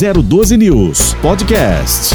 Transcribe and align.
012 0.00 0.56
News 0.56 1.12
Podcast. 1.20 2.14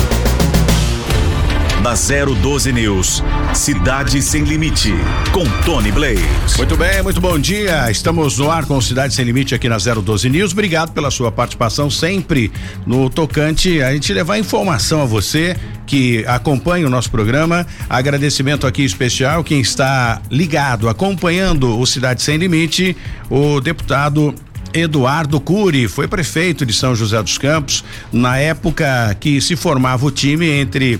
Na 1.83 1.93
012 1.93 2.73
News, 2.73 3.23
Cidade 3.53 4.23
Sem 4.23 4.43
Limite, 4.43 4.91
com 5.31 5.45
Tony 5.63 5.91
Blaze. 5.91 6.25
Muito 6.57 6.75
bem, 6.75 7.03
muito 7.03 7.21
bom 7.21 7.37
dia. 7.37 7.91
Estamos 7.91 8.39
no 8.39 8.49
ar 8.49 8.65
com 8.65 8.81
Cidade 8.81 9.13
Sem 9.13 9.23
Limite 9.23 9.53
aqui 9.53 9.69
na 9.69 9.77
012 9.77 10.27
News. 10.31 10.51
Obrigado 10.51 10.93
pela 10.93 11.11
sua 11.11 11.31
participação 11.31 11.87
sempre 11.91 12.51
no 12.87 13.07
tocante 13.07 13.83
a 13.83 13.93
gente 13.93 14.11
levar 14.11 14.39
informação 14.39 15.03
a 15.03 15.05
você 15.05 15.55
que 15.85 16.25
acompanha 16.25 16.87
o 16.87 16.89
nosso 16.89 17.11
programa. 17.11 17.67
Agradecimento 17.87 18.65
aqui 18.65 18.83
especial 18.83 19.43
quem 19.43 19.61
está 19.61 20.23
ligado, 20.31 20.89
acompanhando 20.89 21.79
o 21.79 21.85
Cidade 21.85 22.23
Sem 22.23 22.37
Limite, 22.37 22.97
o 23.29 23.61
deputado 23.61 24.33
Eduardo 24.75 25.39
Cury 25.39 25.87
foi 25.87 26.05
prefeito 26.05 26.65
de 26.65 26.73
São 26.73 26.93
José 26.93 27.21
dos 27.23 27.37
Campos 27.37 27.83
na 28.11 28.37
época 28.37 29.15
que 29.19 29.39
se 29.39 29.55
formava 29.55 30.05
o 30.05 30.11
time 30.11 30.49
entre 30.49 30.99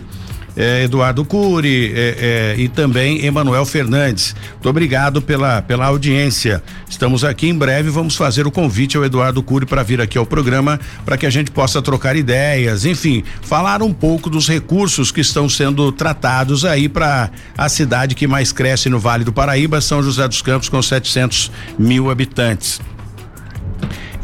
eh, 0.56 0.84
Eduardo 0.84 1.26
Cury 1.26 1.92
eh, 1.94 2.16
eh, 2.18 2.56
e 2.58 2.70
também 2.70 3.26
Emanuel 3.26 3.66
Fernandes. 3.66 4.34
Muito 4.54 4.70
obrigado 4.70 5.22
pela, 5.22 5.62
pela 5.62 5.88
audiência. 5.88 6.64
Estamos 6.90 7.26
aqui 7.26 7.50
em 7.50 7.54
breve, 7.54 7.90
vamos 7.90 8.16
fazer 8.16 8.48
o 8.48 8.52
convite 8.52 8.96
ao 8.96 9.04
Eduardo 9.04 9.44
Cury 9.44 9.66
para 9.66 9.84
vir 9.84 10.00
aqui 10.00 10.18
ao 10.18 10.26
programa 10.26 10.80
para 11.04 11.18
que 11.18 11.26
a 11.26 11.30
gente 11.30 11.52
possa 11.52 11.82
trocar 11.82 12.16
ideias, 12.16 12.86
enfim, 12.86 13.26
falar 13.42 13.84
um 13.84 13.92
pouco 13.92 14.30
dos 14.30 14.48
recursos 14.48 15.12
que 15.12 15.20
estão 15.20 15.50
sendo 15.50 15.92
tratados 15.92 16.64
aí 16.64 16.88
para 16.88 17.30
a 17.58 17.68
cidade 17.68 18.16
que 18.16 18.26
mais 18.26 18.54
cresce 18.54 18.88
no 18.88 19.00
Vale 19.00 19.26
do 19.26 19.34
Paraíba, 19.34 19.82
São 19.82 20.02
José 20.02 20.26
dos 20.26 20.42
Campos, 20.42 20.70
com 20.70 20.82
700 20.82 21.52
mil 21.78 22.10
habitantes. 22.10 22.80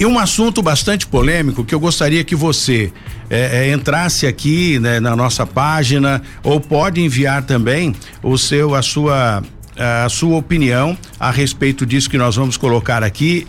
E 0.02 0.06
um 0.08 0.18
assunto 0.18 0.64
bastante 0.64 1.06
polêmico 1.06 1.64
que 1.64 1.76
eu 1.76 1.80
gostaria 1.80 2.24
que 2.24 2.36
você 2.36 2.92
é, 3.30 3.68
é, 3.68 3.72
entrasse 3.72 4.26
aqui 4.26 4.80
né, 4.80 5.00
na 5.00 5.16
nossa 5.16 5.46
página 5.46 6.24
ou 6.42 6.60
pode 6.60 7.00
enviar 7.00 7.44
também 7.44 7.96
o 8.24 8.36
seu 8.36 8.74
a 8.74 8.82
sua 8.82 9.44
a 9.78 10.10
sua 10.10 10.38
opinião 10.38 10.98
a 11.20 11.30
respeito 11.30 11.86
disso 11.86 12.10
que 12.10 12.18
nós 12.18 12.36
vamos 12.36 12.58
colocar 12.58 13.04
aqui 13.04 13.46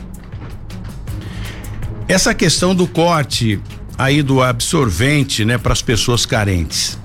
Essa 2.07 2.35
questão 2.35 2.75
do 2.75 2.85
corte 2.85 3.59
aí 3.97 4.21
do 4.21 4.43
absorvente, 4.43 5.43
né, 5.43 5.57
para 5.57 5.73
as 5.73 5.81
pessoas 5.81 6.27
carentes. 6.27 6.99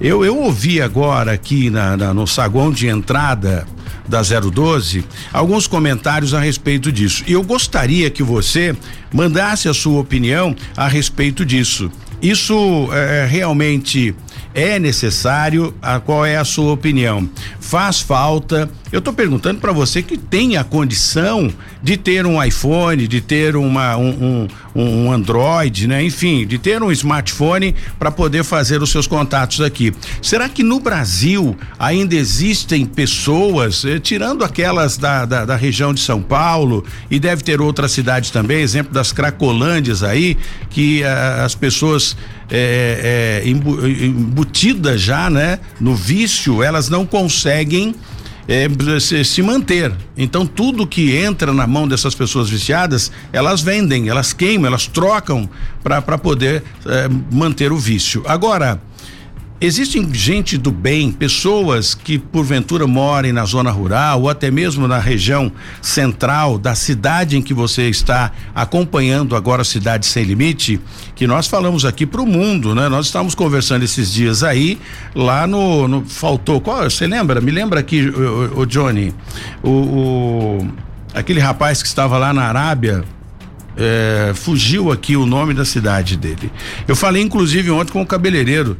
Eu, 0.00 0.24
eu 0.24 0.36
ouvi 0.36 0.82
agora 0.82 1.30
aqui 1.30 1.70
na, 1.70 1.96
na, 1.96 2.12
no 2.12 2.26
saguão 2.26 2.72
de 2.72 2.88
entrada 2.88 3.64
da 4.12 4.20
012 4.22 5.04
alguns 5.32 5.66
comentários 5.66 6.34
a 6.34 6.40
respeito 6.40 6.92
disso. 6.92 7.24
E 7.26 7.32
eu 7.32 7.42
gostaria 7.42 8.10
que 8.10 8.22
você 8.22 8.76
mandasse 9.12 9.68
a 9.68 9.74
sua 9.74 10.00
opinião 10.00 10.54
a 10.76 10.86
respeito 10.86 11.44
disso. 11.46 11.90
Isso 12.20 12.88
é, 12.92 13.26
realmente 13.26 14.14
é 14.54 14.78
necessário? 14.78 15.74
A, 15.80 16.00
qual 16.00 16.24
é 16.24 16.36
a 16.36 16.44
sua 16.44 16.72
opinião? 16.72 17.28
Faz 17.60 18.00
falta? 18.00 18.70
Eu 18.90 18.98
estou 18.98 19.14
perguntando 19.14 19.58
para 19.58 19.72
você 19.72 20.02
que 20.02 20.18
tem 20.18 20.58
a 20.58 20.64
condição 20.64 21.50
de 21.82 21.96
ter 21.96 22.26
um 22.26 22.42
iPhone, 22.42 23.08
de 23.08 23.22
ter 23.22 23.56
uma, 23.56 23.96
um, 23.96 24.46
um, 24.74 24.82
um 24.82 25.12
Android, 25.12 25.88
né? 25.88 26.04
Enfim, 26.04 26.46
de 26.46 26.58
ter 26.58 26.82
um 26.82 26.92
smartphone 26.92 27.74
para 27.98 28.10
poder 28.10 28.44
fazer 28.44 28.82
os 28.82 28.90
seus 28.90 29.06
contatos 29.06 29.62
aqui. 29.62 29.94
Será 30.20 30.48
que 30.48 30.62
no 30.62 30.78
Brasil 30.78 31.56
ainda 31.78 32.14
existem 32.14 32.84
pessoas, 32.84 33.84
eh, 33.84 33.98
tirando 33.98 34.44
aquelas 34.44 34.98
da, 34.98 35.24
da, 35.24 35.44
da, 35.46 35.56
região 35.56 35.94
de 35.94 36.00
São 36.00 36.20
Paulo, 36.20 36.84
e 37.10 37.18
deve 37.18 37.42
ter 37.42 37.60
outras 37.60 37.92
cidades 37.92 38.30
também, 38.30 38.60
exemplo 38.60 38.92
das 38.92 39.10
Cracolândias 39.10 40.02
aí, 40.02 40.36
que 40.68 41.02
ah, 41.02 41.44
as 41.44 41.54
pessoas 41.54 42.14
é, 42.54 43.40
é, 43.42 43.48
embutidas 43.48 45.00
já, 45.00 45.30
né? 45.30 45.58
No 45.80 45.94
vício, 45.94 46.62
elas 46.62 46.90
não 46.90 47.06
conseguem 47.06 47.94
é, 48.46 48.68
se, 49.00 49.24
se, 49.24 49.42
manter. 49.42 49.90
Então 50.16 50.44
tudo 50.44 50.86
que 50.86 51.16
entra 51.16 51.52
na 51.54 51.66
mão 51.66 51.88
dessas 51.88 52.14
pessoas 52.14 52.50
viciadas, 52.50 53.10
elas 53.32 53.62
vendem, 53.62 54.10
elas 54.10 54.34
queimam, 54.34 54.66
elas 54.66 54.86
trocam 54.86 55.48
para 55.82 56.18
poder 56.18 56.62
é, 56.84 57.08
manter 57.30 57.72
o 57.72 57.78
vício. 57.78 58.22
Agora, 58.26 58.78
Existem 59.64 60.12
gente 60.12 60.58
do 60.58 60.72
bem, 60.72 61.12
pessoas 61.12 61.94
que 61.94 62.18
porventura 62.18 62.84
morem 62.84 63.32
na 63.32 63.44
zona 63.44 63.70
rural 63.70 64.22
ou 64.22 64.28
até 64.28 64.50
mesmo 64.50 64.88
na 64.88 64.98
região 64.98 65.52
central 65.80 66.58
da 66.58 66.74
cidade 66.74 67.36
em 67.36 67.42
que 67.42 67.54
você 67.54 67.88
está 67.88 68.32
acompanhando 68.52 69.36
agora 69.36 69.62
a 69.62 69.64
Cidade 69.64 70.04
Sem 70.06 70.24
Limite, 70.24 70.80
que 71.14 71.28
nós 71.28 71.46
falamos 71.46 71.84
aqui 71.84 72.04
para 72.04 72.20
o 72.20 72.26
mundo, 72.26 72.74
né? 72.74 72.88
Nós 72.88 73.06
estávamos 73.06 73.36
conversando 73.36 73.84
esses 73.84 74.12
dias 74.12 74.42
aí, 74.42 74.80
lá 75.14 75.46
no. 75.46 75.86
no 75.86 76.04
faltou. 76.06 76.60
Qual? 76.60 76.82
Você 76.82 77.06
lembra? 77.06 77.40
Me 77.40 77.52
lembra 77.52 77.78
aqui, 77.78 78.08
o, 78.08 78.62
o 78.62 78.66
Johnny, 78.66 79.14
o, 79.62 79.70
o, 79.70 80.68
aquele 81.14 81.38
rapaz 81.38 81.80
que 81.80 81.86
estava 81.86 82.18
lá 82.18 82.32
na 82.32 82.42
Arábia. 82.46 83.04
É, 83.74 84.32
fugiu 84.34 84.92
aqui 84.92 85.16
o 85.16 85.24
nome 85.24 85.54
da 85.54 85.64
cidade 85.64 86.14
dele. 86.14 86.52
Eu 86.86 86.94
falei 86.94 87.22
inclusive 87.22 87.70
ontem 87.70 87.90
com 87.90 88.02
o 88.02 88.06
cabeleireiro 88.06 88.76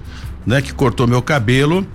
né, 0.47 0.61
que 0.63 0.73
cortou 0.73 1.07
meu 1.07 1.23
cabelo. 1.23 1.87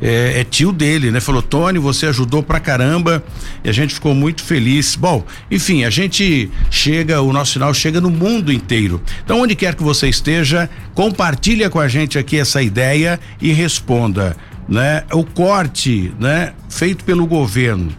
É, 0.00 0.40
é, 0.40 0.44
tio 0.44 0.72
dele, 0.72 1.10
né? 1.10 1.20
Falou, 1.20 1.40
Tony, 1.40 1.78
você 1.78 2.06
ajudou 2.06 2.42
pra 2.42 2.60
caramba 2.60 3.24
e 3.64 3.68
a 3.68 3.72
gente 3.72 3.94
ficou 3.94 4.14
muito 4.14 4.42
feliz. 4.44 4.94
Bom, 4.94 5.24
enfim, 5.50 5.84
a 5.84 5.90
gente 5.90 6.50
chega, 6.70 7.22
o 7.22 7.32
nosso 7.32 7.54
sinal 7.54 7.72
chega 7.72 8.00
no 8.00 8.10
mundo 8.10 8.52
inteiro. 8.52 9.00
Então, 9.24 9.40
onde 9.40 9.54
quer 9.54 9.74
que 9.74 9.82
você 9.82 10.08
esteja, 10.08 10.68
compartilha 10.94 11.70
com 11.70 11.80
a 11.80 11.88
gente 11.88 12.18
aqui 12.18 12.38
essa 12.38 12.60
ideia 12.60 13.18
e 13.40 13.52
responda, 13.52 14.36
né? 14.68 15.04
O 15.12 15.24
corte, 15.24 16.12
né? 16.20 16.52
Feito 16.68 17.02
pelo 17.04 17.26
governo, 17.26 17.90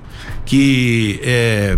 que 0.45 1.19
é, 1.23 1.77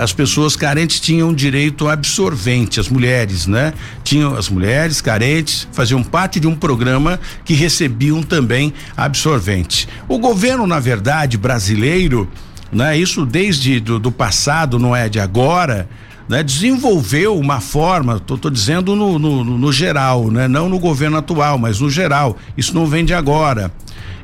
as 0.00 0.12
pessoas 0.12 0.54
carentes 0.54 1.00
tinham 1.00 1.32
direito 1.32 1.88
absorvente, 1.88 2.78
as 2.78 2.88
mulheres, 2.88 3.46
né? 3.46 3.72
Tinham 4.04 4.34
as 4.34 4.48
mulheres 4.48 5.00
carentes 5.00 5.66
faziam 5.72 6.02
parte 6.02 6.38
de 6.38 6.46
um 6.46 6.54
programa 6.54 7.18
que 7.44 7.54
recebiam 7.54 8.22
também 8.22 8.72
absorvente. 8.96 9.88
O 10.08 10.18
governo, 10.18 10.66
na 10.66 10.78
verdade, 10.78 11.38
brasileiro, 11.38 12.28
né? 12.70 12.96
Isso 12.98 13.24
desde 13.24 13.80
do, 13.80 13.98
do 13.98 14.12
passado, 14.12 14.78
não 14.78 14.94
é 14.94 15.08
de 15.08 15.18
agora, 15.18 15.88
né, 16.28 16.42
desenvolveu 16.42 17.36
uma 17.38 17.60
forma, 17.60 18.18
tô 18.18 18.48
dizendo 18.48 18.94
no, 18.96 19.18
no, 19.18 19.44
no, 19.44 19.72
geral, 19.72 20.30
né, 20.30 20.46
não 20.48 20.68
no 20.68 20.78
governo 20.78 21.18
atual, 21.18 21.58
mas 21.58 21.80
no 21.80 21.90
geral. 21.90 22.38
Isso 22.56 22.74
não 22.74 22.86
vem 22.86 23.04
de 23.04 23.12
agora. 23.12 23.72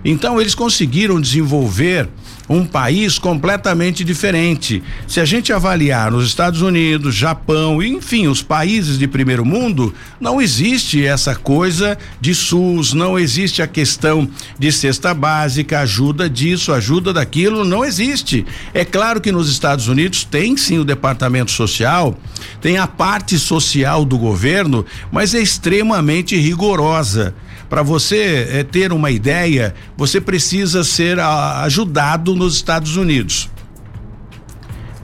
Então 0.05 0.41
eles 0.41 0.55
conseguiram 0.55 1.21
desenvolver 1.21 2.09
um 2.49 2.65
país 2.65 3.19
completamente 3.19 4.03
diferente. 4.03 4.83
Se 5.07 5.21
a 5.21 5.25
gente 5.25 5.53
avaliar 5.53 6.11
nos 6.11 6.27
Estados 6.27 6.63
Unidos, 6.63 7.15
Japão, 7.15 7.83
enfim, 7.83 8.27
os 8.27 8.43
países 8.43 8.99
de 8.99 9.07
primeiro 9.07 9.45
mundo, 9.45 9.95
não 10.19 10.41
existe 10.41 11.05
essa 11.05 11.35
coisa 11.35 11.99
de 12.21 12.35
SUS, 12.35 12.95
não 12.95 13.19
existe 13.19 13.61
a 13.61 13.67
questão 13.67 14.29
de 14.59 14.73
cesta 14.73 15.13
básica, 15.13 15.81
ajuda 15.81 16.29
disso, 16.29 16.73
ajuda 16.73 17.13
daquilo, 17.13 17.65
não 17.65 17.85
existe. 17.85 18.47
É 18.73 18.85
claro 18.85 19.21
que 19.21 19.33
nos 19.33 19.51
Estados 19.51 19.89
Unidos 19.89 20.25
tem 20.25 20.57
sim 20.57 20.79
o 20.79 20.85
departamento 20.85 21.51
social, 21.51 22.19
tem 22.61 22.79
a 22.79 22.87
parte 22.87 23.39
social 23.39 24.05
do 24.05 24.17
governo, 24.17 24.87
mas 25.13 25.35
é 25.35 25.41
extremamente 25.41 26.37
rigorosa. 26.37 27.35
Para 27.69 27.83
você 27.83 28.49
é, 28.51 28.65
ter 28.65 28.93
uma 28.93 29.11
ideia, 29.11 29.75
você 29.97 30.21
precisa 30.21 30.83
ser 30.83 31.19
a, 31.19 31.63
ajudado 31.63 32.35
nos 32.35 32.55
Estados 32.57 32.97
Unidos. 32.97 33.51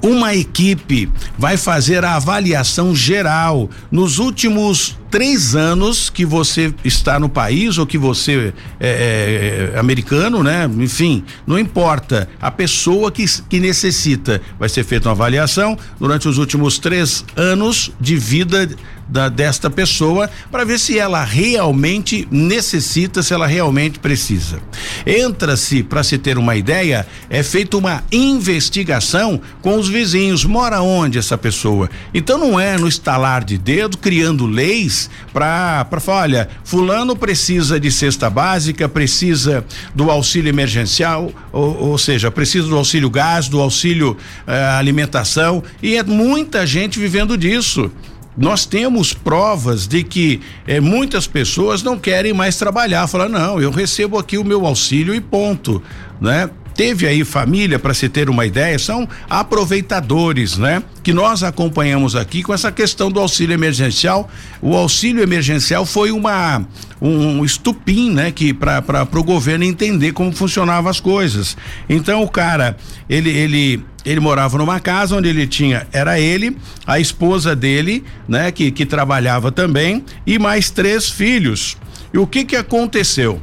Uma 0.02 0.34
equipe 0.34 1.10
vai 1.38 1.56
fazer 1.56 2.04
a 2.04 2.16
avaliação 2.16 2.94
geral 2.94 3.70
nos 3.90 4.18
últimos 4.18 4.98
três 5.14 5.54
anos 5.54 6.10
que 6.10 6.26
você 6.26 6.74
está 6.84 7.20
no 7.20 7.28
país 7.28 7.78
ou 7.78 7.86
que 7.86 7.96
você 7.96 8.52
é, 8.80 9.70
é, 9.70 9.76
é 9.76 9.78
americano, 9.78 10.42
né? 10.42 10.68
Enfim, 10.80 11.22
não 11.46 11.56
importa. 11.56 12.28
A 12.40 12.50
pessoa 12.50 13.12
que, 13.12 13.24
que 13.48 13.60
necessita 13.60 14.42
vai 14.58 14.68
ser 14.68 14.82
feita 14.82 15.08
uma 15.08 15.12
avaliação 15.12 15.78
durante 16.00 16.26
os 16.26 16.36
últimos 16.36 16.80
três 16.80 17.24
anos 17.36 17.92
de 18.00 18.16
vida 18.16 18.68
da, 19.08 19.28
desta 19.28 19.70
pessoa 19.70 20.30
para 20.50 20.64
ver 20.64 20.78
se 20.78 20.98
ela 20.98 21.22
realmente 21.22 22.26
necessita, 22.30 23.22
se 23.22 23.32
ela 23.32 23.46
realmente 23.46 23.98
precisa. 23.98 24.60
Entra-se, 25.06 25.82
para 25.82 26.02
se 26.02 26.18
ter 26.18 26.38
uma 26.38 26.56
ideia, 26.56 27.06
é 27.28 27.42
feita 27.42 27.76
uma 27.76 28.02
investigação 28.10 29.40
com 29.60 29.78
os 29.78 29.88
vizinhos. 29.88 30.44
Mora 30.44 30.80
onde 30.80 31.18
essa 31.18 31.36
pessoa? 31.36 31.90
Então 32.12 32.38
não 32.38 32.58
é 32.58 32.76
no 32.76 32.88
estalar 32.88 33.44
de 33.44 33.58
dedo 33.58 33.98
criando 33.98 34.46
leis 34.46 35.03
para 35.32 36.00
falar, 36.00 36.22
olha, 36.22 36.48
fulano 36.64 37.16
precisa 37.16 37.78
de 37.78 37.90
cesta 37.90 38.28
básica, 38.30 38.88
precisa 38.88 39.64
do 39.94 40.10
auxílio 40.10 40.48
emergencial, 40.48 41.30
ou, 41.52 41.90
ou 41.90 41.98
seja, 41.98 42.30
precisa 42.30 42.68
do 42.68 42.76
auxílio 42.76 43.10
gás, 43.10 43.48
do 43.48 43.60
auxílio 43.60 44.16
eh, 44.46 44.64
alimentação 44.78 45.62
e 45.82 45.96
é 45.96 46.02
muita 46.02 46.66
gente 46.66 46.98
vivendo 46.98 47.36
disso. 47.36 47.90
Nós 48.36 48.66
temos 48.66 49.12
provas 49.12 49.86
de 49.86 50.02
que 50.02 50.40
eh, 50.66 50.80
muitas 50.80 51.26
pessoas 51.26 51.82
não 51.82 51.96
querem 51.96 52.32
mais 52.32 52.56
trabalhar, 52.56 53.06
falar 53.06 53.28
não, 53.28 53.60
eu 53.60 53.70
recebo 53.70 54.18
aqui 54.18 54.36
o 54.36 54.44
meu 54.44 54.66
auxílio 54.66 55.14
e 55.14 55.20
ponto, 55.20 55.80
né? 56.20 56.50
Teve 56.74 57.06
aí 57.06 57.24
família, 57.24 57.78
para 57.78 57.94
se 57.94 58.08
ter 58.08 58.28
uma 58.28 58.44
ideia, 58.44 58.78
são 58.78 59.08
aproveitadores, 59.30 60.58
né? 60.58 60.82
Que 61.02 61.12
nós 61.12 61.42
acompanhamos 61.42 62.16
aqui 62.16 62.42
com 62.42 62.52
essa 62.52 62.72
questão 62.72 63.10
do 63.10 63.20
auxílio 63.20 63.54
emergencial. 63.54 64.28
O 64.60 64.74
auxílio 64.74 65.22
emergencial 65.22 65.86
foi 65.86 66.10
uma 66.10 66.64
um 67.00 67.44
estupim, 67.44 68.10
né? 68.10 68.32
Que 68.32 68.52
para 68.52 69.06
o 69.12 69.22
governo 69.22 69.64
entender 69.64 70.12
como 70.12 70.32
funcionavam 70.32 70.90
as 70.90 70.98
coisas. 70.98 71.56
Então 71.88 72.22
o 72.22 72.28
cara, 72.28 72.76
ele 73.08 73.30
ele 73.30 73.84
ele 74.04 74.20
morava 74.20 74.58
numa 74.58 74.78
casa 74.80 75.16
onde 75.16 75.28
ele 75.28 75.46
tinha, 75.46 75.86
era 75.90 76.20
ele, 76.20 76.56
a 76.86 77.00
esposa 77.00 77.56
dele, 77.56 78.04
né, 78.28 78.52
que, 78.52 78.70
que 78.70 78.84
trabalhava 78.84 79.50
também, 79.50 80.04
e 80.26 80.38
mais 80.38 80.70
três 80.70 81.08
filhos. 81.08 81.78
E 82.12 82.18
o 82.18 82.26
que 82.26 82.44
que 82.44 82.54
aconteceu? 82.54 83.40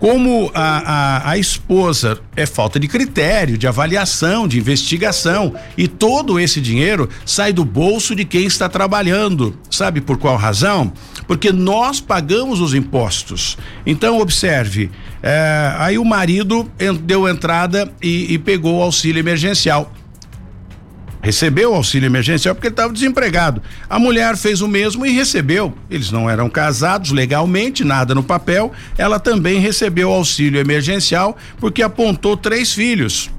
Como 0.00 0.50
a, 0.54 0.62
a, 0.62 1.30
a, 1.32 1.38
esposa 1.38 2.18
é 2.34 2.46
falta 2.46 2.80
de 2.80 2.88
critério, 2.88 3.58
de 3.58 3.66
avaliação, 3.66 4.48
de 4.48 4.58
investigação, 4.58 5.54
e 5.76 5.86
todo 5.86 6.40
esse 6.40 6.58
dinheiro 6.58 7.06
sai 7.26 7.52
do 7.52 7.66
bolso 7.66 8.14
de 8.14 8.24
quem 8.24 8.46
está 8.46 8.66
trabalhando. 8.66 9.58
Sabe 9.70 10.00
por 10.00 10.16
qual 10.16 10.36
razão? 10.36 10.90
Porque 11.26 11.52
nós 11.52 12.00
pagamos 12.00 12.60
os 12.60 12.72
impostos. 12.72 13.58
Então, 13.84 14.18
observe: 14.20 14.90
é, 15.22 15.74
aí 15.76 15.98
o 15.98 16.04
marido 16.04 16.66
deu 17.02 17.28
entrada 17.28 17.92
e, 18.02 18.32
e 18.32 18.38
pegou 18.38 18.78
o 18.78 18.82
auxílio 18.82 19.20
emergencial 19.20 19.92
recebeu 21.22 21.72
o 21.72 21.74
auxílio 21.74 22.06
emergencial 22.06 22.54
porque 22.54 22.68
ele 22.68 22.72
estava 22.72 22.92
desempregado. 22.92 23.62
A 23.88 23.98
mulher 23.98 24.36
fez 24.36 24.60
o 24.60 24.68
mesmo 24.68 25.04
e 25.04 25.10
recebeu. 25.10 25.74
Eles 25.90 26.10
não 26.10 26.28
eram 26.28 26.48
casados 26.48 27.10
legalmente, 27.10 27.84
nada 27.84 28.14
no 28.14 28.22
papel. 28.22 28.72
Ela 28.96 29.18
também 29.18 29.60
recebeu 29.60 30.10
o 30.10 30.14
auxílio 30.14 30.60
emergencial 30.60 31.36
porque 31.58 31.82
apontou 31.82 32.36
três 32.36 32.72
filhos. 32.72 33.30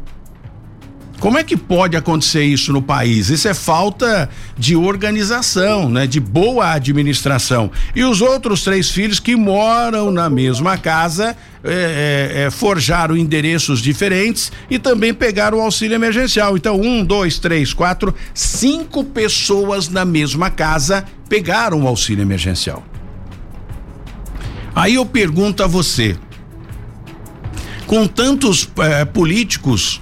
Como 1.22 1.38
é 1.38 1.44
que 1.44 1.56
pode 1.56 1.96
acontecer 1.96 2.44
isso 2.44 2.74
no 2.74 2.82
país? 2.82 3.30
Isso 3.30 3.48
é 3.48 3.54
falta 3.54 4.28
de 4.58 4.76
organização, 4.76 5.88
né? 5.88 6.08
De 6.08 6.20
boa 6.20 6.72
administração. 6.72 7.70
E 7.96 8.04
os 8.04 8.22
outros 8.22 8.64
três 8.64 8.90
filhos 8.90 9.20
que 9.20 9.36
moram 9.36 10.10
na 10.10 10.32
mesma 10.32 10.80
casa 10.80 11.38
é, 11.64 12.34
é, 12.34 12.42
é, 12.42 12.50
forjaram 12.50 13.16
endereços 13.16 13.82
diferentes 13.82 14.52
e 14.68 14.80
também 14.80 15.14
pegaram 15.14 15.60
o 15.60 15.62
auxílio 15.62 15.94
emergencial. 15.94 16.58
Então, 16.58 16.82
um, 16.82 17.06
dois, 17.06 17.38
três, 17.38 17.72
quatro, 17.72 18.16
cinco 18.34 19.04
pessoas 19.04 19.90
na 19.90 20.04
mesma 20.04 20.50
casa 20.50 21.06
pegaram 21.30 21.84
o 21.84 21.88
auxílio 21.88 22.24
emergencial. 22.24 22.84
Aí 24.74 24.96
eu 24.96 25.06
pergunto 25.06 25.62
a 25.64 25.68
você, 25.68 26.18
com 27.86 28.08
tantos 28.08 28.68
eh, 28.80 29.06
políticos 29.06 30.02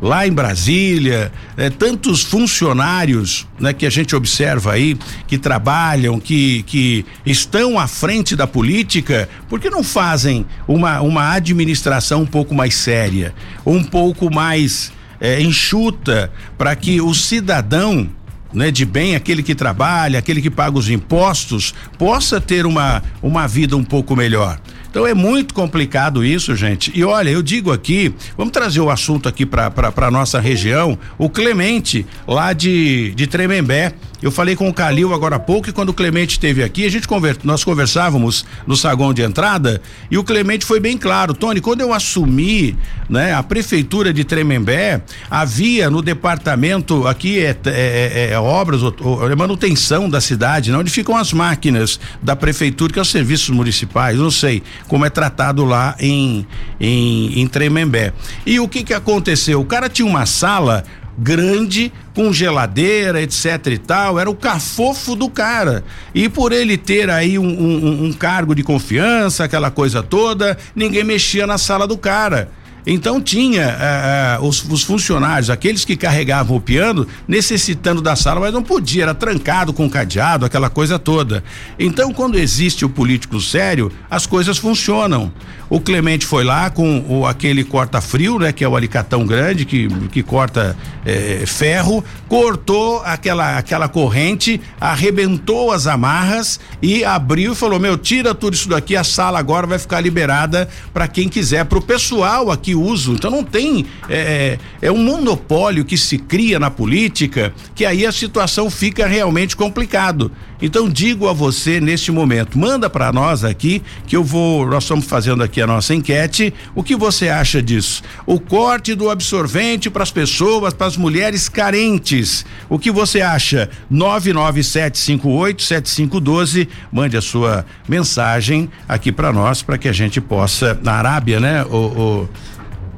lá 0.00 0.26
em 0.26 0.32
Brasília, 0.32 1.30
é, 1.56 1.68
tantos 1.68 2.22
funcionários, 2.22 3.46
né, 3.58 3.72
que 3.72 3.84
a 3.84 3.90
gente 3.90 4.16
observa 4.16 4.72
aí, 4.72 4.96
que 5.26 5.36
trabalham, 5.36 6.18
que, 6.18 6.62
que 6.64 7.04
estão 7.26 7.78
à 7.78 7.86
frente 7.86 8.34
da 8.34 8.46
política, 8.46 9.28
por 9.48 9.60
que 9.60 9.68
não 9.68 9.84
fazem 9.84 10.46
uma, 10.66 11.00
uma 11.00 11.32
administração 11.32 12.22
um 12.22 12.26
pouco 12.26 12.54
mais 12.54 12.74
séria, 12.74 13.34
um 13.66 13.82
pouco 13.82 14.32
mais 14.32 14.92
é, 15.20 15.40
enxuta, 15.42 16.32
para 16.56 16.74
que 16.74 17.00
o 17.00 17.14
cidadão 17.14 18.08
né, 18.52 18.70
de 18.70 18.84
bem, 18.84 19.14
aquele 19.14 19.42
que 19.42 19.54
trabalha, 19.54 20.18
aquele 20.18 20.42
que 20.42 20.50
paga 20.50 20.76
os 20.76 20.88
impostos, 20.88 21.74
possa 21.98 22.40
ter 22.40 22.66
uma, 22.66 23.02
uma 23.22 23.46
vida 23.46 23.76
um 23.76 23.84
pouco 23.84 24.16
melhor. 24.16 24.60
Então 24.90 25.06
é 25.06 25.14
muito 25.14 25.54
complicado 25.54 26.24
isso, 26.24 26.54
gente. 26.56 26.90
E 26.94 27.04
olha, 27.04 27.30
eu 27.30 27.42
digo 27.42 27.72
aqui, 27.72 28.12
vamos 28.36 28.52
trazer 28.52 28.80
o 28.80 28.90
assunto 28.90 29.28
aqui 29.28 29.46
para 29.46 30.10
nossa 30.10 30.40
região. 30.40 30.98
O 31.16 31.30
Clemente, 31.30 32.04
lá 32.26 32.52
de, 32.52 33.12
de 33.14 33.26
Tremembé, 33.26 33.94
eu 34.22 34.30
falei 34.30 34.54
com 34.54 34.68
o 34.68 34.74
Calil 34.74 35.14
agora 35.14 35.36
há 35.36 35.38
pouco 35.38 35.68
e 35.68 35.72
quando 35.72 35.90
o 35.90 35.94
Clemente 35.94 36.32
esteve 36.32 36.62
aqui, 36.62 36.84
a 36.84 36.90
gente 36.90 37.08
conver, 37.08 37.38
nós 37.42 37.64
conversávamos 37.64 38.44
no 38.66 38.76
saguão 38.76 39.14
de 39.14 39.22
entrada 39.22 39.80
e 40.10 40.18
o 40.18 40.24
Clemente 40.24 40.64
foi 40.64 40.78
bem 40.78 40.98
claro. 40.98 41.32
Tony, 41.32 41.60
quando 41.60 41.80
eu 41.80 41.92
assumi, 41.92 42.76
né, 43.08 43.32
a 43.32 43.42
prefeitura 43.42 44.12
de 44.12 44.24
Tremembé, 44.24 45.02
havia 45.30 45.88
no 45.88 46.02
departamento 46.02 47.06
aqui 47.06 47.38
é, 47.38 47.56
é, 47.66 47.70
é, 47.70 48.30
é 48.32 48.38
obras, 48.38 48.80
é 48.82 49.34
manutenção 49.34 50.08
da 50.08 50.20
cidade, 50.20 50.70
não, 50.70 50.80
onde 50.80 50.90
ficam 50.90 51.16
as 51.16 51.32
máquinas 51.32 51.98
da 52.22 52.36
prefeitura, 52.36 52.92
que 52.92 52.98
é 52.98 53.02
os 53.02 53.10
serviços 53.10 53.50
municipais, 53.50 54.18
não 54.18 54.30
sei 54.30 54.62
como 54.86 55.04
é 55.04 55.10
tratado 55.10 55.64
lá 55.64 55.96
em, 55.98 56.46
em, 56.78 57.40
em 57.40 57.46
Tremembé. 57.46 58.12
E 58.44 58.60
o 58.60 58.68
que 58.68 58.82
que 58.82 58.94
aconteceu? 58.94 59.60
O 59.60 59.64
cara 59.64 59.88
tinha 59.88 60.06
uma 60.06 60.26
sala 60.26 60.84
grande, 61.20 61.92
com 62.14 62.32
geladeira, 62.32 63.20
etc 63.20 63.66
e 63.66 63.78
tal, 63.78 64.18
era 64.18 64.30
o 64.30 64.34
cafofo 64.34 65.14
do 65.14 65.28
cara. 65.28 65.84
E 66.14 66.28
por 66.28 66.52
ele 66.52 66.78
ter 66.78 67.10
aí 67.10 67.38
um, 67.38 67.44
um, 67.44 68.04
um 68.06 68.12
cargo 68.12 68.54
de 68.54 68.62
confiança, 68.62 69.44
aquela 69.44 69.70
coisa 69.70 70.02
toda, 70.02 70.56
ninguém 70.74 71.04
mexia 71.04 71.46
na 71.46 71.58
sala 71.58 71.86
do 71.86 71.98
cara. 71.98 72.50
Então 72.86 73.20
tinha 73.20 74.38
uh, 74.40 74.46
os, 74.46 74.64
os, 74.64 74.82
funcionários, 74.82 75.50
aqueles 75.50 75.84
que 75.84 75.96
carregavam 75.96 76.56
o 76.56 76.60
piano, 76.60 77.06
necessitando 77.28 78.00
da 78.00 78.16
sala, 78.16 78.40
mas 78.40 78.52
não 78.52 78.62
podia, 78.62 79.04
era 79.04 79.14
trancado 79.14 79.72
com 79.72 79.88
cadeado, 79.88 80.46
aquela 80.46 80.70
coisa 80.70 80.98
toda. 80.98 81.44
Então, 81.78 82.12
quando 82.12 82.38
existe 82.38 82.84
o 82.84 82.88
político 82.88 83.40
sério, 83.40 83.92
as 84.10 84.26
coisas 84.26 84.58
funcionam. 84.58 85.32
O 85.70 85.80
Clemente 85.80 86.26
foi 86.26 86.42
lá 86.42 86.68
com 86.68 87.04
o, 87.08 87.24
aquele 87.24 87.62
corta-frio, 87.62 88.40
né? 88.40 88.50
Que 88.50 88.64
é 88.64 88.68
o 88.68 88.74
alicatão 88.74 89.24
grande 89.24 89.64
que, 89.64 89.88
que 90.08 90.20
corta 90.20 90.76
eh, 91.06 91.44
ferro, 91.46 92.04
cortou 92.28 93.00
aquela, 93.04 93.56
aquela 93.56 93.88
corrente, 93.88 94.60
arrebentou 94.80 95.70
as 95.70 95.86
amarras 95.86 96.58
e 96.82 97.04
abriu 97.04 97.52
e 97.52 97.54
falou: 97.54 97.78
Meu, 97.78 97.96
tira 97.96 98.34
tudo 98.34 98.54
isso 98.54 98.68
daqui, 98.68 98.96
a 98.96 99.04
sala 99.04 99.38
agora 99.38 99.64
vai 99.64 99.78
ficar 99.78 100.00
liberada 100.00 100.68
para 100.92 101.06
quem 101.06 101.28
quiser, 101.28 101.64
para 101.64 101.78
o 101.78 101.82
pessoal 101.82 102.50
aqui 102.50 102.69
uso. 102.74 103.14
Então 103.14 103.30
não 103.30 103.44
tem. 103.44 103.86
É, 104.08 104.58
é, 104.82 104.88
é 104.88 104.92
um 104.92 105.02
monopólio 105.02 105.84
que 105.84 105.96
se 105.96 106.18
cria 106.18 106.58
na 106.58 106.70
política 106.70 107.52
que 107.74 107.84
aí 107.84 108.06
a 108.06 108.12
situação 108.12 108.70
fica 108.70 109.06
realmente 109.06 109.56
complicado. 109.56 110.30
Então 110.62 110.88
digo 110.88 111.28
a 111.28 111.32
você 111.32 111.80
neste 111.80 112.12
momento, 112.12 112.56
manda 112.58 112.90
para 112.90 113.10
nós 113.12 113.44
aqui 113.44 113.82
que 114.06 114.14
eu 114.14 114.22
vou, 114.22 114.66
nós 114.66 114.84
estamos 114.84 115.06
fazendo 115.06 115.42
aqui 115.42 115.62
a 115.62 115.66
nossa 115.66 115.94
enquete. 115.94 116.52
O 116.74 116.82
que 116.82 116.94
você 116.94 117.30
acha 117.30 117.62
disso? 117.62 118.02
O 118.26 118.38
corte 118.38 118.94
do 118.94 119.08
absorvente 119.08 119.88
para 119.88 120.02
as 120.02 120.10
pessoas, 120.10 120.74
para 120.74 120.86
as 120.86 120.98
mulheres 120.98 121.48
carentes. 121.48 122.44
O 122.68 122.78
que 122.78 122.90
você 122.90 123.22
acha? 123.22 123.70
997587512. 123.90 126.68
Mande 126.92 127.16
a 127.16 127.22
sua 127.22 127.64
mensagem 127.88 128.68
aqui 128.86 129.10
para 129.10 129.32
nós 129.32 129.62
para 129.62 129.78
que 129.78 129.88
a 129.88 129.92
gente 129.92 130.20
possa 130.20 130.78
na 130.82 130.92
Arábia, 130.92 131.40
né? 131.40 131.64
O, 131.64 131.76
o 131.76 132.28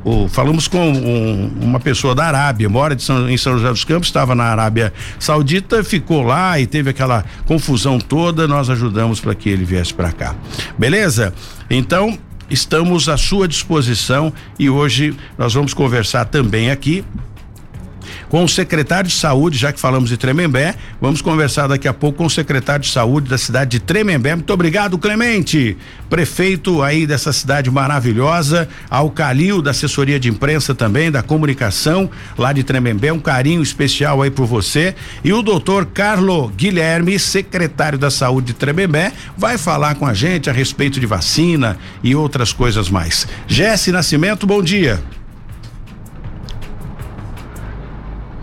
o, 0.04 0.28
falamos 0.28 0.66
com 0.66 0.92
um, 0.92 1.52
uma 1.60 1.78
pessoa 1.78 2.14
da 2.14 2.24
Arábia, 2.24 2.68
mora 2.68 2.98
São, 2.98 3.28
em 3.28 3.36
São 3.36 3.54
José 3.54 3.68
dos 3.68 3.84
Campos, 3.84 4.08
estava 4.08 4.34
na 4.34 4.44
Arábia 4.44 4.92
Saudita, 5.18 5.84
ficou 5.84 6.22
lá 6.22 6.58
e 6.58 6.66
teve 6.66 6.90
aquela 6.90 7.24
confusão 7.46 7.98
toda. 7.98 8.48
Nós 8.48 8.68
ajudamos 8.68 9.20
para 9.20 9.34
que 9.34 9.48
ele 9.48 9.64
viesse 9.64 9.94
para 9.94 10.10
cá. 10.12 10.34
Beleza? 10.76 11.32
Então, 11.70 12.18
estamos 12.50 13.08
à 13.08 13.16
sua 13.16 13.46
disposição 13.46 14.32
e 14.58 14.68
hoje 14.68 15.16
nós 15.38 15.54
vamos 15.54 15.72
conversar 15.72 16.24
também 16.24 16.70
aqui 16.70 17.04
com 18.28 18.44
o 18.44 18.48
secretário 18.48 19.08
de 19.08 19.16
saúde, 19.16 19.58
já 19.58 19.72
que 19.72 19.80
falamos 19.80 20.08
de 20.08 20.16
Tremembé, 20.16 20.74
vamos 21.00 21.22
conversar 21.22 21.66
daqui 21.66 21.88
a 21.88 21.92
pouco 21.92 22.18
com 22.18 22.26
o 22.26 22.30
secretário 22.30 22.84
de 22.84 22.90
saúde 22.90 23.28
da 23.28 23.38
cidade 23.38 23.72
de 23.72 23.80
Tremembé. 23.80 24.34
Muito 24.34 24.52
obrigado, 24.52 24.98
Clemente, 24.98 25.76
prefeito 26.08 26.82
aí 26.82 27.06
dessa 27.06 27.32
cidade 27.32 27.70
maravilhosa, 27.70 28.68
ao 28.90 29.10
Calil 29.10 29.62
da 29.62 29.70
assessoria 29.70 30.20
de 30.20 30.28
imprensa 30.28 30.74
também, 30.74 31.10
da 31.10 31.22
comunicação 31.22 32.10
lá 32.36 32.52
de 32.52 32.62
Tremembé, 32.62 33.12
um 33.12 33.18
carinho 33.18 33.62
especial 33.62 34.22
aí 34.22 34.30
por 34.30 34.46
você 34.46 34.94
e 35.24 35.32
o 35.32 35.42
doutor 35.42 35.86
Carlo 35.86 36.48
Guilherme, 36.48 37.18
secretário 37.18 37.98
da 37.98 38.10
saúde 38.10 38.48
de 38.48 38.52
Tremembé, 38.54 39.12
vai 39.36 39.56
falar 39.56 39.94
com 39.94 40.06
a 40.06 40.14
gente 40.14 40.50
a 40.50 40.52
respeito 40.52 41.00
de 41.00 41.06
vacina 41.06 41.78
e 42.02 42.14
outras 42.14 42.52
coisas 42.52 42.90
mais. 42.90 43.26
Jesse 43.46 43.90
Nascimento, 43.92 44.46
bom 44.46 44.62
dia. 44.62 45.02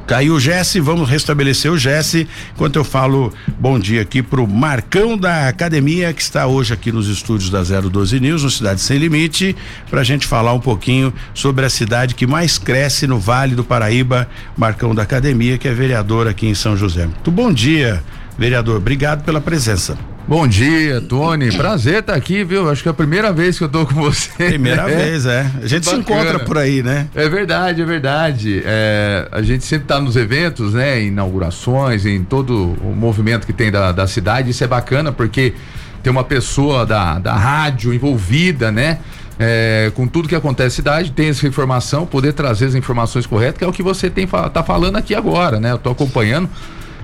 Caiu 0.09 0.33
o 0.33 0.39
Jesse, 0.39 0.79
vamos 0.79 1.07
restabelecer 1.07 1.71
o 1.71 1.77
Jesse, 1.77 2.27
enquanto 2.55 2.77
eu 2.77 2.83
falo 2.83 3.31
bom 3.59 3.77
dia 3.77 4.01
aqui 4.01 4.23
pro 4.23 4.47
Marcão 4.47 5.15
da 5.15 5.47
Academia, 5.47 6.11
que 6.11 6.21
está 6.23 6.47
hoje 6.47 6.73
aqui 6.73 6.91
nos 6.91 7.07
estúdios 7.07 7.51
da 7.51 7.61
012 7.61 8.19
News, 8.19 8.43
no 8.43 8.49
Cidade 8.49 8.81
Sem 8.81 8.97
Limite, 8.97 9.55
pra 9.87 10.03
gente 10.03 10.25
falar 10.25 10.51
um 10.53 10.59
pouquinho 10.59 11.13
sobre 11.31 11.63
a 11.63 11.69
cidade 11.69 12.15
que 12.15 12.25
mais 12.25 12.57
cresce 12.57 13.05
no 13.05 13.19
Vale 13.19 13.53
do 13.53 13.63
Paraíba, 13.63 14.27
Marcão 14.57 14.95
da 14.95 15.03
Academia, 15.03 15.59
que 15.59 15.67
é 15.67 15.73
vereador 15.75 16.27
aqui 16.27 16.47
em 16.47 16.55
São 16.55 16.75
José. 16.75 17.05
Muito 17.05 17.29
bom 17.29 17.53
dia, 17.53 18.03
vereador, 18.35 18.77
obrigado 18.77 19.23
pela 19.23 19.39
presença. 19.39 19.95
Bom 20.29 20.48
dia, 20.48 21.01
Tony. 21.01 21.51
Prazer 21.51 22.01
estar 22.01 22.13
tá 22.13 22.15
aqui, 22.15 22.43
viu? 22.43 22.69
Acho 22.69 22.83
que 22.83 22.88
é 22.88 22.91
a 22.91 22.93
primeira 22.93 23.33
vez 23.33 23.57
que 23.57 23.63
eu 23.63 23.67
tô 23.67 23.83
com 23.83 23.95
você. 23.95 24.29
Primeira 24.50 24.83
né? 24.83 24.95
vez, 24.95 25.25
é. 25.25 25.51
A 25.59 25.65
gente 25.65 25.86
Bacana. 25.86 26.03
se 26.03 26.12
encontra 26.12 26.39
por 26.45 26.55
aí, 26.55 26.83
né? 26.83 27.07
É 27.15 27.27
verdade, 27.27 27.81
é 27.81 27.86
verdade. 27.86 28.62
É, 28.63 29.27
a 29.31 29.41
gente 29.41 29.65
sempre 29.65 29.86
está 29.86 30.00
nos 30.00 30.15
eventos, 30.15 30.75
né? 30.75 31.01
Inaugurações, 31.01 32.05
em 32.05 32.24
todo 32.24 32.77
o 32.79 32.95
movimento 32.95 33.48
que 33.48 33.53
tem 33.53 33.71
da, 33.71 33.91
da 33.91 34.05
cidade. 34.05 34.51
Isso 34.51 34.63
é 34.63 34.67
bacana 34.67 35.12
porque 35.12 35.55
tem 36.03 36.12
uma 36.12 36.24
pessoa 36.24 36.86
da, 36.86 37.17
da 37.17 37.33
rádio 37.33 37.91
envolvida, 37.91 38.71
né? 38.71 39.00
É, 39.39 39.91
com 39.95 40.05
tudo 40.05 40.29
que 40.29 40.36
acontece 40.36 40.67
na 40.67 40.75
cidade, 40.75 41.12
tem 41.12 41.29
essa 41.29 41.48
informação, 41.48 42.05
poder 42.05 42.33
trazer 42.33 42.65
as 42.65 42.75
informações 42.75 43.25
corretas, 43.25 43.57
que 43.57 43.63
é 43.63 43.67
o 43.67 43.74
que 43.74 43.81
você 43.81 44.12
tem 44.12 44.27
tá 44.27 44.62
falando 44.62 44.95
aqui 44.95 45.15
agora, 45.15 45.59
né? 45.59 45.71
Eu 45.71 45.79
tô 45.79 45.89
acompanhando 45.89 46.48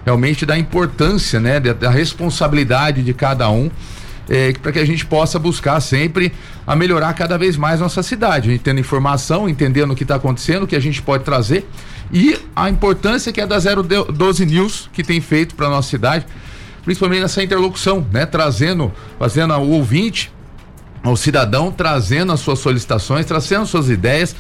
realmente 0.05 0.45
da 0.45 0.57
importância, 0.57 1.39
né, 1.39 1.59
da, 1.59 1.89
responsabilidade 1.89 3.03
de 3.03 3.13
cada 3.13 3.50
um. 3.50 3.69
É, 4.27 4.53
para 4.53 4.71
que 4.71 4.79
a 4.79 4.85
gente 4.85 5.05
possa 5.05 5.38
buscar 5.38 5.79
sempre 5.79 6.33
a 6.65 6.75
melhorar 6.75 7.13
cada 7.13 7.38
vez 7.38 7.55
mais 7.55 7.79
nossa 7.79 8.01
cidade, 8.01 8.50
a 8.50 8.51
gente 8.53 8.63
tendo 8.63 8.79
informação, 8.79 9.47
entendendo 9.47 9.91
o 9.91 9.95
que 9.95 10.01
está 10.01 10.15
acontecendo, 10.15 10.63
o 10.63 10.67
que 10.67 10.75
a 10.75 10.79
gente 10.79 11.00
pode 11.00 11.24
trazer 11.24 11.63
e 12.12 12.35
a 12.55 12.67
importância 12.67 13.31
que 13.31 13.39
é 13.39 13.45
da 13.45 13.57
012 13.59 14.45
News 14.47 14.89
que 14.91 15.03
tem 15.03 15.21
feito 15.21 15.53
para 15.53 15.69
nossa 15.69 15.89
cidade, 15.89 16.25
principalmente 16.83 17.21
nessa 17.21 17.43
interlocução, 17.43 18.03
né, 18.12 18.25
trazendo, 18.25 18.91
fazendo 19.19 19.53
o 19.53 19.69
ouvinte, 19.71 20.31
o 21.03 21.15
cidadão 21.15 21.71
trazendo 21.71 22.31
as 22.31 22.39
suas 22.39 22.57
solicitações, 22.57 23.27
trazendo 23.27 23.67
suas 23.67 23.89
ideias, 23.89 24.35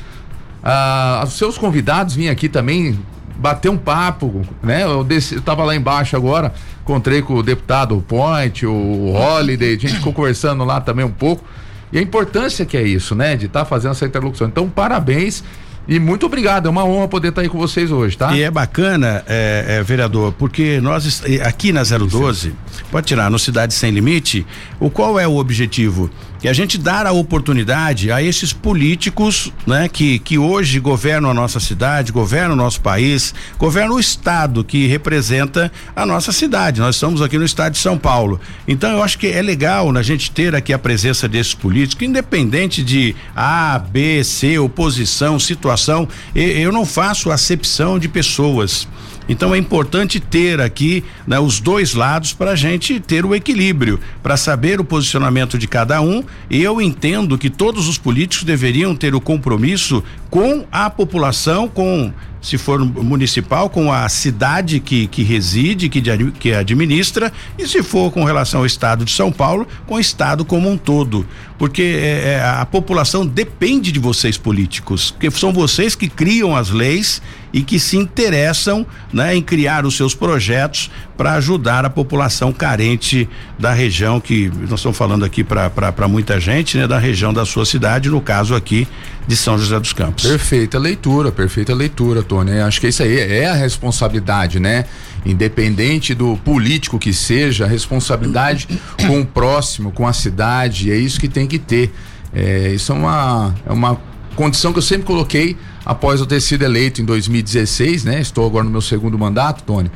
ah, 0.63 1.23
os 1.27 1.33
seus 1.33 1.59
convidados 1.59 2.15
vêm 2.15 2.29
aqui 2.29 2.49
também 2.49 2.99
bater 3.37 3.69
um 3.69 3.77
papo, 3.77 4.41
né? 4.63 4.83
Eu, 4.83 5.03
desci, 5.03 5.35
eu 5.35 5.41
tava 5.41 5.63
lá 5.63 5.75
embaixo 5.75 6.15
agora, 6.15 6.53
encontrei 6.81 7.21
com 7.21 7.35
o 7.35 7.43
deputado 7.43 8.03
Point, 8.07 8.65
o 8.65 9.13
Holiday, 9.13 9.75
a 9.75 9.79
gente 9.79 9.95
ficou 9.95 10.13
conversando 10.13 10.63
lá 10.63 10.79
também 10.81 11.05
um 11.05 11.11
pouco. 11.11 11.43
E 11.91 11.97
a 11.97 12.01
importância 12.01 12.65
que 12.65 12.75
é 12.75 12.83
isso, 12.83 13.15
né? 13.15 13.35
De 13.35 13.45
estar 13.45 13.59
tá 13.59 13.65
fazendo 13.65 13.91
essa 13.91 14.05
interlocução. 14.05 14.47
Então, 14.47 14.69
parabéns. 14.69 15.43
E 15.87 15.99
muito 15.99 16.25
obrigado, 16.25 16.65
é 16.65 16.69
uma 16.69 16.83
honra 16.83 17.07
poder 17.07 17.27
estar 17.27 17.41
tá 17.41 17.45
aí 17.45 17.49
com 17.49 17.59
vocês 17.59 17.91
hoje, 17.91 18.17
tá? 18.17 18.35
E 18.35 18.41
é 18.41 18.49
bacana, 18.49 19.23
é, 19.27 19.65
é, 19.67 19.83
vereador, 19.83 20.31
porque 20.31 20.81
nós 20.81 21.23
aqui 21.43 21.71
na 21.71 21.83
012, 21.83 22.55
pode 22.89 23.05
tirar, 23.05 23.29
no 23.29 23.37
Cidade 23.37 23.71
Sem 23.75 23.91
Limite, 23.91 24.47
o 24.79 24.89
qual 24.89 25.19
é 25.19 25.27
o 25.27 25.35
objetivo? 25.35 26.09
Que 26.45 26.49
a 26.49 26.53
gente 26.53 26.77
dar 26.77 27.07
a 27.07 27.11
oportunidade 27.11 28.11
a 28.11 28.21
esses 28.21 28.53
políticos, 28.53 29.51
né, 29.65 29.89
que, 29.89 30.19
que 30.19 30.37
hoje 30.37 30.79
governam 30.79 31.31
a 31.31 31.33
nossa 31.33 31.59
cidade, 31.59 32.11
governam 32.11 32.53
o 32.53 32.55
nosso 32.55 32.81
país, 32.81 33.33
governam 33.57 33.95
o 33.95 33.99
estado 33.99 34.63
que 34.63 34.85
representa 34.85 35.71
a 35.95 36.05
nossa 36.05 36.31
cidade. 36.31 36.79
Nós 36.79 36.97
estamos 36.97 37.19
aqui 37.19 37.39
no 37.39 37.45
estado 37.45 37.73
de 37.73 37.79
São 37.79 37.97
Paulo. 37.97 38.39
Então 38.67 38.91
eu 38.91 39.01
acho 39.01 39.17
que 39.17 39.25
é 39.25 39.41
legal 39.41 39.89
a 39.97 40.03
gente 40.03 40.29
ter 40.29 40.53
aqui 40.53 40.71
a 40.71 40.77
presença 40.77 41.27
desses 41.27 41.55
políticos, 41.55 42.07
independente 42.07 42.83
de 42.83 43.15
A, 43.35 43.79
B, 43.79 44.23
C, 44.23 44.59
oposição, 44.59 45.39
situação, 45.39 46.07
eu 46.35 46.71
não 46.71 46.85
faço 46.85 47.31
acepção 47.31 47.97
de 47.97 48.07
pessoas. 48.07 48.87
Então 49.27 49.53
é 49.53 49.57
importante 49.57 50.19
ter 50.19 50.61
aqui 50.61 51.03
né, 51.25 51.39
os 51.39 51.59
dois 51.59 51.93
lados 51.93 52.33
para 52.33 52.51
a 52.51 52.55
gente 52.55 52.99
ter 52.99 53.25
o 53.25 53.33
equilíbrio, 53.33 53.99
para 54.21 54.37
saber 54.37 54.79
o 54.79 54.83
posicionamento 54.83 55.57
de 55.57 55.67
cada 55.67 56.01
um. 56.01 56.23
Eu 56.49 56.81
entendo 56.81 57.37
que 57.37 57.49
todos 57.49 57.87
os 57.87 57.97
políticos 57.97 58.45
deveriam 58.45 58.95
ter 58.95 59.15
o 59.15 59.21
compromisso 59.21 60.03
com 60.29 60.65
a 60.71 60.89
população, 60.89 61.67
com 61.67 62.13
se 62.45 62.59
for 62.59 62.79
municipal, 62.79 63.71
com 63.71 63.91
a 63.91 64.07
cidade 64.07 64.79
que, 64.79 65.07
que 65.07 65.23
reside, 65.23 65.89
que, 65.89 65.99
que 66.39 66.53
administra, 66.53 67.33
e 67.57 67.67
se 67.67 67.81
for 67.81 68.11
com 68.11 68.23
relação 68.23 68.59
ao 68.59 68.67
estado 68.67 69.03
de 69.03 69.11
São 69.11 69.31
Paulo, 69.31 69.67
com 69.87 69.95
o 69.95 69.99
estado 69.99 70.45
como 70.45 70.69
um 70.69 70.77
todo. 70.77 71.25
Porque 71.57 71.81
é, 71.81 72.33
é, 72.33 72.43
a 72.43 72.63
população 72.63 73.25
depende 73.25 73.91
de 73.91 73.99
vocês 73.99 74.37
políticos, 74.37 75.09
porque 75.09 75.31
são 75.31 75.51
vocês 75.51 75.95
que 75.95 76.07
criam 76.07 76.55
as 76.55 76.69
leis 76.69 77.19
e 77.55 77.63
que 77.63 77.79
se 77.79 77.95
interessam 77.95 78.85
né, 79.13 79.33
em 79.33 79.41
criar 79.41 79.85
os 79.85 79.95
seus 79.95 80.13
projetos 80.13 80.91
para 81.15 81.35
ajudar 81.35 81.85
a 81.85 81.89
população 81.89 82.51
carente 82.51 83.29
da 83.57 83.71
região 83.71 84.19
que 84.19 84.51
nós 84.69 84.81
estamos 84.81 84.97
falando 84.97 85.23
aqui 85.23 85.41
para 85.41 86.05
muita 86.09 86.37
gente, 86.37 86.77
né, 86.77 86.85
da 86.85 86.99
região 86.99 87.33
da 87.33 87.45
sua 87.45 87.65
cidade, 87.65 88.09
no 88.09 88.19
caso 88.19 88.53
aqui 88.53 88.85
de 89.25 89.37
São 89.37 89.57
José 89.57 89.79
dos 89.79 89.93
Campos. 89.93 90.25
Perfeita 90.25 90.77
leitura, 90.77 91.31
perfeita 91.31 91.73
leitura, 91.73 92.21
Tony. 92.21 92.59
Acho 92.59 92.81
que 92.81 92.89
isso 92.89 93.01
aí 93.01 93.17
é 93.17 93.47
a 93.47 93.53
responsabilidade, 93.53 94.59
né? 94.59 94.83
Independente 95.25 96.13
do 96.13 96.35
político 96.35 96.99
que 96.99 97.13
seja, 97.13 97.63
a 97.63 97.67
responsabilidade 97.69 98.67
com 99.07 99.21
o 99.21 99.25
próximo, 99.25 99.93
com 99.93 100.05
a 100.05 100.11
cidade, 100.11 100.91
é 100.91 100.97
isso 100.97 101.17
que 101.17 101.29
tem 101.29 101.47
que 101.47 101.57
ter. 101.57 101.93
É, 102.33 102.73
isso 102.73 102.91
é 102.91 102.95
uma, 102.95 103.55
é 103.65 103.71
uma 103.71 103.97
condição 104.35 104.73
que 104.73 104.79
eu 104.79 104.83
sempre 104.83 105.07
coloquei 105.07 105.55
após 105.85 106.19
eu 106.19 106.25
ter 106.25 106.41
sido 106.41 106.63
eleito 106.63 107.01
em 107.01 107.05
2016, 107.05 108.03
né? 108.03 108.19
Estou 108.19 108.45
agora 108.45 108.63
no 108.63 108.71
meu 108.71 108.81
segundo 108.81 109.17
mandato, 109.17 109.63
Tony. 109.63 109.91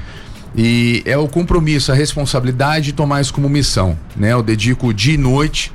E 0.56 1.02
é 1.06 1.18
o 1.18 1.28
compromisso, 1.28 1.92
a 1.92 1.96
responsabilidade 1.96 2.88
de 2.88 2.94
tomar 2.94 3.22
isso 3.22 3.34
como 3.34 3.50
missão, 3.50 3.98
né? 4.16 4.34
Eu 4.34 4.44
dedico 4.44 4.94
dia 4.94 5.16
e 5.16 5.18
noite 5.18 5.72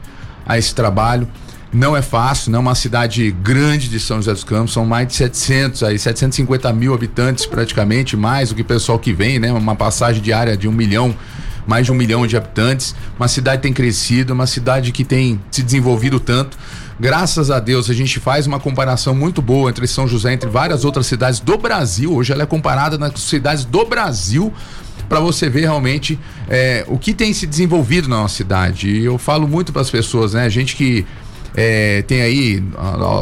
a 0.46 0.58
esse 0.58 0.74
trabalho. 0.74 1.28
Não 1.72 1.96
é 1.96 2.02
fácil, 2.02 2.52
não 2.52 2.58
é 2.58 2.62
uma 2.62 2.74
cidade 2.76 3.32
grande 3.32 3.88
de 3.88 3.98
São 3.98 4.18
José 4.18 4.32
dos 4.32 4.44
Campos, 4.44 4.72
são 4.72 4.86
mais 4.86 5.08
de 5.08 5.14
700, 5.14 5.82
aí 5.82 5.98
750 5.98 6.72
mil 6.72 6.94
habitantes 6.94 7.46
praticamente, 7.46 8.16
mais 8.16 8.50
do 8.50 8.54
que 8.54 8.62
o 8.62 8.64
pessoal 8.64 8.96
que 8.96 9.12
vem, 9.12 9.40
né? 9.40 9.52
Uma 9.52 9.74
passagem 9.74 10.22
diária 10.22 10.56
de 10.56 10.68
um 10.68 10.72
milhão, 10.72 11.14
mais 11.66 11.86
de 11.86 11.92
um 11.92 11.94
milhão 11.94 12.26
de 12.26 12.36
habitantes. 12.36 12.94
Uma 13.18 13.28
cidade 13.28 13.62
tem 13.62 13.72
crescido, 13.72 14.32
uma 14.32 14.46
cidade 14.46 14.92
que 14.92 15.04
tem 15.04 15.40
se 15.50 15.62
desenvolvido 15.62 16.20
tanto. 16.20 16.58
Graças 16.98 17.50
a 17.50 17.58
Deus, 17.58 17.90
a 17.90 17.94
gente 17.94 18.20
faz 18.20 18.46
uma 18.46 18.60
comparação 18.60 19.14
muito 19.14 19.42
boa 19.42 19.68
entre 19.68 19.86
São 19.86 20.06
José, 20.06 20.32
entre 20.32 20.48
várias 20.48 20.84
outras 20.84 21.06
cidades 21.06 21.40
do 21.40 21.58
Brasil. 21.58 22.14
Hoje 22.14 22.32
ela 22.32 22.44
é 22.44 22.46
comparada 22.46 22.96
nas 22.96 23.20
cidades 23.20 23.64
do 23.64 23.84
Brasil 23.84 24.52
para 25.08 25.20
você 25.20 25.48
ver 25.48 25.62
realmente 25.62 26.18
é, 26.48 26.84
o 26.86 26.98
que 26.98 27.12
tem 27.12 27.32
se 27.32 27.46
desenvolvido 27.46 28.08
na 28.08 28.16
nossa 28.16 28.36
cidade. 28.36 28.88
E 28.88 29.04
eu 29.04 29.18
falo 29.18 29.48
muito 29.48 29.72
para 29.72 29.82
as 29.82 29.90
pessoas, 29.90 30.34
né? 30.34 30.44
A 30.44 30.48
gente 30.48 30.76
que 30.76 31.04
é, 31.56 32.02
tem 32.02 32.20
aí 32.20 32.62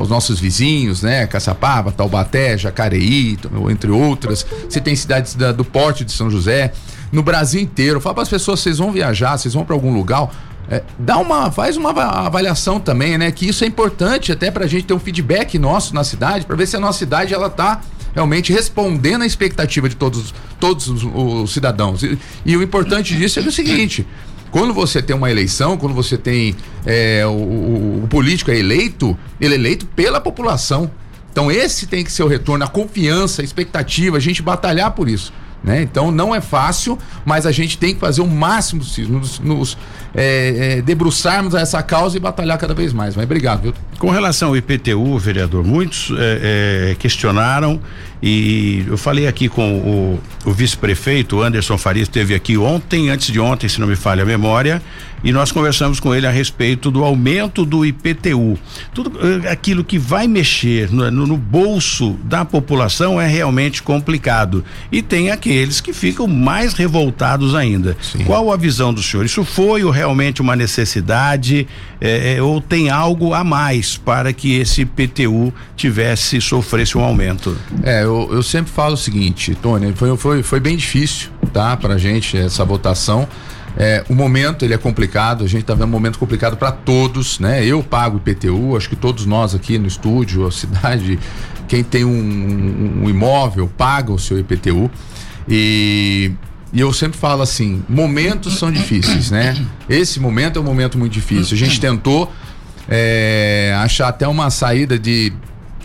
os 0.00 0.08
nossos 0.08 0.40
vizinhos, 0.40 1.02
né? 1.02 1.26
Caçapava, 1.26 1.92
Taubaté, 1.92 2.56
Jacareí, 2.56 3.38
entre 3.70 3.90
outras. 3.90 4.46
Você 4.68 4.80
tem 4.80 4.96
cidades 4.96 5.34
da, 5.34 5.52
do 5.52 5.64
Porte 5.64 6.04
de 6.04 6.12
São 6.12 6.30
José. 6.30 6.72
No 7.12 7.22
Brasil 7.22 7.60
inteiro. 7.60 8.00
Fala 8.00 8.14
para 8.14 8.22
as 8.22 8.28
pessoas: 8.28 8.58
vocês 8.60 8.78
vão 8.78 8.90
viajar, 8.90 9.36
vocês 9.36 9.54
vão 9.54 9.64
para 9.64 9.74
algum 9.74 9.94
lugar 9.94 10.30
é, 10.70 10.82
dá 10.98 11.18
uma, 11.18 11.50
faz 11.50 11.76
uma 11.76 11.90
avaliação 11.90 12.78
também, 12.78 13.18
né? 13.18 13.30
Que 13.30 13.48
isso 13.48 13.64
é 13.64 13.66
importante 13.66 14.32
até 14.32 14.50
para 14.50 14.64
a 14.64 14.66
gente 14.66 14.84
ter 14.84 14.94
um 14.94 14.98
feedback 14.98 15.58
nosso 15.58 15.94
na 15.94 16.04
cidade, 16.04 16.46
para 16.46 16.56
ver 16.56 16.66
se 16.66 16.76
a 16.76 16.80
nossa 16.80 16.98
cidade 16.98 17.34
ela 17.34 17.50
tá 17.50 17.80
realmente 18.14 18.52
respondendo 18.52 19.22
à 19.22 19.26
expectativa 19.26 19.88
de 19.88 19.96
todos, 19.96 20.34
todos 20.60 20.88
os, 20.88 21.04
os 21.04 21.52
cidadãos. 21.52 22.02
E, 22.02 22.18
e, 22.46 22.56
o 22.56 22.62
importante 22.62 23.16
disso 23.16 23.40
é 23.40 23.42
o 23.42 23.52
seguinte: 23.52 24.06
quando 24.50 24.72
você 24.72 25.02
tem 25.02 25.16
uma 25.16 25.30
eleição, 25.30 25.76
quando 25.76 25.94
você 25.94 26.16
tem 26.16 26.54
é, 26.86 27.26
o, 27.26 27.30
o, 27.30 28.04
o 28.04 28.08
político 28.08 28.50
é 28.50 28.58
eleito, 28.58 29.18
ele 29.40 29.54
é 29.54 29.58
eleito 29.58 29.84
pela 29.86 30.20
população. 30.20 30.90
Então 31.32 31.50
esse 31.50 31.86
tem 31.86 32.04
que 32.04 32.12
ser 32.12 32.22
o 32.22 32.28
retorno, 32.28 32.64
a 32.64 32.68
confiança, 32.68 33.42
a 33.42 33.44
expectativa, 33.44 34.18
a 34.18 34.20
gente 34.20 34.42
batalhar 34.42 34.90
por 34.92 35.08
isso. 35.08 35.32
Né? 35.62 35.82
Então 35.82 36.10
não 36.10 36.34
é 36.34 36.40
fácil, 36.40 36.98
mas 37.24 37.46
a 37.46 37.52
gente 37.52 37.78
tem 37.78 37.94
que 37.94 38.00
fazer 38.00 38.20
o 38.20 38.26
máximo 38.26 38.82
nos, 39.08 39.38
nos 39.38 39.78
é, 40.14 40.78
é, 40.78 40.82
debruçarmos 40.82 41.54
a 41.54 41.60
essa 41.60 41.80
causa 41.82 42.16
e 42.16 42.20
batalhar 42.20 42.58
cada 42.58 42.74
vez 42.74 42.92
mais. 42.92 43.14
Mas 43.14 43.24
obrigado, 43.24 43.62
viu? 43.62 43.74
Com 43.98 44.10
relação 44.10 44.48
ao 44.48 44.56
IPTU, 44.56 45.18
vereador, 45.18 45.64
muitos 45.64 46.10
é, 46.18 46.90
é, 46.90 46.94
questionaram 46.96 47.80
E 48.22 48.84
eu 48.86 48.96
falei 48.96 49.26
aqui 49.26 49.48
com 49.48 49.78
o, 49.78 50.20
o 50.48 50.52
vice-prefeito, 50.52 51.42
Anderson 51.42 51.76
Farias, 51.76 52.06
esteve 52.06 52.34
aqui 52.34 52.56
ontem, 52.56 53.10
antes 53.10 53.32
de 53.32 53.40
ontem, 53.40 53.68
se 53.68 53.80
não 53.80 53.88
me 53.88 53.96
falha 53.96 54.22
a 54.22 54.26
memória, 54.26 54.80
e 55.24 55.32
nós 55.32 55.52
conversamos 55.52 56.00
com 56.00 56.14
ele 56.14 56.26
a 56.26 56.30
respeito 56.30 56.90
do 56.90 57.04
aumento 57.04 57.64
do 57.64 57.84
IPTU. 57.84 58.58
Tudo 58.92 59.12
eh, 59.20 59.48
aquilo 59.50 59.84
que 59.84 59.98
vai 59.98 60.26
mexer 60.26 60.90
no, 60.90 61.10
no, 61.10 61.36
bolso 61.36 62.18
da 62.24 62.44
população 62.44 63.20
é 63.20 63.26
realmente 63.26 63.82
complicado. 63.82 64.64
E 64.90 65.00
tem 65.00 65.30
aqueles 65.30 65.80
que 65.80 65.92
ficam 65.92 66.26
mais 66.26 66.74
revoltados 66.74 67.54
ainda. 67.54 67.96
Sim. 68.00 68.24
Qual 68.24 68.52
a 68.52 68.56
visão 68.56 68.92
do 68.92 69.02
senhor? 69.02 69.24
Isso 69.24 69.44
foi 69.44 69.88
realmente 69.90 70.40
uma 70.40 70.56
necessidade 70.56 71.68
eh, 72.00 72.36
eh, 72.36 72.42
ou 72.42 72.60
tem 72.60 72.90
algo 72.90 73.32
a 73.32 73.44
mais 73.44 73.96
para 73.96 74.32
que 74.32 74.56
esse 74.56 74.82
IPTU 74.82 75.52
tivesse, 75.76 76.40
sofresse 76.40 76.98
um 76.98 77.00
aumento? 77.00 77.56
É, 77.84 78.02
eu, 78.02 78.11
eu 78.30 78.42
sempre 78.42 78.72
falo 78.72 78.94
o 78.94 78.96
seguinte, 78.96 79.54
Tony, 79.54 79.92
foi, 79.94 80.16
foi, 80.16 80.42
foi 80.42 80.60
bem 80.60 80.76
difícil, 80.76 81.30
tá, 81.52 81.76
pra 81.76 81.98
gente 81.98 82.36
essa 82.36 82.64
votação. 82.64 83.28
É, 83.76 84.04
o 84.08 84.14
momento 84.14 84.64
ele 84.64 84.74
é 84.74 84.78
complicado, 84.78 85.44
a 85.44 85.46
gente 85.46 85.62
está 85.62 85.74
vendo 85.74 85.86
um 85.86 85.92
momento 85.92 86.18
complicado 86.18 86.56
para 86.56 86.70
todos, 86.70 87.38
né? 87.38 87.64
Eu 87.64 87.82
pago 87.82 88.18
IPTU, 88.18 88.76
acho 88.76 88.88
que 88.88 88.96
todos 88.96 89.24
nós 89.24 89.54
aqui 89.54 89.78
no 89.78 89.86
estúdio, 89.86 90.46
a 90.46 90.52
cidade, 90.52 91.18
quem 91.68 91.82
tem 91.82 92.04
um, 92.04 93.02
um 93.02 93.08
imóvel 93.08 93.66
paga 93.68 94.12
o 94.12 94.18
seu 94.18 94.38
IPTU 94.38 94.90
e 95.48 96.32
e 96.72 96.80
eu 96.80 96.90
sempre 96.90 97.18
falo 97.18 97.42
assim, 97.42 97.84
momentos 97.86 98.58
são 98.58 98.72
difíceis, 98.72 99.30
né? 99.30 99.54
Esse 99.90 100.18
momento 100.18 100.58
é 100.58 100.62
um 100.62 100.64
momento 100.64 100.96
muito 100.96 101.12
difícil. 101.12 101.54
A 101.54 101.58
gente 101.58 101.78
tentou 101.78 102.32
é, 102.88 103.76
achar 103.78 104.08
até 104.08 104.26
uma 104.26 104.48
saída 104.48 104.98
de 104.98 105.34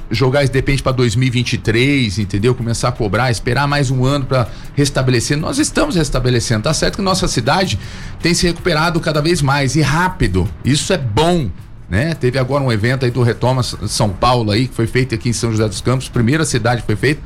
jogar 0.10 0.44
esse 0.44 0.52
depende 0.52 0.82
para 0.82 0.92
2023, 0.94 2.20
entendeu? 2.20 2.56
Começar 2.56 2.90
a 2.90 2.92
cobrar, 2.92 3.30
esperar 3.32 3.68
mais 3.68 3.92
um 3.92 4.06
ano 4.06 4.26
para 4.26 4.48
restabelecer. 4.76 5.38
Nós 5.38 5.58
estamos 5.58 5.96
restabelecendo. 5.96 6.64
Tá 6.64 6.74
certo 6.74 6.98
que 6.98 7.02
nossa 7.02 7.28
cidade 7.28 7.78
tem 8.22 8.34
se 8.34 8.46
recuperado 8.48 9.00
cada 9.00 9.22
vez 9.22 9.42
mais 9.42 9.76
e 9.76 9.82
rápido. 9.82 10.48
Isso 10.64 10.94
é 10.94 10.98
bom. 10.98 11.50
Né? 11.90 12.14
Teve 12.16 12.38
agora 12.38 12.64
um 12.64 12.72
evento 12.72 13.06
aí 13.06 13.12
do 13.12 13.24
Retoma 13.24 13.64
São 13.64 14.10
Paulo 14.10 14.52
aí, 14.52 14.68
que 14.68 14.76
foi 14.76 14.88
feito 14.88 15.16
aqui 15.16 15.30
em 15.30 15.34
São 15.34 15.52
José 15.52 15.68
dos 15.68 15.80
Campos, 15.80 16.10
primeira 16.10 16.44
cidade 16.44 16.82
que 16.82 16.88
foi 16.88 16.98
feito. 16.98 17.22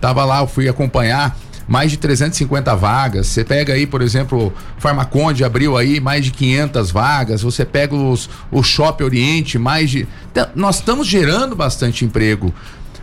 Tava 0.00 0.24
lá, 0.24 0.40
eu 0.40 0.46
fui 0.46 0.68
acompanhar 0.68 1.36
mais 1.66 1.90
de 1.90 1.96
350 1.96 2.74
vagas. 2.74 3.26
Você 3.26 3.44
pega 3.44 3.72
aí, 3.72 3.86
por 3.86 4.02
exemplo, 4.02 4.52
Farmaconde 4.78 5.44
abriu 5.44 5.76
aí 5.76 6.00
mais 6.00 6.24
de 6.24 6.30
500 6.30 6.90
vagas. 6.90 7.42
Você 7.42 7.64
pega 7.64 7.94
os, 7.94 8.28
o 8.50 8.62
Shopping 8.62 9.04
Oriente, 9.04 9.58
mais 9.58 9.90
de. 9.90 10.06
Nós 10.54 10.76
estamos 10.76 11.06
gerando 11.06 11.56
bastante 11.56 12.04
emprego, 12.04 12.52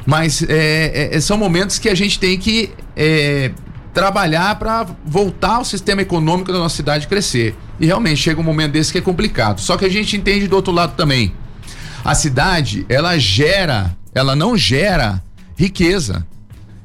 mas 0.06 0.44
é, 0.48 1.10
é, 1.16 1.20
são 1.20 1.38
momentos 1.38 1.80
que 1.80 1.90
a 1.90 1.96
gente 1.96 2.20
tem 2.20 2.38
que 2.38 2.72
é, 2.96 3.52
trabalhar 3.94 4.58
para 4.58 4.86
voltar 5.06 5.60
o 5.60 5.66
sistema 5.66 6.02
econômico 6.02 6.52
da 6.52 6.60
nossa 6.60 6.76
cidade 6.76 7.08
crescer. 7.08 7.56
E 7.80 7.86
realmente 7.86 8.18
chega 8.18 8.40
um 8.40 8.44
momento 8.44 8.74
desse 8.74 8.92
que 8.92 8.98
é 8.98 9.02
complicado. 9.02 9.60
Só 9.60 9.78
que 9.78 9.86
a 9.86 9.90
gente 9.90 10.16
entende 10.16 10.48
do 10.48 10.56
outro 10.56 10.72
lado 10.72 10.96
também. 10.96 11.34
A 12.04 12.16
cidade, 12.16 12.86
ela 12.90 13.18
gera, 13.18 13.96
ela 14.14 14.36
não 14.36 14.58
gera 14.58 15.22
riqueza 15.56 16.26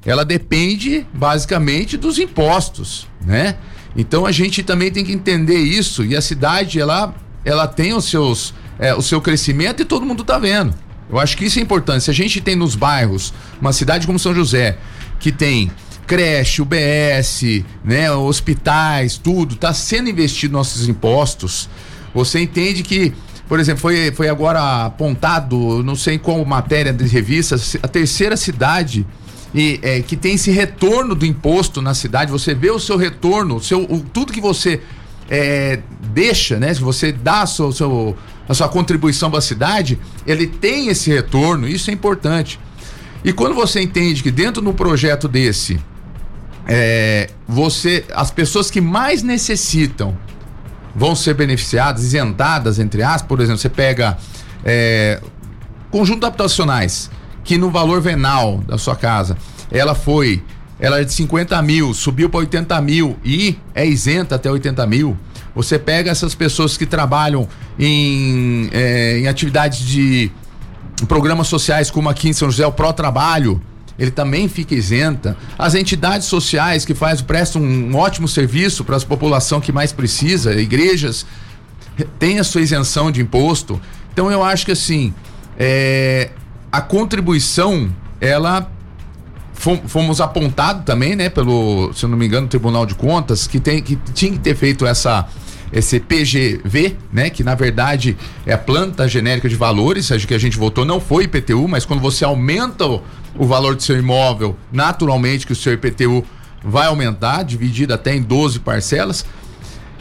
ela 0.06 0.24
depende 0.24 1.04
basicamente 1.12 1.96
dos 1.96 2.18
impostos, 2.18 3.08
né? 3.20 3.56
Então 3.96 4.24
a 4.24 4.30
gente 4.30 4.62
também 4.62 4.90
tem 4.90 5.04
que 5.04 5.12
entender 5.12 5.58
isso 5.58 6.04
e 6.04 6.14
a 6.14 6.20
cidade 6.22 6.80
ela 6.80 7.12
ela 7.44 7.66
tem 7.66 7.92
os 7.92 8.04
seus 8.04 8.54
é, 8.78 8.94
o 8.94 9.02
seu 9.02 9.20
crescimento 9.20 9.82
e 9.82 9.84
todo 9.84 10.06
mundo 10.06 10.22
está 10.22 10.38
vendo. 10.38 10.74
Eu 11.10 11.18
acho 11.18 11.36
que 11.36 11.44
isso 11.44 11.58
é 11.58 11.62
importante. 11.62 12.04
Se 12.04 12.10
a 12.10 12.14
gente 12.14 12.40
tem 12.40 12.54
nos 12.54 12.74
bairros 12.74 13.34
uma 13.60 13.72
cidade 13.72 14.06
como 14.06 14.18
São 14.18 14.34
José 14.34 14.78
que 15.18 15.32
tem 15.32 15.70
creche, 16.06 16.62
UBS, 16.62 17.64
né, 17.84 18.12
hospitais, 18.12 19.18
tudo 19.18 19.54
está 19.54 19.74
sendo 19.74 20.08
investido 20.08 20.52
nossos 20.52 20.88
impostos. 20.88 21.68
Você 22.14 22.40
entende 22.40 22.84
que 22.84 23.12
por 23.48 23.60
exemplo, 23.60 23.80
foi, 23.80 24.10
foi 24.10 24.28
agora 24.28 24.86
apontado, 24.86 25.82
não 25.84 25.94
sei 25.94 26.14
em 26.14 26.18
qual 26.18 26.44
matéria 26.44 26.92
de 26.92 27.06
revista, 27.06 27.56
a 27.80 27.86
terceira 27.86 28.36
cidade 28.36 29.06
e 29.54 29.78
é, 29.82 30.00
que 30.02 30.16
tem 30.16 30.34
esse 30.34 30.50
retorno 30.50 31.14
do 31.14 31.24
imposto 31.24 31.80
na 31.80 31.94
cidade, 31.94 32.30
você 32.30 32.54
vê 32.54 32.70
o 32.70 32.78
seu 32.78 32.96
retorno, 32.96 33.56
o 33.56 33.62
seu, 33.62 33.84
o, 33.84 34.00
tudo 34.00 34.32
que 34.32 34.40
você 34.40 34.80
é, 35.30 35.80
deixa, 36.12 36.58
né? 36.58 36.72
Se 36.74 36.80
você 36.80 37.12
dá 37.12 37.42
a 37.42 37.46
sua, 37.46 37.70
a 38.48 38.54
sua 38.54 38.68
contribuição 38.68 39.30
para 39.30 39.38
a 39.38 39.42
cidade, 39.42 39.98
ele 40.26 40.46
tem 40.46 40.88
esse 40.88 41.10
retorno, 41.10 41.68
isso 41.68 41.90
é 41.90 41.92
importante. 41.92 42.60
E 43.24 43.32
quando 43.32 43.54
você 43.54 43.80
entende 43.80 44.22
que 44.22 44.30
dentro 44.30 44.62
de 44.62 44.68
um 44.68 44.72
projeto 44.72 45.26
desse, 45.26 45.80
é, 46.66 47.30
você, 47.46 48.04
as 48.14 48.30
pessoas 48.30 48.70
que 48.70 48.80
mais 48.80 49.22
necessitam 49.22 50.16
vão 50.94 51.14
ser 51.14 51.34
beneficiadas, 51.34 52.04
isentadas, 52.04 52.78
entre 52.78 53.02
aspas, 53.02 53.28
por 53.28 53.40
exemplo, 53.40 53.58
você 53.58 53.68
pega 53.68 54.16
é, 54.64 55.20
conjunto 55.90 56.26
habitacionais 56.26 57.10
que 57.46 57.56
no 57.56 57.70
valor 57.70 58.00
venal 58.02 58.58
da 58.66 58.76
sua 58.76 58.96
casa 58.96 59.38
ela 59.70 59.94
foi, 59.94 60.42
ela 60.78 61.00
é 61.00 61.04
de 61.04 61.12
50 61.12 61.60
mil, 61.62 61.94
subiu 61.94 62.28
para 62.28 62.40
80 62.40 62.80
mil 62.82 63.16
e 63.24 63.56
é 63.74 63.86
isenta 63.86 64.34
até 64.34 64.50
80 64.50 64.86
mil. 64.86 65.16
Você 65.54 65.78
pega 65.78 66.10
essas 66.10 66.34
pessoas 66.34 66.76
que 66.76 66.84
trabalham 66.84 67.48
em, 67.78 68.68
é, 68.72 69.20
em 69.20 69.28
atividades 69.28 69.78
de 69.78 70.30
programas 71.08 71.46
sociais, 71.46 71.90
como 71.90 72.08
aqui 72.08 72.28
em 72.28 72.32
São 72.32 72.50
José, 72.50 72.66
o 72.66 72.72
Pro 72.72 72.92
Trabalho, 72.92 73.62
ele 73.98 74.10
também 74.10 74.48
fica 74.48 74.74
isenta. 74.74 75.36
As 75.58 75.74
entidades 75.74 76.26
sociais 76.26 76.84
que 76.84 76.94
faz, 76.94 77.22
prestam 77.22 77.62
um 77.62 77.96
ótimo 77.96 78.28
serviço 78.28 78.84
para 78.84 78.96
a 78.96 79.00
população 79.00 79.60
que 79.60 79.72
mais 79.72 79.92
precisa, 79.92 80.54
igrejas, 80.54 81.24
tem 82.18 82.38
a 82.38 82.44
sua 82.44 82.60
isenção 82.60 83.10
de 83.10 83.22
imposto. 83.22 83.80
Então 84.12 84.30
eu 84.30 84.42
acho 84.42 84.66
que 84.66 84.72
assim, 84.72 85.14
é, 85.58 86.30
a 86.76 86.80
contribuição, 86.82 87.90
ela 88.20 88.70
fomos 89.54 90.20
apontados 90.20 90.84
também, 90.84 91.16
né, 91.16 91.30
pelo, 91.30 91.90
se 91.94 92.04
eu 92.04 92.10
não 92.10 92.18
me 92.18 92.26
engano, 92.26 92.46
Tribunal 92.46 92.84
de 92.84 92.94
Contas, 92.94 93.46
que 93.46 93.58
tem 93.58 93.82
que 93.82 93.96
tinha 94.12 94.32
que 94.32 94.38
ter 94.38 94.54
feito 94.54 94.84
essa 94.84 95.26
esse 95.72 95.98
PGV, 95.98 96.96
né, 97.10 97.30
que 97.30 97.42
na 97.42 97.54
verdade 97.54 98.14
é 98.44 98.52
a 98.52 98.58
planta 98.58 99.08
genérica 99.08 99.48
de 99.48 99.56
valores, 99.56 100.12
acho 100.12 100.28
que 100.28 100.34
a 100.34 100.38
gente 100.38 100.58
votou 100.58 100.84
não 100.84 101.00
foi 101.00 101.24
IPTU, 101.24 101.66
mas 101.66 101.86
quando 101.86 102.00
você 102.00 102.26
aumenta 102.26 102.86
o, 102.86 103.02
o 103.38 103.46
valor 103.46 103.74
do 103.74 103.82
seu 103.82 103.98
imóvel, 103.98 104.54
naturalmente 104.70 105.46
que 105.46 105.52
o 105.52 105.56
seu 105.56 105.72
IPTU 105.72 106.22
vai 106.62 106.88
aumentar, 106.88 107.42
dividido 107.42 107.94
até 107.94 108.14
em 108.14 108.20
12 108.20 108.60
parcelas. 108.60 109.24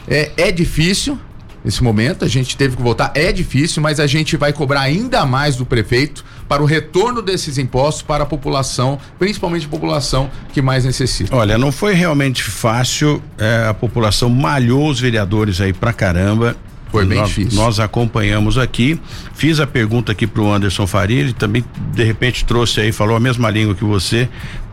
É, 0.06 0.30
é 0.36 0.52
difícil, 0.52 1.18
nesse 1.64 1.82
momento, 1.82 2.24
a 2.24 2.28
gente 2.28 2.56
teve 2.56 2.76
que 2.76 2.82
votar, 2.82 3.10
é 3.14 3.32
difícil, 3.32 3.82
mas 3.82 3.98
a 3.98 4.06
gente 4.06 4.36
vai 4.36 4.52
cobrar 4.52 4.82
ainda 4.82 5.24
mais 5.24 5.56
do 5.56 5.64
prefeito 5.64 6.24
para 6.48 6.62
o 6.62 6.66
retorno 6.66 7.20
desses 7.22 7.58
impostos 7.58 8.02
para 8.02 8.24
a 8.24 8.26
população, 8.26 8.98
principalmente 9.18 9.66
a 9.66 9.68
população 9.68 10.30
que 10.52 10.62
mais 10.62 10.84
necessita. 10.84 11.34
Olha, 11.34 11.58
não 11.58 11.72
foi 11.72 11.94
realmente 11.94 12.42
fácil, 12.42 13.22
é, 13.38 13.66
a 13.68 13.74
população 13.74 14.28
malhou 14.28 14.88
os 14.88 15.00
vereadores 15.00 15.60
aí 15.60 15.72
pra 15.72 15.92
caramba. 15.92 16.56
Foi 16.90 17.04
bem 17.04 17.18
nós, 17.18 17.28
difícil. 17.28 17.60
Nós 17.60 17.80
acompanhamos 17.80 18.56
aqui, 18.56 18.98
fiz 19.34 19.58
a 19.58 19.66
pergunta 19.66 20.12
aqui 20.12 20.26
pro 20.26 20.50
Anderson 20.50 20.86
Faria, 20.86 21.20
ele 21.20 21.32
também 21.32 21.64
de 21.92 22.04
repente 22.04 22.44
trouxe 22.44 22.80
aí, 22.80 22.92
falou 22.92 23.16
a 23.16 23.20
mesma 23.20 23.50
língua 23.50 23.74
que 23.74 23.84
você, 23.84 24.28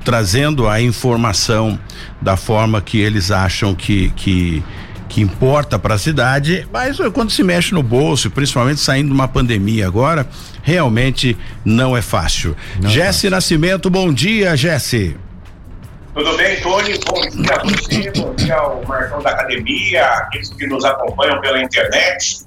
trazendo 0.06 0.68
a 0.68 0.80
informação 0.80 1.78
da 2.22 2.38
forma 2.38 2.80
que 2.82 3.00
eles 3.00 3.32
acham 3.32 3.74
que 3.74 4.12
que 4.16 4.64
que 5.14 5.22
importa 5.22 5.78
para 5.78 5.94
a 5.94 5.98
cidade, 6.00 6.68
mas 6.74 6.98
quando 7.14 7.30
se 7.30 7.44
mexe 7.44 7.72
no 7.72 7.84
bolso, 7.84 8.32
principalmente 8.32 8.80
saindo 8.80 9.10
de 9.10 9.14
uma 9.14 9.28
pandemia 9.28 9.86
agora, 9.86 10.28
realmente 10.64 11.38
não 11.64 11.96
é 11.96 12.02
fácil. 12.02 12.56
É 12.84 12.88
Jesse 12.88 13.30
Nascimento, 13.30 13.92
bom 13.92 14.12
dia, 14.12 14.58
Jesse. 14.58 15.16
Tudo 16.16 16.36
bem, 16.36 16.60
Tony? 16.62 17.00
Bom 17.06 17.22
dia 17.30 17.56
a 17.56 17.64
você, 17.64 18.12
bom 18.16 18.34
dia 18.34 18.56
ao 18.56 18.84
Marcão 18.88 19.22
da 19.22 19.30
Academia, 19.30 20.04
aqueles 20.04 20.50
que 20.50 20.66
nos 20.66 20.84
acompanham 20.84 21.40
pela 21.42 21.62
internet. 21.62 22.40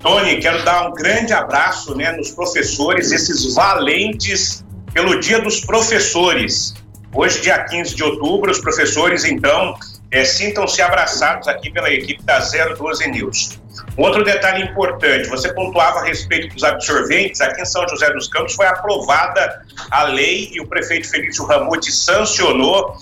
Tony, 0.00 0.38
quero 0.40 0.64
dar 0.64 0.88
um 0.88 0.94
grande 0.94 1.32
abraço 1.32 1.94
né, 1.94 2.10
nos 2.10 2.32
professores, 2.32 3.12
esses 3.12 3.54
valentes 3.54 4.64
pelo 4.92 5.20
Dia 5.20 5.40
dos 5.40 5.60
Professores. 5.60 6.74
Hoje, 7.14 7.40
dia 7.42 7.62
15 7.62 7.94
de 7.94 8.02
outubro, 8.02 8.50
os 8.50 8.58
professores, 8.58 9.24
então, 9.24 9.76
é, 10.10 10.24
sintam-se 10.24 10.80
abraçados 10.80 11.48
aqui 11.48 11.70
pela 11.70 11.90
equipe 11.90 12.22
da 12.22 12.38
012 12.38 13.10
News. 13.10 13.58
Outro 13.96 14.24
detalhe 14.24 14.64
importante, 14.64 15.28
você 15.28 15.52
pontuava 15.52 16.00
a 16.00 16.04
respeito 16.04 16.54
dos 16.54 16.64
absorventes, 16.64 17.40
aqui 17.40 17.60
em 17.60 17.64
São 17.64 17.86
José 17.88 18.10
dos 18.12 18.28
Campos 18.28 18.54
foi 18.54 18.66
aprovada 18.66 19.62
a 19.90 20.04
lei 20.04 20.50
e 20.52 20.60
o 20.60 20.66
prefeito 20.66 21.08
Felício 21.08 21.44
Ramute 21.44 21.92
sancionou 21.92 22.96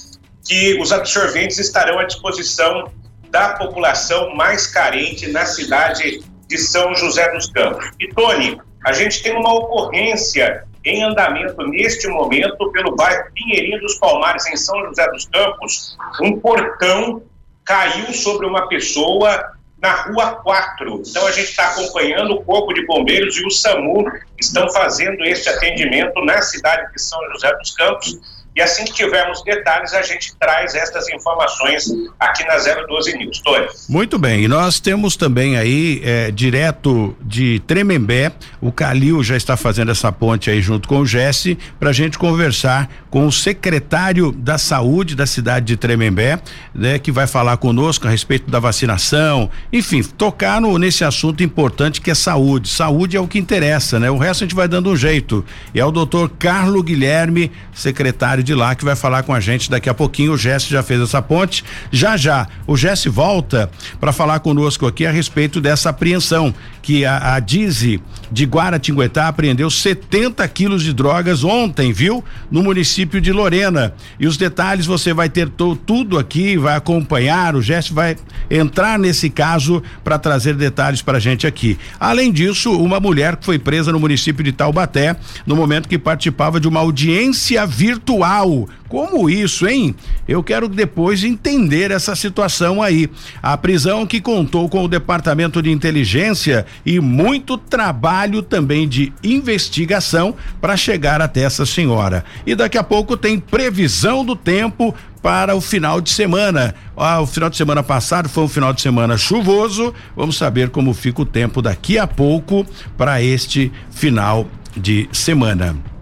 que 0.45 0.79
os 0.81 0.93
absorventes 0.93 1.59
estarão 1.59 1.99
à 1.99 2.05
disposição 2.05 2.91
da 3.31 3.51
população 3.51 4.35
mais 4.35 4.67
carente 4.67 5.27
na 5.29 5.45
cidade 5.45 6.23
de 6.49 6.59
São 6.59 6.95
José 6.95 7.31
dos 7.33 7.51
Campos. 7.51 7.91
E 8.01 8.09
Tony, 8.09 8.59
a 8.87 8.93
gente 8.93 9.21
tem 9.21 9.35
uma 9.37 9.53
ocorrência 9.53 10.63
em 10.85 11.03
andamento 11.03 11.61
neste 11.67 12.07
momento 12.07 12.71
pelo 12.71 12.95
bairro 12.95 13.33
Pinheirinho 13.35 13.81
dos 13.81 13.99
Palmares, 13.99 14.47
em 14.47 14.57
São 14.57 14.81
José 14.87 15.05
dos 15.11 15.27
Campos. 15.27 15.99
Um 16.23 16.39
portão 16.39 17.21
caiu 17.65 18.13
sobre 18.13 18.47
uma 18.47 18.69
pessoa 18.69 19.55
na 19.83 19.93
Rua 20.03 20.37
4. 20.37 21.03
Então 21.05 21.27
a 21.27 21.33
gente 21.33 21.51
está 21.51 21.71
acompanhando 21.71 22.35
o 22.35 22.45
Corpo 22.45 22.73
de 22.73 22.87
Bombeiros 22.87 23.37
e 23.37 23.45
o 23.45 23.51
SAMU 23.51 24.05
estão 24.39 24.71
fazendo 24.71 25.25
este 25.25 25.49
atendimento 25.49 26.25
na 26.25 26.41
cidade 26.41 26.93
de 26.93 27.03
São 27.03 27.19
José 27.33 27.53
dos 27.59 27.75
Campos 27.75 28.36
e 28.57 28.63
assim 28.63 28.87
que 28.87 28.93
tivermos 28.95 29.43
detalhes, 29.45 29.93
a 29.93 30.01
gente 30.01 30.35
traz 30.37 30.75
estas 30.75 31.07
informações 31.11 31.85
aqui 32.19 32.43
na 32.45 32.57
012 32.57 33.19
News. 33.19 33.41
Tony. 33.41 33.67
Muito 33.87 34.19
bem, 34.19 34.45
e 34.45 34.49
nós 34.49 34.81
temos 34.81 35.15
também 35.15 35.59
aí, 35.59 36.01
é, 36.03 36.31
direto 36.31 37.15
de 37.21 37.61
Tremembé, 37.67 38.33
o 38.59 38.73
Calil 38.73 39.23
já 39.23 39.37
está 39.37 39.59
fazendo 39.59 39.91
essa 39.91 40.11
ponte 40.11 40.49
aí 40.49 40.63
junto 40.63 40.89
com 40.89 41.01
o 41.01 41.07
Jesse, 41.07 41.59
para 41.79 41.91
a 41.91 41.93
gente 41.93 42.17
conversar 42.17 42.89
com 43.11 43.27
o 43.27 43.33
secretário 43.33 44.33
da 44.33 44.57
saúde 44.57 45.15
da 45.15 45.27
cidade 45.27 45.67
de 45.67 45.77
Tremembé, 45.77 46.39
né, 46.75 46.99
que 46.99 47.13
vai 47.13 47.27
falar 47.27 47.59
conosco 47.59 48.07
a 48.07 48.11
respeito 48.11 48.51
da 48.51 48.59
vacinação, 48.59 49.51
enfim, 49.71 50.03
tocar 50.03 50.63
no, 50.63 50.79
nesse 50.79 51.05
assunto 51.05 51.43
importante 51.43 52.01
que 52.01 52.11
é 52.11 52.15
saúde. 52.15 52.71
Saúde 52.71 53.19
é 53.19 53.21
o 53.21 53.29
que 53.29 53.39
interessa, 53.39 54.01
né? 54.01 54.11
O 54.11 54.17
resto 54.17 54.45
a 54.45 54.47
gente 54.47 54.55
vai 54.55 54.67
dando 54.67 54.91
um 54.91 54.97
jeito. 54.97 55.45
E 55.75 55.81
é 55.81 55.85
o 55.85 55.91
doutor 55.91 56.31
Carlo 56.39 56.83
Guilherme, 56.83 57.53
secretário 57.75 58.46
de 58.47 58.55
lá 58.55 58.75
que 58.75 58.85
vai 58.85 58.95
falar 58.95 59.25
com 59.25 59.35
a 59.35 59.41
gente 59.41 59.69
daqui 59.69 59.91
a 59.91 59.95
pouquinho. 59.95 60.33
O 60.33 60.39
Jesse 60.39 60.71
já 60.71 60.83
fez 60.83 61.01
essa 61.01 61.21
ponte. 61.21 61.65
Já 61.91 62.17
já, 62.17 62.47
o 62.67 62.77
Jesse 62.77 63.09
volta 63.09 63.69
para 64.01 64.13
falar 64.13 64.39
conosco 64.41 64.87
aqui 64.87 65.05
a 65.05 65.11
respeito 65.11 65.61
dessa 65.61 65.91
apreensão 65.91 66.55
que 66.87 67.05
a, 67.05 67.35
a 67.35 67.41
Dize 67.41 68.01
de 68.31 68.45
Guaratinguetá 68.45 69.27
apreendeu 69.27 69.69
70 69.69 70.47
quilos 70.47 70.85
de 70.85 70.93
drogas 70.93 71.43
ontem, 71.43 71.93
viu? 71.93 72.23
No 72.49 72.63
município 72.63 73.21
de 73.21 73.33
Lorena. 73.33 73.93
E 74.21 74.27
os 74.29 74.37
detalhes 74.37 74.87
você 74.87 75.13
vai 75.13 75.29
ter 75.29 75.49
tudo 75.49 76.17
aqui, 76.17 76.57
vai 76.57 76.77
acompanhar. 76.77 77.57
O 77.57 77.61
Jesse 77.61 77.93
vai 77.93 78.17
entrar 78.49 79.01
nesse 79.01 79.29
caso 79.29 79.83
para 80.05 80.17
trazer 80.17 80.55
detalhes 80.55 81.03
para 81.03 81.17
a 81.17 81.21
gente 81.21 81.45
aqui. 81.45 81.77
Além 81.99 82.31
disso, 82.31 82.71
uma 82.71 83.01
mulher 83.01 83.35
que 83.35 83.47
foi 83.47 83.59
presa 83.59 83.91
no 83.91 83.99
município 83.99 84.45
de 84.45 84.53
Taubaté 84.53 85.17
no 85.45 85.57
momento 85.57 85.89
que 85.89 85.99
participava 85.99 86.61
de 86.61 86.69
uma 86.69 86.79
audiência 86.79 87.67
virtual 87.67 88.69
como 88.89 89.29
isso, 89.29 89.67
hein? 89.67 89.95
Eu 90.29 90.43
quero 90.43 90.69
depois 90.69 91.25
entender 91.25 91.91
essa 91.91 92.15
situação 92.15 92.83
aí. 92.83 93.09
A 93.43 93.57
prisão 93.57 94.07
que 94.07 94.21
contou 94.21 94.69
com 94.69 94.85
o 94.85 94.89
Departamento 94.89 95.63
de 95.63 95.71
Inteligência 95.71 96.67
e 96.85 97.01
muito 97.01 97.57
trabalho 97.57 98.43
também 98.43 98.89
de 98.89 99.13
investigação 99.23 100.35
para 100.61 100.77
chegar 100.77 101.21
até 101.21 101.43
essa 101.43 101.67
senhora. 101.67 102.25
E 102.47 102.55
daqui 102.55 102.79
a 102.79 102.85
pouco 102.85 103.17
tem 103.17 103.39
previsão 103.39 104.25
do 104.25 104.37
tempo 104.37 104.95
para 105.23 105.57
o 105.57 105.61
final 105.61 106.01
de 106.01 106.11
semana. 106.11 106.75
Ah, 106.97 107.21
o 107.21 107.27
final 107.27 107.51
de 107.51 107.57
semana 107.57 107.83
passado 107.83 108.29
foi 108.29 108.45
um 108.45 108.49
final 108.49 108.73
de 108.73 108.81
semana 108.81 109.19
chuvoso. 109.19 109.93
Vamos 110.15 110.37
saber 110.37 110.71
como 110.71 110.95
fica 110.95 111.23
o 111.23 111.27
tempo 111.27 111.61
daqui 111.61 111.99
a 111.99 112.07
pouco 112.07 112.65
para 112.97 113.21
este 113.21 113.73
final 113.91 114.47
de 114.77 115.09
semana. 115.11 115.96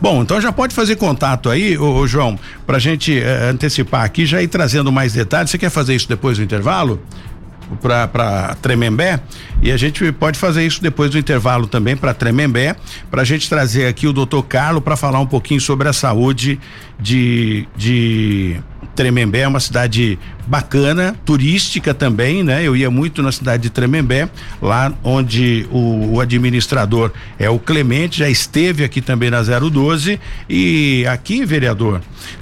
Bom, 0.00 0.22
então 0.22 0.40
já 0.40 0.50
pode 0.50 0.74
fazer 0.74 0.96
contato 0.96 1.50
aí, 1.50 1.76
ô, 1.76 1.96
ô 1.96 2.06
João, 2.06 2.38
pra 2.66 2.78
gente 2.78 3.18
eh, 3.18 3.50
antecipar 3.50 4.04
aqui, 4.04 4.24
já 4.24 4.42
ir 4.42 4.48
trazendo 4.48 4.90
mais 4.90 5.12
detalhes. 5.12 5.50
Você 5.50 5.58
quer 5.58 5.70
fazer 5.70 5.94
isso 5.94 6.08
depois 6.08 6.38
do 6.38 6.44
intervalo? 6.44 7.00
para 7.80 8.56
Tremembé 8.60 9.20
e 9.62 9.70
a 9.70 9.76
gente 9.76 10.10
pode 10.12 10.38
fazer 10.38 10.66
isso 10.66 10.82
depois 10.82 11.10
do 11.10 11.18
intervalo 11.18 11.66
também 11.66 11.96
para 11.96 12.12
Tremembé, 12.12 12.74
para 13.10 13.22
a 13.22 13.24
gente 13.24 13.48
trazer 13.48 13.86
aqui 13.86 14.06
o 14.06 14.12
doutor 14.12 14.42
Carlos 14.42 14.82
para 14.82 14.96
falar 14.96 15.20
um 15.20 15.26
pouquinho 15.26 15.60
sobre 15.60 15.88
a 15.88 15.92
saúde 15.92 16.58
de, 16.98 17.68
de 17.76 18.60
Tremembé, 18.94 19.42
é 19.42 19.48
uma 19.48 19.60
cidade 19.60 20.18
bacana, 20.50 21.14
turística 21.24 21.94
também, 21.94 22.42
né? 22.42 22.66
Eu 22.66 22.74
ia 22.74 22.90
muito 22.90 23.22
na 23.22 23.30
cidade 23.30 23.62
de 23.62 23.70
Tremembé, 23.70 24.28
lá 24.60 24.92
onde 25.04 25.64
o, 25.70 26.14
o, 26.14 26.20
administrador 26.20 27.12
é 27.38 27.48
o 27.48 27.56
Clemente, 27.56 28.18
já 28.18 28.28
esteve 28.28 28.82
aqui 28.82 29.00
também 29.00 29.30
na 29.30 29.42
012 29.42 30.18
e 30.48 31.06
aqui, 31.08 31.44
vereador, 31.44 32.00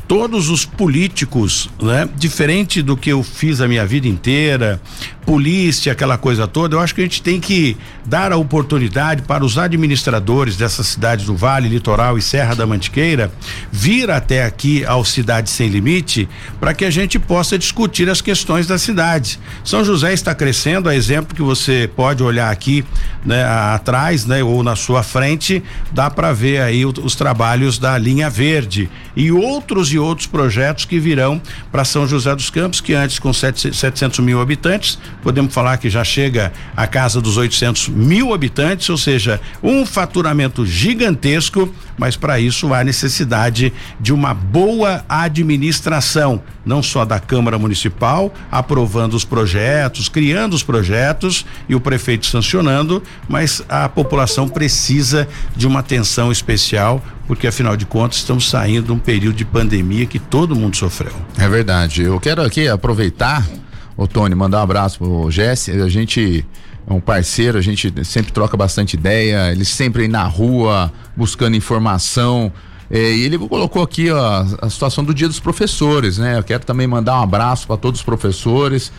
todos 0.08 0.48
os 0.48 0.64
políticos, 0.64 1.68
né? 1.82 2.08
Diferente 2.16 2.80
do 2.80 2.96
que 2.96 3.10
eu 3.12 3.22
fiz 3.22 3.60
a 3.60 3.68
minha 3.68 3.84
vida 3.84 4.08
inteira, 4.08 4.80
polícia, 5.26 5.92
aquela 5.92 6.16
coisa 6.16 6.46
toda, 6.46 6.76
eu 6.76 6.80
acho 6.80 6.94
que 6.94 7.02
a 7.02 7.04
gente 7.04 7.20
tem 7.20 7.38
que 7.38 7.76
dar 8.06 8.32
a 8.32 8.38
oportunidade 8.38 9.20
para 9.20 9.44
os 9.44 9.58
administradores 9.58 10.56
dessas 10.56 10.86
cidades 10.86 11.26
do 11.26 11.36
Vale, 11.36 11.68
Litoral 11.68 12.16
e 12.16 12.22
Serra 12.22 12.54
da 12.54 12.66
Mantiqueira 12.66 13.30
vir 13.70 14.10
até 14.10 14.44
aqui 14.44 14.82
ao 14.86 15.04
Cidade 15.04 15.50
Sem 15.50 15.68
Limite 15.68 16.26
para 16.58 16.72
que 16.72 16.86
a 16.86 16.90
gente 16.90 17.18
possa 17.18 17.58
discutir 17.58 17.97
as 18.06 18.20
questões 18.20 18.66
da 18.66 18.76
cidade. 18.76 19.40
São 19.64 19.82
José 19.82 20.12
está 20.12 20.34
crescendo, 20.34 20.88
a 20.88 20.94
exemplo 20.94 21.34
que 21.34 21.42
você 21.42 21.90
pode 21.96 22.22
olhar 22.22 22.50
aqui, 22.50 22.84
né, 23.24 23.44
atrás, 23.44 24.26
né, 24.26 24.42
ou 24.42 24.62
na 24.62 24.76
sua 24.76 25.02
frente, 25.02 25.62
dá 25.90 26.10
para 26.10 26.32
ver 26.32 26.60
aí 26.60 26.84
os 26.84 27.16
trabalhos 27.16 27.78
da 27.78 27.96
linha 27.96 28.28
verde 28.28 28.90
e 29.16 29.32
outros 29.32 29.92
e 29.92 29.98
outros 29.98 30.26
projetos 30.26 30.84
que 30.84 31.00
virão 31.00 31.40
para 31.72 31.84
São 31.84 32.06
José 32.06 32.34
dos 32.36 32.50
Campos, 32.50 32.80
que 32.80 32.92
antes 32.92 33.18
com 33.18 33.32
sete, 33.32 33.74
700 33.74 34.20
mil 34.20 34.40
habitantes, 34.40 34.98
podemos 35.22 35.52
falar 35.52 35.78
que 35.78 35.88
já 35.88 36.04
chega 36.04 36.52
à 36.76 36.86
casa 36.86 37.20
dos 37.20 37.36
800 37.36 37.88
mil 37.88 38.34
habitantes, 38.34 38.88
ou 38.90 38.98
seja, 38.98 39.40
um 39.62 39.86
faturamento 39.86 40.66
gigantesco, 40.66 41.72
mas 41.96 42.16
para 42.16 42.38
isso 42.38 42.72
há 42.72 42.84
necessidade 42.84 43.72
de 43.98 44.12
uma 44.12 44.34
boa 44.34 45.04
administração, 45.08 46.42
não 46.64 46.82
só 46.82 47.04
da 47.04 47.18
Câmara 47.18 47.58
Municipal, 47.58 47.77
aprovando 48.50 49.14
os 49.14 49.24
projetos, 49.24 50.08
criando 50.08 50.54
os 50.54 50.62
projetos 50.62 51.44
e 51.68 51.74
o 51.74 51.80
prefeito 51.80 52.26
sancionando, 52.26 53.02
mas 53.28 53.62
a 53.68 53.88
população 53.88 54.48
precisa 54.48 55.28
de 55.56 55.66
uma 55.66 55.80
atenção 55.80 56.32
especial, 56.32 57.02
porque 57.26 57.46
afinal 57.46 57.76
de 57.76 57.86
contas 57.86 58.18
estamos 58.18 58.48
saindo 58.48 58.86
de 58.86 58.92
um 58.92 58.98
período 58.98 59.36
de 59.36 59.44
pandemia 59.44 60.06
que 60.06 60.18
todo 60.18 60.56
mundo 60.56 60.76
sofreu. 60.76 61.12
É 61.38 61.48
verdade. 61.48 62.02
Eu 62.02 62.18
quero 62.18 62.42
aqui 62.42 62.68
aproveitar, 62.68 63.46
o 63.96 64.06
Tony, 64.06 64.34
mandar 64.34 64.58
um 64.58 64.62
abraço 64.62 64.98
pro 64.98 65.30
Jesse. 65.30 65.72
A 65.72 65.88
gente 65.88 66.44
é 66.88 66.92
um 66.92 67.00
parceiro, 67.00 67.58
a 67.58 67.60
gente 67.60 67.92
sempre 68.04 68.32
troca 68.32 68.56
bastante 68.56 68.94
ideia, 68.94 69.52
ele 69.52 69.64
sempre 69.64 70.02
aí 70.02 70.08
na 70.08 70.24
rua 70.24 70.90
buscando 71.14 71.54
informação. 71.54 72.50
É, 72.90 73.12
e 73.12 73.24
ele 73.24 73.38
colocou 73.38 73.82
aqui 73.82 74.10
ó, 74.10 74.44
a 74.62 74.70
situação 74.70 75.04
do 75.04 75.12
Dia 75.12 75.28
dos 75.28 75.40
Professores, 75.40 76.18
né? 76.18 76.38
Eu 76.38 76.42
quero 76.42 76.64
também 76.64 76.86
mandar 76.86 77.18
um 77.18 77.22
abraço 77.22 77.66
para 77.66 77.76
todos 77.76 78.00
os 78.00 78.04
professores, 78.04 78.90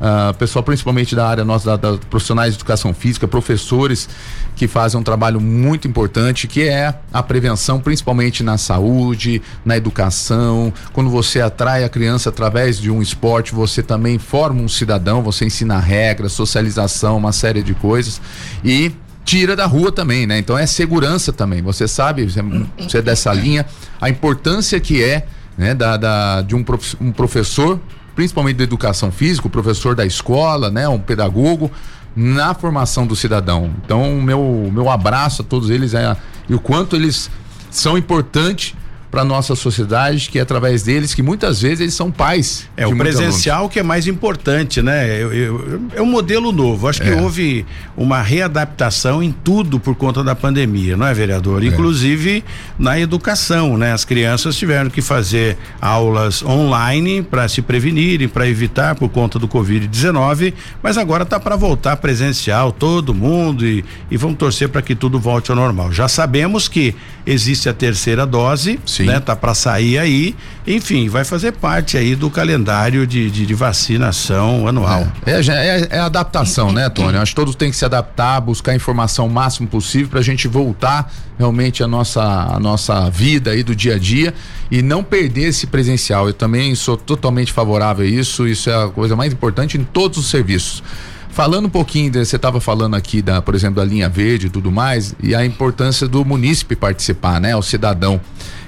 uh, 0.00 0.34
pessoal 0.34 0.62
principalmente 0.62 1.16
da 1.16 1.26
área 1.26 1.44
nossa, 1.44 1.76
da, 1.76 1.92
da, 1.92 1.98
profissionais 1.98 2.52
de 2.52 2.58
educação 2.58 2.92
física, 2.92 3.26
professores 3.26 4.06
que 4.54 4.68
fazem 4.68 5.00
um 5.00 5.02
trabalho 5.02 5.40
muito 5.40 5.88
importante, 5.88 6.46
que 6.46 6.62
é 6.62 6.94
a 7.10 7.22
prevenção, 7.22 7.80
principalmente 7.80 8.42
na 8.42 8.58
saúde, 8.58 9.40
na 9.64 9.76
educação. 9.76 10.72
Quando 10.92 11.08
você 11.08 11.40
atrai 11.40 11.84
a 11.84 11.88
criança 11.88 12.28
através 12.28 12.78
de 12.78 12.90
um 12.90 13.00
esporte, 13.00 13.54
você 13.54 13.82
também 13.82 14.18
forma 14.18 14.60
um 14.60 14.68
cidadão, 14.68 15.22
você 15.22 15.46
ensina 15.46 15.78
regras, 15.78 16.32
socialização, 16.32 17.16
uma 17.16 17.32
série 17.32 17.62
de 17.62 17.72
coisas. 17.72 18.20
E 18.62 18.92
tira 19.28 19.54
da 19.54 19.66
rua 19.66 19.92
também, 19.92 20.26
né? 20.26 20.38
Então 20.38 20.56
é 20.56 20.64
segurança 20.66 21.34
também. 21.34 21.60
Você 21.60 21.86
sabe, 21.86 22.24
você 22.24 22.98
é 22.98 23.02
dessa 23.02 23.30
linha, 23.34 23.66
a 24.00 24.08
importância 24.08 24.80
que 24.80 25.04
é, 25.04 25.26
né, 25.56 25.74
da, 25.74 25.98
da 25.98 26.40
de 26.40 26.56
um, 26.56 26.64
prof, 26.64 26.96
um 26.98 27.12
professor 27.12 27.78
principalmente 28.16 28.56
da 28.56 28.64
educação 28.64 29.12
física, 29.12 29.46
o 29.46 29.50
professor 29.50 29.94
da 29.94 30.06
escola, 30.06 30.70
né, 30.70 30.88
um 30.88 30.98
pedagogo, 30.98 31.70
na 32.16 32.54
formação 32.54 33.06
do 33.06 33.14
cidadão. 33.14 33.70
Então, 33.84 34.18
meu 34.22 34.70
meu 34.72 34.88
abraço 34.88 35.42
a 35.42 35.44
todos 35.44 35.68
eles 35.68 35.92
é, 35.92 36.16
e 36.48 36.54
o 36.54 36.58
quanto 36.58 36.96
eles 36.96 37.30
são 37.70 37.98
importantes 37.98 38.74
para 39.18 39.24
nossa 39.24 39.56
sociedade, 39.56 40.28
que 40.30 40.38
é 40.38 40.42
através 40.42 40.84
deles 40.84 41.12
que 41.12 41.22
muitas 41.22 41.60
vezes 41.60 41.80
eles 41.80 41.94
são 41.94 42.08
pais. 42.08 42.68
É 42.76 42.86
o 42.86 42.96
presencial 42.96 43.68
que 43.68 43.80
é 43.80 43.82
mais 43.82 44.06
importante, 44.06 44.80
né? 44.80 45.20
Eu, 45.20 45.32
eu, 45.32 45.82
é 45.96 46.00
um 46.00 46.06
modelo 46.06 46.52
novo. 46.52 46.86
Acho 46.86 47.02
é. 47.02 47.06
que 47.06 47.20
houve 47.20 47.66
uma 47.96 48.22
readaptação 48.22 49.20
em 49.20 49.32
tudo 49.32 49.80
por 49.80 49.96
conta 49.96 50.22
da 50.22 50.36
pandemia, 50.36 50.96
não 50.96 51.04
é, 51.04 51.12
vereador? 51.12 51.64
É. 51.64 51.66
Inclusive 51.66 52.44
na 52.78 53.00
educação, 53.00 53.76
né? 53.76 53.92
As 53.92 54.04
crianças 54.04 54.54
tiveram 54.56 54.88
que 54.88 55.02
fazer 55.02 55.56
aulas 55.80 56.40
online 56.44 57.20
para 57.20 57.48
se 57.48 57.60
prevenirem, 57.60 58.28
para 58.28 58.46
evitar 58.46 58.94
por 58.94 59.08
conta 59.08 59.36
do 59.36 59.48
Covid-19, 59.48 60.54
mas 60.80 60.96
agora 60.96 61.26
tá 61.26 61.40
para 61.40 61.56
voltar 61.56 61.96
presencial 61.96 62.70
todo 62.70 63.12
mundo 63.12 63.66
e, 63.66 63.84
e 64.08 64.16
vamos 64.16 64.38
torcer 64.38 64.68
para 64.68 64.80
que 64.80 64.94
tudo 64.94 65.18
volte 65.18 65.50
ao 65.50 65.56
normal. 65.56 65.92
Já 65.92 66.06
sabemos 66.06 66.68
que 66.68 66.94
existe 67.26 67.68
a 67.68 67.74
terceira 67.74 68.24
dose. 68.24 68.78
Sim 68.86 69.07
né? 69.08 69.20
Tá 69.20 69.34
para 69.34 69.54
sair 69.54 69.98
aí, 69.98 70.36
enfim, 70.66 71.08
vai 71.08 71.24
fazer 71.24 71.52
parte 71.52 71.96
aí 71.96 72.14
do 72.14 72.30
calendário 72.30 73.06
de, 73.06 73.30
de, 73.30 73.46
de 73.46 73.54
vacinação 73.54 74.68
anual. 74.68 75.06
É, 75.24 75.32
é, 75.32 75.40
é, 75.40 75.88
é 75.90 75.98
adaptação, 75.98 76.72
né, 76.72 76.88
Tony? 76.88 77.16
Acho 77.16 77.32
que 77.32 77.36
todos 77.36 77.54
têm 77.54 77.70
que 77.70 77.76
se 77.76 77.84
adaptar, 77.84 78.40
buscar 78.40 78.72
a 78.72 78.74
informação 78.74 79.26
o 79.26 79.30
máximo 79.30 79.66
possível 79.66 80.08
para 80.08 80.20
a 80.20 80.22
gente 80.22 80.46
voltar 80.46 81.12
realmente 81.38 81.82
a 81.82 81.86
nossa, 81.86 82.22
a 82.22 82.60
nossa 82.60 83.08
vida 83.08 83.52
aí 83.52 83.62
do 83.62 83.74
dia 83.74 83.94
a 83.94 83.98
dia 83.98 84.34
e 84.70 84.82
não 84.82 85.02
perder 85.02 85.48
esse 85.48 85.66
presencial. 85.66 86.26
Eu 86.26 86.34
também 86.34 86.74
sou 86.74 86.96
totalmente 86.96 87.52
favorável 87.52 88.04
a 88.04 88.08
isso, 88.08 88.46
isso 88.46 88.68
é 88.68 88.84
a 88.84 88.88
coisa 88.88 89.16
mais 89.16 89.32
importante 89.32 89.78
em 89.78 89.84
todos 89.84 90.18
os 90.18 90.28
serviços. 90.28 90.82
Falando 91.30 91.66
um 91.66 91.70
pouquinho, 91.70 92.12
você 92.12 92.34
estava 92.34 92.60
falando 92.60 92.96
aqui 92.96 93.22
da, 93.22 93.40
por 93.40 93.54
exemplo, 93.54 93.76
da 93.76 93.84
linha 93.84 94.08
verde 94.08 94.48
e 94.48 94.50
tudo 94.50 94.72
mais, 94.72 95.14
e 95.22 95.36
a 95.36 95.46
importância 95.46 96.08
do 96.08 96.24
munícipe 96.24 96.74
participar, 96.74 97.40
né? 97.40 97.54
O 97.54 97.62
cidadão. 97.62 98.20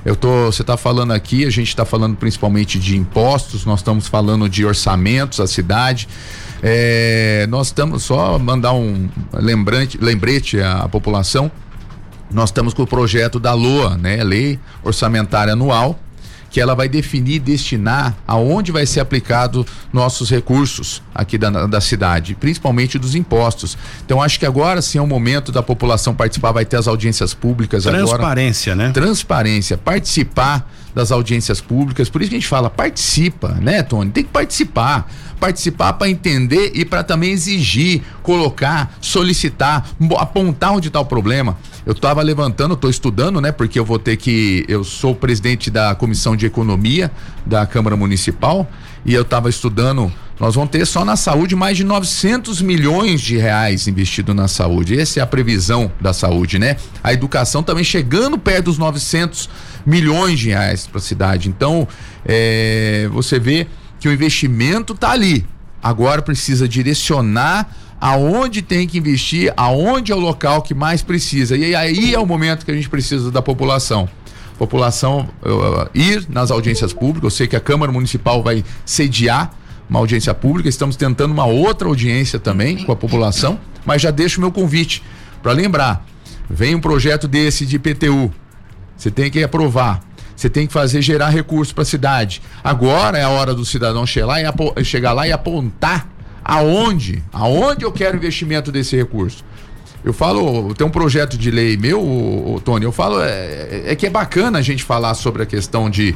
Eu 0.05 0.17
tô, 0.17 0.47
você 0.47 0.63
está 0.63 0.77
falando 0.77 1.13
aqui, 1.13 1.45
a 1.45 1.51
gente 1.51 1.69
está 1.69 1.85
falando 1.85 2.17
principalmente 2.17 2.79
de 2.79 2.97
impostos, 2.97 3.65
nós 3.65 3.81
estamos 3.81 4.07
falando 4.07 4.49
de 4.49 4.65
orçamentos, 4.65 5.41
a 5.41 5.47
cidade. 5.47 6.09
É, 6.63 7.47
nós 7.49 7.69
estamos 7.69 8.03
só 8.03 8.39
mandar 8.39 8.73
um 8.73 9.09
lembrante, 9.33 9.99
lembrete 10.01 10.61
à 10.61 10.89
população. 10.89 11.51
Nós 12.31 12.51
estamos 12.51 12.73
com 12.73 12.83
o 12.83 12.87
projeto 12.87 13.41
da 13.41 13.53
LOA, 13.53 13.97
né? 13.97 14.23
Lei 14.23 14.59
Orçamentária 14.83 15.53
Anual 15.53 15.99
que 16.51 16.61
ela 16.61 16.75
vai 16.75 16.89
definir 16.89 17.37
e 17.37 17.39
destinar 17.39 18.17
aonde 18.27 18.73
vai 18.73 18.85
ser 18.85 19.01
aplicado 19.01 19.65
nossos 19.93 20.29
recursos 20.29 21.03
aqui 21.15 21.39
da, 21.39 21.67
da 21.67 21.81
cidade, 21.81 22.35
principalmente 22.35 22.99
dos 22.99 23.15
impostos. 23.15 23.79
Então 24.05 24.21
acho 24.21 24.39
que 24.39 24.45
agora 24.45 24.83
sim 24.83 24.99
é 24.99 25.03
o 25.03 25.07
momento 25.07 25.53
da 25.53 25.63
população 25.63 26.15
participar, 26.15 26.53
vai 26.53 26.65
ter 26.65 26.77
as 26.77 26.89
audiências 26.89 27.33
públicas 27.33 27.85
Transparência, 27.85 28.73
agora. 28.73 28.89
né? 28.89 28.93
Transparência, 28.93 29.79
participar 29.79 30.69
das 30.94 31.12
audiências 31.12 31.61
públicas, 31.61 32.09
por 32.09 32.20
isso 32.20 32.31
que 32.31 32.37
a 32.37 32.40
gente 32.40 32.48
fala, 32.48 32.68
participa, 32.68 33.48
né, 33.61 33.83
Tony? 33.83 34.11
Tem 34.11 34.24
que 34.24 34.31
participar 34.31 35.09
participar 35.40 35.94
para 35.94 36.09
entender 36.09 36.72
e 36.74 36.85
para 36.85 37.03
também 37.03 37.33
exigir, 37.33 38.03
colocar, 38.22 38.94
solicitar, 39.00 39.88
apontar 40.18 40.74
onde 40.74 40.88
está 40.88 41.00
o 41.00 41.07
problema. 41.07 41.57
Eu 41.87 41.92
estava 41.92 42.20
levantando, 42.22 42.74
estou 42.74 42.90
estudando, 42.90 43.40
né? 43.40 43.50
Porque 43.50 43.79
eu 43.79 43.85
vou 43.85 43.98
ter 43.98 44.16
que. 44.16 44.64
Eu 44.68 44.85
sou 44.85 45.14
presidente 45.14 45.70
da 45.70 45.94
Comissão 45.94 46.37
de 46.37 46.44
Economia 46.44 47.11
da 47.46 47.64
Câmara 47.64 47.96
Municipal 47.96 48.70
e 49.05 49.14
eu 49.14 49.22
estava 49.22 49.48
estudando. 49.48 50.12
Nós 50.38 50.55
vamos 50.55 50.70
ter 50.70 50.87
só 50.87 51.05
na 51.05 51.16
saúde 51.16 51.55
mais 51.55 51.76
de 51.76 51.85
900 51.85 52.62
milhões 52.62 53.20
de 53.20 53.37
reais 53.37 53.87
investido 53.87 54.33
na 54.33 54.48
saúde. 54.48 54.98
Essa 54.98 55.20
é 55.20 55.22
a 55.22 55.26
previsão 55.26 55.92
da 56.00 56.14
saúde, 56.14 56.59
né? 56.59 56.76
A 57.03 57.12
educação 57.12 57.62
também 57.62 57.85
chegando 57.85 58.38
perto 58.38 58.66
dos 58.66 58.79
900 58.79 59.48
milhões 59.48 59.70
de 60.37 60.49
reais 60.49 60.87
para 60.87 60.99
a 60.99 61.03
cidade. 61.03 61.49
Então, 61.49 61.87
é, 62.25 63.09
você 63.12 63.38
vê 63.38 63.66
que 63.99 64.09
o 64.09 64.12
investimento 64.12 64.93
está 64.93 65.12
ali. 65.12 65.47
Agora 65.83 66.23
precisa 66.23 66.69
direcionar 66.69 67.69
aonde 68.01 68.62
tem 68.62 68.87
que 68.87 68.97
investir, 68.99 69.53
aonde 69.57 70.11
é 70.11 70.14
o 70.14 70.19
local 70.19 70.62
que 70.62 70.75
mais 70.75 71.03
precisa. 71.03 71.57
E 71.57 71.75
aí 71.75 72.14
é 72.14 72.19
o 72.19 72.27
momento 72.27 72.64
que 72.64 72.71
a 72.71 72.75
gente 72.75 72.88
precisa 72.88 73.31
da 73.31 73.43
população. 73.43 74.09
População 74.59 75.29
uh, 75.43 75.88
ir 75.95 76.27
nas 76.29 76.51
audiências 76.51 76.93
públicas. 76.93 77.25
Eu 77.25 77.31
sei 77.31 77.47
que 77.47 77.57
a 77.57 77.61
Câmara 77.61 77.93
Municipal 77.93 78.43
vai 78.43 78.64
sediar 78.85 79.53
uma 79.88 79.99
audiência 79.99 80.33
pública. 80.33 80.69
Estamos 80.69 80.97
tentando 80.97 81.33
uma 81.33 81.47
outra 81.47 81.88
audiência 81.88 82.38
também 82.38 82.85
com 82.85 82.93
a 82.93 82.97
população, 82.97 83.59
mas 83.85 84.01
já 84.01 84.11
deixo 84.11 84.38
o 84.38 84.40
meu 84.40 84.53
convite 84.53 85.03
para 85.43 85.53
lembrar. 85.53 86.05
Vem 86.49 86.75
um 86.75 86.81
projeto 86.81 87.29
desse 87.29 87.64
de 87.66 87.77
IPTU. 87.77 88.33
Você 89.01 89.11
tem 89.11 89.31
que 89.31 89.43
aprovar. 89.43 90.03
Você 90.37 90.51
tem 90.51 90.67
que 90.67 90.73
fazer 90.75 91.01
gerar 91.01 91.31
recursos 91.31 91.73
para 91.73 91.83
a 91.83 91.87
cidade. 91.87 92.43
Agora 92.63 93.17
é 93.17 93.23
a 93.23 93.31
hora 93.31 93.55
do 93.55 93.65
cidadão 93.65 94.05
chegar 94.05 95.15
lá 95.15 95.27
e, 95.27 95.33
apontar 95.33 96.07
aonde, 96.45 97.23
aonde 97.33 97.83
eu 97.83 97.93
quero 97.93 98.19
investimento 98.19 98.71
desse 98.71 98.95
recurso. 98.95 99.43
Eu 100.05 100.13
falo, 100.13 100.75
tem 100.75 100.87
um 100.87 100.91
projeto 100.91 101.39
de 101.39 101.51
lei 101.51 101.79
meu, 101.79 102.61
Tony, 102.63 102.85
eu 102.85 102.93
falo, 102.93 103.23
é, 103.23 103.85
é, 103.87 103.97
que 103.97 104.07
é 104.07 104.11
bacana 104.11 104.59
a 104.59 104.63
gente 104.63 104.85
falar 104.85 105.15
sobre 105.15 105.43
a 105.43 105.47
questão 105.47 105.89
de 105.89 106.15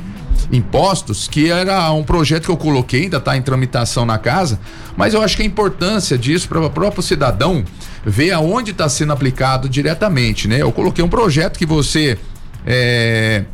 impostos, 0.52 1.26
que 1.26 1.50
era 1.50 1.90
um 1.92 2.02
projeto 2.02 2.44
que 2.44 2.50
eu 2.50 2.56
coloquei, 2.56 3.04
ainda 3.04 3.16
está 3.16 3.36
em 3.36 3.42
tramitação 3.42 4.04
na 4.04 4.18
casa, 4.18 4.60
mas 4.96 5.14
eu 5.14 5.22
acho 5.22 5.36
que 5.36 5.42
a 5.42 5.46
importância 5.46 6.18
disso 6.18 6.48
para 6.48 6.60
o 6.60 6.70
próprio 6.70 7.02
cidadão 7.02 7.64
ver 8.04 8.32
aonde 8.32 8.72
está 8.72 8.88
sendo 8.88 9.12
aplicado 9.12 9.68
diretamente, 9.68 10.48
né? 10.48 10.60
Eu 10.60 10.72
coloquei 10.72 11.04
um 11.04 11.08
projeto 11.08 11.58
que 11.58 11.66
você 11.66 12.18
é, 12.66 13.44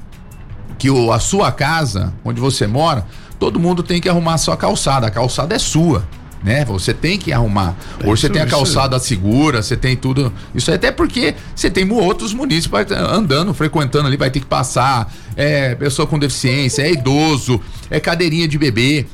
que 0.79 0.90
o, 0.90 1.12
a 1.12 1.18
sua 1.18 1.53
casa, 1.53 2.12
onde 2.25 2.40
você 2.40 2.66
mora, 2.66 3.07
todo 3.38 3.59
mundo 3.59 3.83
tem 3.83 4.01
que 4.01 4.09
arrumar 4.09 4.35
a 4.35 4.38
sua 4.38 4.57
calçada. 4.57 5.07
A 5.07 5.11
calçada 5.11 5.55
é 5.55 5.59
sua. 5.59 6.07
Né? 6.42 6.64
Você 6.64 6.94
tem 6.94 7.18
que 7.18 7.33
arrumar. 7.33 7.77
Hoje 8.03 8.23
você 8.23 8.31
tem 8.31 8.40
a 8.40 8.46
calçada 8.46 8.99
segura, 8.99 9.62
você 9.62 9.77
tem 9.77 9.94
tudo. 9.94 10.33
Isso 10.55 10.70
é 10.70 10.75
até 10.75 10.90
porque 10.90 11.35
você 11.55 11.70
tem 11.70 11.90
outros 11.92 12.33
munícipes 12.33 12.90
andando, 12.90 13.53
frequentando 13.53 14.07
ali, 14.07 14.16
vai 14.16 14.31
ter 14.31 14.40
que 14.40 14.46
passar. 14.46 15.12
É 15.37 15.75
pessoa 15.75 16.07
com 16.07 16.18
deficiência, 16.18 16.83
é 16.83 16.92
idoso, 16.92 17.61
é 17.90 18.01
cadeirinha 18.01 18.49
de 18.49 18.57
bebê. 18.57 19.07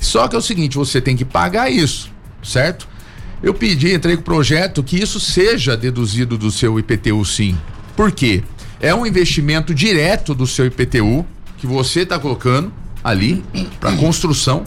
Só 0.00 0.26
que 0.26 0.34
é 0.34 0.38
o 0.38 0.42
seguinte, 0.42 0.76
você 0.76 1.00
tem 1.00 1.16
que 1.16 1.24
pagar 1.24 1.70
isso, 1.70 2.10
certo? 2.42 2.88
Eu 3.42 3.54
pedi, 3.54 3.94
entrei 3.94 4.16
com 4.16 4.22
o 4.22 4.24
projeto 4.24 4.82
que 4.82 4.96
isso 4.96 5.20
seja 5.20 5.76
deduzido 5.76 6.36
do 6.36 6.50
seu 6.50 6.78
IPTU 6.78 7.24
sim. 7.24 7.56
Por 7.96 8.10
quê? 8.10 8.42
É 8.80 8.94
um 8.94 9.04
investimento 9.04 9.74
direto 9.74 10.34
do 10.34 10.46
seu 10.46 10.66
IPTU 10.66 11.26
que 11.56 11.66
você 11.66 12.00
está 12.00 12.18
colocando 12.18 12.72
ali 13.02 13.44
para 13.80 13.92
construção. 13.92 14.64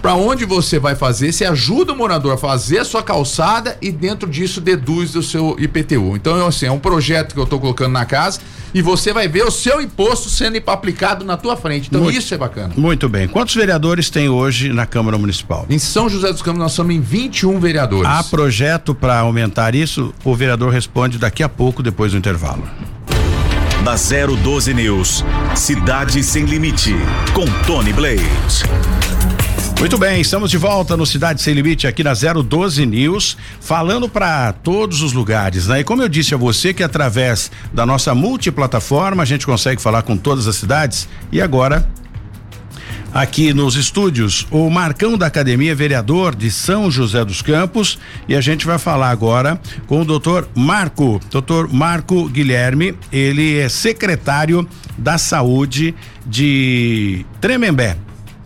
Para 0.00 0.14
onde 0.16 0.44
você 0.44 0.80
vai 0.80 0.96
fazer, 0.96 1.32
você 1.32 1.44
ajuda 1.44 1.92
o 1.92 1.96
morador 1.96 2.32
a 2.32 2.36
fazer 2.36 2.78
a 2.78 2.84
sua 2.84 3.04
calçada 3.04 3.78
e 3.80 3.92
dentro 3.92 4.28
disso 4.28 4.60
deduz 4.60 5.12
do 5.12 5.22
seu 5.22 5.54
IPTU. 5.60 6.16
Então, 6.16 6.44
assim, 6.44 6.66
é 6.66 6.72
um 6.72 6.78
projeto 6.78 7.34
que 7.34 7.38
eu 7.38 7.44
estou 7.44 7.60
colocando 7.60 7.92
na 7.92 8.04
casa 8.04 8.40
e 8.74 8.82
você 8.82 9.12
vai 9.12 9.28
ver 9.28 9.44
o 9.44 9.50
seu 9.50 9.80
imposto 9.80 10.28
sendo 10.28 10.60
aplicado 10.66 11.24
na 11.24 11.36
tua 11.36 11.56
frente. 11.56 11.86
Então, 11.86 12.02
muito, 12.02 12.18
isso 12.18 12.34
é 12.34 12.36
bacana. 12.36 12.74
Muito 12.76 13.08
bem. 13.08 13.28
Quantos 13.28 13.54
vereadores 13.54 14.10
tem 14.10 14.28
hoje 14.28 14.72
na 14.72 14.86
Câmara 14.86 15.16
Municipal? 15.16 15.66
Em 15.70 15.78
São 15.78 16.08
José 16.08 16.32
dos 16.32 16.42
Campos 16.42 16.60
nós 16.60 16.72
somos 16.72 16.92
em 16.92 17.00
21 17.00 17.60
vereadores. 17.60 18.10
Há 18.10 18.24
projeto 18.24 18.96
para 18.96 19.20
aumentar 19.20 19.72
isso? 19.72 20.12
O 20.24 20.34
vereador 20.34 20.72
responde 20.72 21.16
daqui 21.16 21.44
a 21.44 21.48
pouco, 21.48 21.80
depois 21.80 22.10
do 22.10 22.18
intervalo. 22.18 22.64
Da 23.84 23.96
012 23.96 24.72
News, 24.74 25.24
Cidade 25.56 26.22
Sem 26.22 26.44
Limite, 26.44 26.94
com 27.34 27.44
Tony 27.66 27.92
Blade. 27.92 28.22
Muito 29.80 29.98
bem, 29.98 30.20
estamos 30.20 30.52
de 30.52 30.56
volta 30.56 30.96
no 30.96 31.04
Cidade 31.04 31.42
Sem 31.42 31.52
Limite 31.52 31.88
aqui 31.88 32.04
na 32.04 32.12
012 32.14 32.86
News, 32.86 33.36
falando 33.60 34.08
para 34.08 34.52
todos 34.52 35.02
os 35.02 35.12
lugares, 35.12 35.66
né? 35.66 35.80
E 35.80 35.84
como 35.84 36.00
eu 36.00 36.08
disse 36.08 36.32
a 36.32 36.36
você 36.36 36.72
que 36.72 36.84
através 36.84 37.50
da 37.72 37.84
nossa 37.84 38.14
multiplataforma 38.14 39.24
a 39.24 39.26
gente 39.26 39.44
consegue 39.44 39.82
falar 39.82 40.02
com 40.02 40.16
todas 40.16 40.46
as 40.46 40.54
cidades 40.54 41.08
e 41.32 41.42
agora 41.42 41.90
aqui 43.12 43.52
nos 43.52 43.76
estúdios 43.76 44.46
o 44.50 44.70
Marcão 44.70 45.18
da 45.18 45.26
Academia, 45.26 45.74
vereador 45.74 46.34
de 46.34 46.50
São 46.50 46.90
José 46.90 47.24
dos 47.24 47.42
Campos, 47.42 47.98
e 48.28 48.34
a 48.34 48.40
gente 48.40 48.66
vai 48.66 48.78
falar 48.78 49.10
agora 49.10 49.60
com 49.86 50.00
o 50.00 50.04
doutor 50.04 50.48
Marco, 50.54 51.20
doutor 51.30 51.72
Marco 51.72 52.28
Guilherme, 52.28 52.94
ele 53.12 53.58
é 53.58 53.68
secretário 53.68 54.66
da 54.96 55.18
Saúde 55.18 55.94
de 56.26 57.24
Tremembé. 57.40 57.96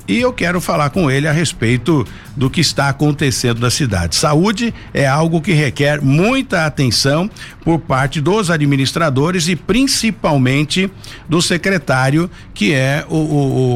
E 0.08 0.20
eu 0.20 0.32
quero 0.32 0.60
falar 0.60 0.90
com 0.90 1.10
ele 1.10 1.26
a 1.26 1.32
respeito 1.32 2.06
do 2.36 2.50
que 2.50 2.60
está 2.60 2.88
acontecendo 2.88 3.60
na 3.60 3.70
cidade. 3.70 4.14
Saúde 4.14 4.74
é 4.92 5.06
algo 5.06 5.40
que 5.40 5.52
requer 5.52 6.02
muita 6.02 6.66
atenção 6.66 7.30
por 7.64 7.80
parte 7.80 8.20
dos 8.20 8.50
administradores 8.50 9.48
e 9.48 9.56
principalmente 9.56 10.90
do 11.28 11.42
secretário, 11.42 12.30
que 12.54 12.72
é 12.72 13.04
o, 13.08 13.16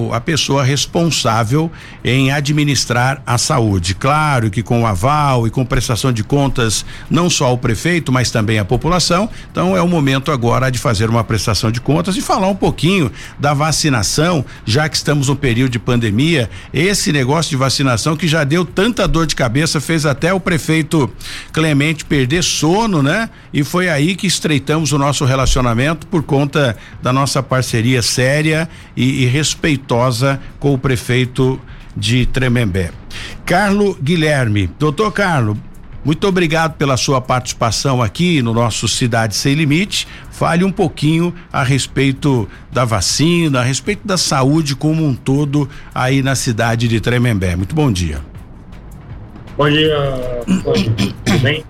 o, 0.08 0.14
a 0.14 0.20
pessoa 0.20 0.62
responsável 0.62 1.70
em 2.04 2.30
administrar 2.30 3.22
a 3.26 3.36
saúde. 3.36 3.94
Claro 3.94 4.50
que 4.50 4.62
com 4.62 4.82
o 4.82 4.86
aval 4.86 5.46
e 5.46 5.50
com 5.50 5.64
prestação 5.64 6.12
de 6.12 6.22
contas, 6.22 6.84
não 7.10 7.28
só 7.28 7.52
o 7.52 7.58
prefeito, 7.58 8.12
mas 8.12 8.30
também 8.30 8.58
a 8.58 8.64
população. 8.64 9.28
Então 9.50 9.76
é 9.76 9.82
o 9.82 9.88
momento 9.88 10.30
agora 10.30 10.70
de 10.70 10.78
fazer 10.78 11.10
uma 11.10 11.24
prestação 11.24 11.72
de 11.72 11.80
contas 11.80 12.16
e 12.16 12.20
falar 12.20 12.48
um 12.48 12.54
pouquinho 12.54 13.10
da 13.38 13.54
vacinação, 13.54 14.44
já 14.64 14.88
que 14.88 14.96
estamos 14.96 15.28
no 15.28 15.36
período 15.36 15.72
de 15.72 15.78
pandemia. 15.78 16.48
Esse 16.72 17.12
negócio 17.12 17.50
de 17.50 17.56
vacinação 17.56 18.16
que 18.16 18.28
já 18.28 18.44
deu 18.50 18.64
tanta 18.64 19.06
dor 19.06 19.28
de 19.28 19.36
cabeça, 19.36 19.80
fez 19.80 20.04
até 20.04 20.34
o 20.34 20.40
prefeito 20.40 21.08
Clemente 21.52 22.04
perder 22.04 22.42
sono, 22.42 23.00
né? 23.00 23.30
E 23.54 23.62
foi 23.62 23.88
aí 23.88 24.16
que 24.16 24.26
estreitamos 24.26 24.90
o 24.90 24.98
nosso 24.98 25.24
relacionamento 25.24 26.04
por 26.08 26.24
conta 26.24 26.76
da 27.00 27.12
nossa 27.12 27.44
parceria 27.44 28.02
séria 28.02 28.68
e, 28.96 29.22
e 29.22 29.26
respeitosa 29.26 30.40
com 30.58 30.74
o 30.74 30.78
prefeito 30.78 31.60
de 31.96 32.26
Tremembé. 32.26 32.90
Carlo 33.46 33.96
Guilherme, 34.02 34.68
doutor 34.80 35.12
Carlo, 35.12 35.56
muito 36.04 36.26
obrigado 36.26 36.74
pela 36.74 36.96
sua 36.96 37.20
participação 37.20 38.02
aqui 38.02 38.42
no 38.42 38.52
nosso 38.52 38.88
Cidade 38.88 39.36
Sem 39.36 39.54
Limite. 39.54 40.08
Fale 40.32 40.64
um 40.64 40.72
pouquinho 40.72 41.32
a 41.52 41.62
respeito 41.62 42.48
da 42.72 42.84
vacina, 42.84 43.60
a 43.60 43.62
respeito 43.62 44.04
da 44.04 44.16
saúde 44.16 44.74
como 44.74 45.06
um 45.06 45.14
todo 45.14 45.68
aí 45.94 46.20
na 46.20 46.34
cidade 46.34 46.88
de 46.88 47.00
Tremembé. 47.00 47.54
Muito 47.54 47.76
bom 47.76 47.92
dia. 47.92 48.29
Bom 49.56 49.68
dia, 49.68 49.96
tudo 51.24 51.38
bem? 51.42 51.64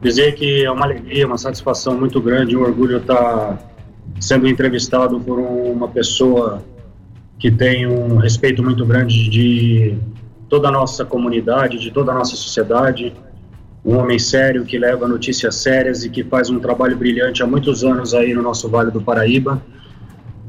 Dizer 0.00 0.34
que 0.34 0.64
é 0.64 0.70
uma 0.70 0.84
alegria, 0.84 1.26
uma 1.26 1.38
satisfação 1.38 1.98
muito 1.98 2.20
grande, 2.20 2.56
um 2.56 2.62
orgulho 2.62 2.98
estar 2.98 3.58
sendo 4.20 4.46
entrevistado 4.46 5.18
por 5.18 5.38
uma 5.38 5.88
pessoa 5.88 6.62
que 7.38 7.50
tem 7.50 7.86
um 7.86 8.16
respeito 8.16 8.62
muito 8.62 8.84
grande 8.84 9.28
de 9.28 9.98
toda 10.48 10.68
a 10.68 10.70
nossa 10.70 11.04
comunidade, 11.04 11.78
de 11.78 11.90
toda 11.90 12.12
a 12.12 12.14
nossa 12.14 12.36
sociedade, 12.36 13.12
um 13.84 13.96
homem 13.96 14.18
sério 14.18 14.64
que 14.64 14.78
leva 14.78 15.08
notícias 15.08 15.56
sérias 15.56 16.04
e 16.04 16.10
que 16.10 16.22
faz 16.22 16.50
um 16.50 16.58
trabalho 16.58 16.96
brilhante 16.96 17.42
há 17.42 17.46
muitos 17.46 17.82
anos 17.82 18.14
aí 18.14 18.34
no 18.34 18.42
nosso 18.42 18.68
Vale 18.68 18.90
do 18.90 19.00
Paraíba. 19.00 19.62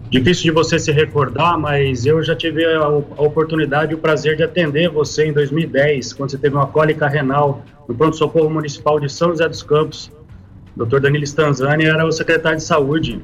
Difícil 0.10 0.46
de 0.46 0.52
você 0.52 0.80
se 0.80 0.92
recordar, 0.92 1.58
mas 1.60 2.06
eu 2.06 2.24
já 2.24 2.36
tive 2.36 2.66
a, 2.66 2.80
a 2.80 3.22
oportunidade 3.22 3.92
e 3.92 3.96
o 3.96 3.98
prazer 4.00 4.36
de 4.36 4.44
atender 4.44 4.90
você 4.90 5.28
em 5.28 5.34
2010, 5.34 6.14
quando 6.14 6.32
você 6.32 6.38
teve 6.38 6.56
uma 6.56 6.66
cólica 6.66 7.08
renal 7.08 7.64
no 7.88 7.94
pronto-socorro 7.94 8.50
municipal 8.50 9.00
de 9.00 9.08
São 9.08 9.30
José 9.30 9.48
dos 9.48 9.62
Campos. 9.62 10.12
O 10.76 10.86
Dr. 10.86 11.00
Danilo 11.00 11.24
Stanzani 11.24 11.86
era 11.86 12.06
o 12.06 12.12
secretário 12.12 12.58
de 12.58 12.64
saúde. 12.64 13.22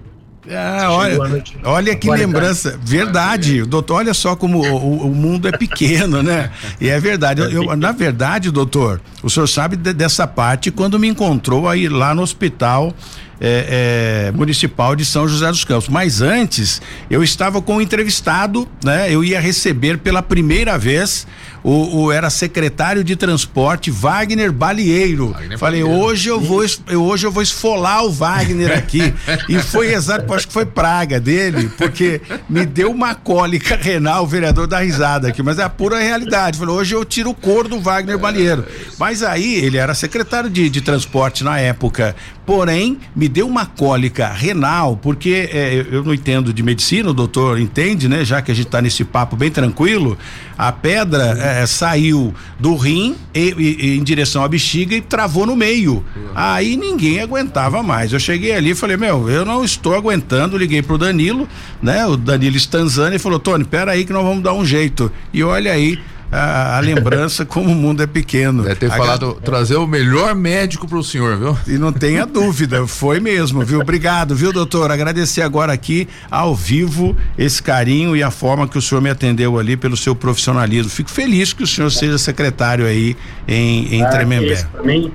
Ah, 0.52 0.90
olha, 0.92 1.18
olha 1.64 1.96
que 1.96 2.08
lembrança, 2.08 2.80
verdade, 2.84 3.64
doutor, 3.64 3.96
olha 3.96 4.14
só 4.14 4.36
como 4.36 4.60
o, 4.60 5.08
o, 5.08 5.10
mundo 5.10 5.48
é 5.48 5.52
pequeno, 5.52 6.22
né? 6.22 6.52
E 6.80 6.88
é 6.88 7.00
verdade, 7.00 7.42
eu, 7.42 7.50
eu, 7.64 7.76
na 7.76 7.92
verdade, 7.92 8.52
doutor, 8.52 9.02
o 9.24 9.30
senhor 9.30 9.48
sabe 9.48 9.76
de, 9.76 9.92
dessa 9.92 10.28
parte 10.28 10.70
quando 10.70 11.00
me 11.00 11.08
encontrou 11.08 11.68
aí 11.68 11.90
lá 11.90 12.14
no 12.14 12.22
hospital 12.22 12.94
é, 13.40 14.28
é, 14.28 14.32
municipal 14.32 14.96
de 14.96 15.06
São 15.06 15.28
José 15.28 15.48
dos 15.48 15.64
Campos. 15.64 15.90
Mas 15.90 16.22
antes, 16.22 16.82
eu 17.10 17.24
estava 17.24 17.62
com 17.62 17.78
um 17.78 17.82
entrevistado, 17.82 18.68
né? 18.84 19.12
Eu 19.12 19.24
ia 19.24 19.40
receber 19.40 19.98
pela 19.98 20.22
primeira 20.22 20.78
vez 20.78 21.28
o, 21.64 22.04
o 22.04 22.12
era 22.12 22.30
secretário 22.30 23.04
de 23.04 23.16
transporte 23.16 23.90
Wagner 23.90 24.52
Balieiro. 24.52 25.32
Wagner 25.32 25.58
Falei, 25.58 25.82
Balieiro. 25.82 26.06
hoje 26.06 26.30
eu 26.30 26.40
vou 26.40 26.64
hoje 26.94 27.26
eu 27.26 27.32
vou 27.32 27.42
esfolar 27.42 28.06
o 28.06 28.12
Wagner 28.12 28.78
aqui. 28.78 29.14
e 29.50 29.58
foi 29.60 29.94
exato, 29.94 30.32
acho 30.34 30.48
que 30.48 30.54
foi 30.54 30.66
praga 30.66 31.20
dele, 31.20 31.70
porque 31.76 32.22
me 32.48 32.66
deu 32.66 32.92
uma 32.92 33.16
cólica 33.16 33.76
renal, 33.76 34.24
o 34.24 34.28
vereador 34.28 34.68
da 34.68 34.80
risada 34.80 35.30
aqui, 35.30 35.42
mas 35.42 35.58
é 35.58 35.64
a 35.64 35.70
pura 35.70 36.00
realidade. 36.00 36.60
Falei, 36.60 36.76
hoje 36.76 36.94
eu 36.94 37.04
tiro 37.04 37.32
o 37.32 37.34
couro 37.34 37.68
do 37.68 37.80
Wagner 37.80 38.18
Balieiro. 38.18 38.66
Mas 39.00 39.24
aí 39.24 39.56
ele 39.56 39.78
era 39.78 39.96
secretário 39.96 40.50
de, 40.52 40.70
de 40.70 40.82
transporte 40.82 41.44
na 41.44 41.60
época. 41.60 42.16
Porém, 42.46 43.00
me 43.16 43.25
deu 43.28 43.48
uma 43.48 43.66
cólica 43.66 44.28
renal, 44.28 44.98
porque 44.98 45.50
é, 45.52 45.86
eu 45.92 46.04
não 46.04 46.14
entendo 46.14 46.54
de 46.54 46.64
medicina, 46.64 47.10
o 47.10 47.14
doutor 47.14 47.60
entende, 47.60 48.08
né? 48.08 48.24
Já 48.24 48.42
que 48.42 48.52
a 48.52 48.54
gente 48.56 48.68
está 48.68 48.82
nesse 48.82 49.04
papo 49.04 49.36
bem 49.36 49.52
tranquilo, 49.52 50.18
a 50.58 50.72
pedra 50.72 51.38
é, 51.40 51.66
saiu 51.66 52.34
do 52.60 52.76
rim 52.76 53.16
e, 53.34 53.54
e, 53.58 53.98
em 53.98 54.04
direção 54.04 54.44
à 54.44 54.48
bexiga 54.48 54.96
e 54.96 55.02
travou 55.02 55.46
no 55.46 55.56
meio. 55.56 56.04
Aí 56.34 56.78
ninguém 56.78 57.22
aguentava 57.22 57.82
mais. 57.84 58.14
Eu 58.14 58.20
cheguei 58.20 58.54
ali 58.54 58.72
e 58.72 58.76
falei, 58.76 58.98
meu, 58.98 59.30
eu 59.30 59.46
não 59.46 59.64
estou 59.64 59.96
aguentando, 59.96 60.58
liguei 60.58 60.82
pro 60.82 60.98
Danilo, 60.98 61.48
né? 61.82 62.06
O 62.06 62.18
Danilo 62.18 62.58
Stanzani 62.58 63.20
falou, 63.20 63.40
Tony, 63.40 63.64
pera 63.64 63.92
aí 63.92 64.06
que 64.06 64.14
nós 64.14 64.24
vamos 64.24 64.44
dar 64.44 64.54
um 64.54 64.66
jeito. 64.66 65.12
E 65.34 65.44
olha 65.44 65.72
aí, 65.72 66.00
a, 66.32 66.78
a, 66.78 66.80
lembrança 66.80 67.46
como 67.46 67.72
o 67.72 67.76
mundo 67.76 68.02
é 68.04 68.08
pequeno. 68.08 68.64
Deve 68.64 68.76
ter 68.76 68.92
a 68.92 68.98
falado, 68.98 69.36
trazer 69.44 69.76
o 69.76 69.88
melhor 69.88 70.36
médico 70.36 70.88
para 70.88 70.98
o 70.98 71.04
senhor, 71.04 71.38
viu? 71.38 71.58
E 71.68 71.78
não 71.78 71.92
tenha 71.92 72.26
dúvida, 72.28 72.86
foi 72.88 73.20
mesmo, 73.20 73.64
viu? 73.64 73.80
Obrigado, 73.80 74.36
viu, 74.36 74.52
doutor? 74.52 74.92
Agradecer 74.92 75.42
agora 75.42 75.74
aqui 75.74 76.08
ao 76.30 76.56
vivo 76.56 77.16
esse 77.38 77.62
carinho 77.62 78.16
e 78.16 78.24
a 78.24 78.32
forma 78.32 78.68
que 78.68 78.78
o 78.78 78.82
senhor 78.82 79.02
me 79.02 79.10
atendeu 79.10 79.58
ali 79.58 79.78
pelo 79.78 79.96
seu 79.96 80.16
profissionalismo. 80.16 80.90
Fico 80.90 81.10
feliz 81.10 81.54
que 81.54 81.64
o 81.64 81.68
senhor 81.68 81.92
seja 81.92 82.18
secretário 82.18 82.86
aí 82.86 83.16
em, 83.48 83.96
em 83.96 84.04
ah, 84.04 84.10
Tremembé. 84.10 84.64
Para 84.72 84.84
mim, 84.84 85.12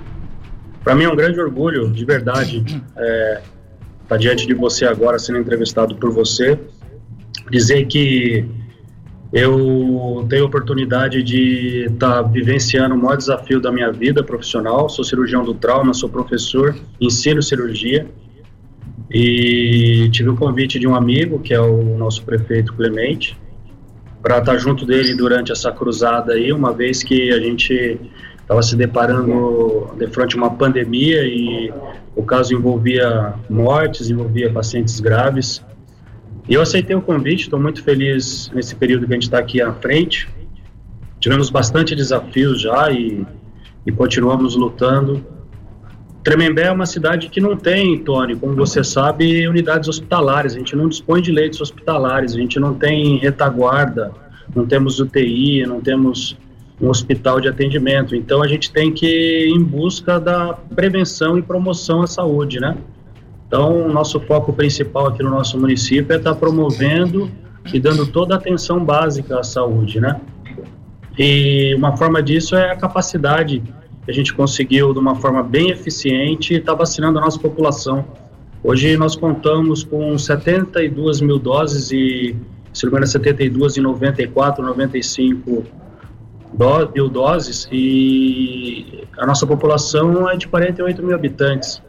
para 0.82 0.94
mim 0.94 1.04
é 1.04 1.08
um 1.08 1.16
grande 1.16 1.40
orgulho, 1.40 1.90
de 1.90 2.04
verdade, 2.04 2.82
é, 2.96 3.32
estar 3.32 3.44
tá 4.08 4.16
diante 4.16 4.46
de 4.46 4.54
você 4.54 4.86
agora, 4.86 5.18
sendo 5.18 5.38
entrevistado 5.38 5.94
por 5.96 6.12
você. 6.12 6.58
Dizer 7.50 7.86
que 7.86 8.44
eu 9.32 10.26
tenho 10.28 10.44
a 10.44 10.46
oportunidade 10.46 11.22
de 11.22 11.86
estar 11.88 12.22
tá 12.22 12.22
vivenciando 12.22 12.94
o 12.94 12.98
maior 12.98 13.16
desafio 13.16 13.60
da 13.60 13.70
minha 13.70 13.92
vida 13.92 14.24
profissional. 14.24 14.88
Sou 14.88 15.04
cirurgião 15.04 15.44
do 15.44 15.54
trauma, 15.54 15.94
sou 15.94 16.08
professor, 16.08 16.76
ensino 17.00 17.40
cirurgia. 17.40 18.06
E 19.08 20.08
tive 20.12 20.30
o 20.30 20.36
convite 20.36 20.78
de 20.78 20.86
um 20.86 20.94
amigo, 20.94 21.38
que 21.38 21.54
é 21.54 21.60
o 21.60 21.96
nosso 21.96 22.24
prefeito 22.24 22.72
Clemente, 22.74 23.36
para 24.22 24.38
estar 24.38 24.52
tá 24.52 24.58
junto 24.58 24.84
dele 24.84 25.14
durante 25.14 25.50
essa 25.52 25.70
cruzada 25.72 26.32
aí, 26.32 26.52
uma 26.52 26.72
vez 26.72 27.02
que 27.02 27.32
a 27.32 27.38
gente 27.38 28.00
estava 28.40 28.62
se 28.62 28.76
deparando 28.76 29.90
de 29.96 30.06
frente 30.08 30.34
a 30.34 30.38
uma 30.38 30.50
pandemia 30.50 31.24
e 31.24 31.72
o 32.16 32.22
caso 32.22 32.52
envolvia 32.52 33.34
mortes, 33.48 34.10
envolvia 34.10 34.52
pacientes 34.52 34.98
graves. 34.98 35.64
E 36.50 36.54
eu 36.54 36.60
aceitei 36.60 36.96
o 36.96 37.00
convite, 37.00 37.42
estou 37.42 37.60
muito 37.60 37.80
feliz 37.80 38.50
nesse 38.52 38.74
período 38.74 39.06
que 39.06 39.12
a 39.12 39.14
gente 39.14 39.22
está 39.22 39.38
aqui 39.38 39.62
à 39.62 39.72
frente. 39.72 40.28
Tivemos 41.20 41.48
bastante 41.48 41.94
desafios 41.94 42.60
já 42.60 42.90
e, 42.90 43.24
e 43.86 43.92
continuamos 43.92 44.56
lutando. 44.56 45.24
Tremembé 46.24 46.64
é 46.64 46.72
uma 46.72 46.86
cidade 46.86 47.28
que 47.28 47.40
não 47.40 47.56
tem, 47.56 47.96
Tony, 47.98 48.34
como 48.34 48.56
você 48.56 48.82
sabe, 48.82 49.46
unidades 49.46 49.88
hospitalares. 49.88 50.56
A 50.56 50.58
gente 50.58 50.74
não 50.74 50.88
dispõe 50.88 51.22
de 51.22 51.30
leitos 51.30 51.60
hospitalares, 51.60 52.34
a 52.34 52.38
gente 52.38 52.58
não 52.58 52.74
tem 52.74 53.16
retaguarda, 53.18 54.10
não 54.52 54.66
temos 54.66 54.98
UTI, 54.98 55.64
não 55.64 55.80
temos 55.80 56.36
um 56.80 56.88
hospital 56.88 57.40
de 57.40 57.46
atendimento. 57.46 58.16
Então 58.16 58.42
a 58.42 58.48
gente 58.48 58.72
tem 58.72 58.92
que 58.92 59.06
ir 59.06 59.50
em 59.50 59.62
busca 59.62 60.18
da 60.18 60.52
prevenção 60.74 61.38
e 61.38 61.42
promoção 61.42 62.02
à 62.02 62.08
saúde, 62.08 62.58
né? 62.58 62.76
Então, 63.50 63.88
nosso 63.88 64.20
foco 64.20 64.52
principal 64.52 65.08
aqui 65.08 65.24
no 65.24 65.30
nosso 65.30 65.58
município 65.58 66.14
é 66.14 66.18
estar 66.18 66.36
promovendo 66.36 67.28
e 67.74 67.80
dando 67.80 68.06
toda 68.06 68.34
a 68.34 68.38
atenção 68.38 68.84
básica 68.84 69.40
à 69.40 69.42
saúde, 69.42 70.00
né? 70.00 70.20
E 71.18 71.74
uma 71.74 71.96
forma 71.96 72.22
disso 72.22 72.54
é 72.54 72.70
a 72.70 72.76
capacidade 72.76 73.60
que 74.04 74.08
a 74.08 74.14
gente 74.14 74.32
conseguiu, 74.32 74.92
de 74.92 75.00
uma 75.00 75.16
forma 75.16 75.42
bem 75.42 75.72
eficiente, 75.72 76.54
estar 76.54 76.74
tá 76.74 76.78
vacinando 76.78 77.18
a 77.18 77.22
nossa 77.22 77.40
população. 77.40 78.04
Hoje 78.62 78.96
nós 78.96 79.16
contamos 79.16 79.82
com 79.82 80.16
72 80.16 81.20
mil 81.20 81.40
doses 81.40 81.90
e, 81.90 82.36
se 82.72 82.84
não 82.84 82.92
me 82.92 82.98
engano, 82.98 83.06
72 83.08 83.76
e 83.76 83.80
94, 83.80 84.64
95 84.64 85.64
mil 86.94 87.08
doses 87.08 87.68
e 87.72 89.02
a 89.18 89.26
nossa 89.26 89.44
população 89.44 90.30
é 90.30 90.36
de 90.36 90.46
48 90.46 91.02
mil 91.02 91.16
habitantes. 91.16 91.82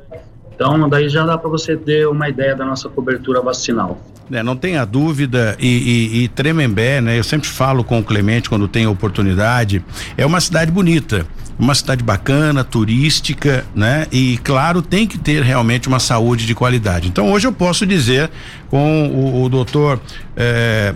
Então, 0.62 0.88
daí 0.88 1.10
já 1.10 1.26
dá 1.26 1.39
para 1.39 1.50
você 1.50 1.76
ter 1.76 2.08
uma 2.08 2.30
ideia 2.30 2.56
da 2.56 2.63
nossa 2.63 2.88
cobertura 2.88 3.41
vacinal. 3.41 4.00
É, 4.32 4.43
não 4.43 4.56
tenha 4.56 4.86
dúvida, 4.86 5.58
e, 5.60 5.67
e, 5.67 6.24
e, 6.24 6.28
Tremembé, 6.28 7.02
né? 7.02 7.17
Eu 7.17 7.24
sempre 7.24 7.47
falo 7.47 7.84
com 7.84 7.97
o 7.97 8.04
Clemente 8.04 8.47
quando 8.47 8.67
tem 8.67 8.86
oportunidade, 8.86 9.84
é 10.15 10.24
uma 10.24 10.39
cidade 10.39 10.71
bonita, 10.71 11.26
uma 11.58 11.74
cidade 11.74 12.04
bacana, 12.04 12.63
turística, 12.63 13.65
né? 13.74 14.06
E 14.12 14.38
claro, 14.43 14.84
tem 14.84 15.08
que 15.08 15.17
ter 15.17 15.41
realmente 15.41 15.88
uma 15.88 16.00
saúde 16.00 16.45
de 16.45 16.54
qualidade. 16.54 17.08
Então 17.08 17.32
hoje 17.32 17.47
eu 17.47 17.52
posso 17.52 17.84
dizer 17.84 18.30
com 18.69 19.08
o, 19.08 19.43
o 19.43 19.50
doutor 19.50 20.00
eh, 20.38 20.93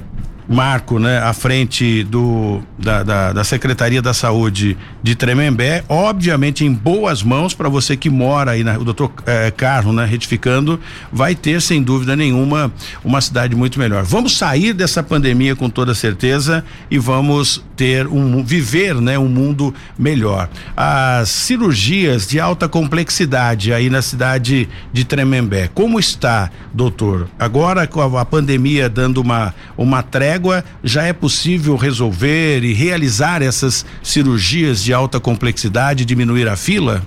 Marco, 0.47 0.99
né, 0.99 1.17
à 1.19 1.33
frente 1.33 2.03
do 2.03 2.61
da, 2.77 3.01
da, 3.01 3.33
da, 3.33 3.43
Secretaria 3.43 4.01
da 4.01 4.13
Saúde 4.13 4.77
de 5.05 5.13
Tremembé, 5.13 5.83
obviamente 5.87 6.65
em 6.65 6.73
boas 6.73 7.21
mãos 7.21 7.53
para 7.53 7.69
você 7.69 7.95
que 7.95 8.09
mora 8.09 8.49
aí, 8.49 8.63
na, 8.63 8.75
o 8.75 8.83
doutor 8.83 9.11
eh, 9.27 9.51
Carlos, 9.55 9.93
né, 9.93 10.03
retificando, 10.03 10.79
vai 11.11 11.35
ter 11.35 11.61
sem 11.61 11.83
dúvida 11.83 12.15
nenhuma 12.15 12.73
uma 13.03 13.21
cidade 13.21 13.55
muito 13.55 13.77
melhor. 13.77 14.03
Vamos 14.03 14.35
sair 14.35 14.73
dessa 14.73 15.03
pandemia 15.03 15.55
com 15.55 15.69
toda 15.69 15.93
certeza 15.93 16.65
e 16.89 16.97
vamos 16.97 17.63
ter 17.75 18.07
um 18.07 18.43
viver, 18.43 18.95
né, 18.95 19.19
um 19.19 19.27
mundo 19.27 19.75
melhor. 19.95 20.49
As 20.75 21.29
cirurgias 21.29 22.25
de 22.25 22.39
alta 22.39 22.67
complexidade 22.67 23.71
aí 23.71 23.91
na 23.91 24.01
cidade 24.01 24.67
de 24.91 25.05
Tremembé, 25.05 25.69
como 25.71 25.99
está, 25.99 26.49
doutor? 26.73 27.27
Agora 27.37 27.85
com 27.85 28.01
a, 28.01 28.21
a 28.21 28.25
pandemia 28.25 28.89
dando 28.89 29.21
uma 29.21 29.53
uma 29.77 30.01
trégua 30.01 30.65
já 30.83 31.03
é 31.03 31.13
possível 31.13 31.75
resolver 31.75 32.63
e 32.63 32.73
realizar 32.73 33.43
essas 33.43 33.85
cirurgias 34.01 34.81
de 34.81 34.94
alta 34.95 35.19
complexidade, 35.19 36.05
diminuir 36.05 36.47
a 36.47 36.55
fila? 36.55 37.01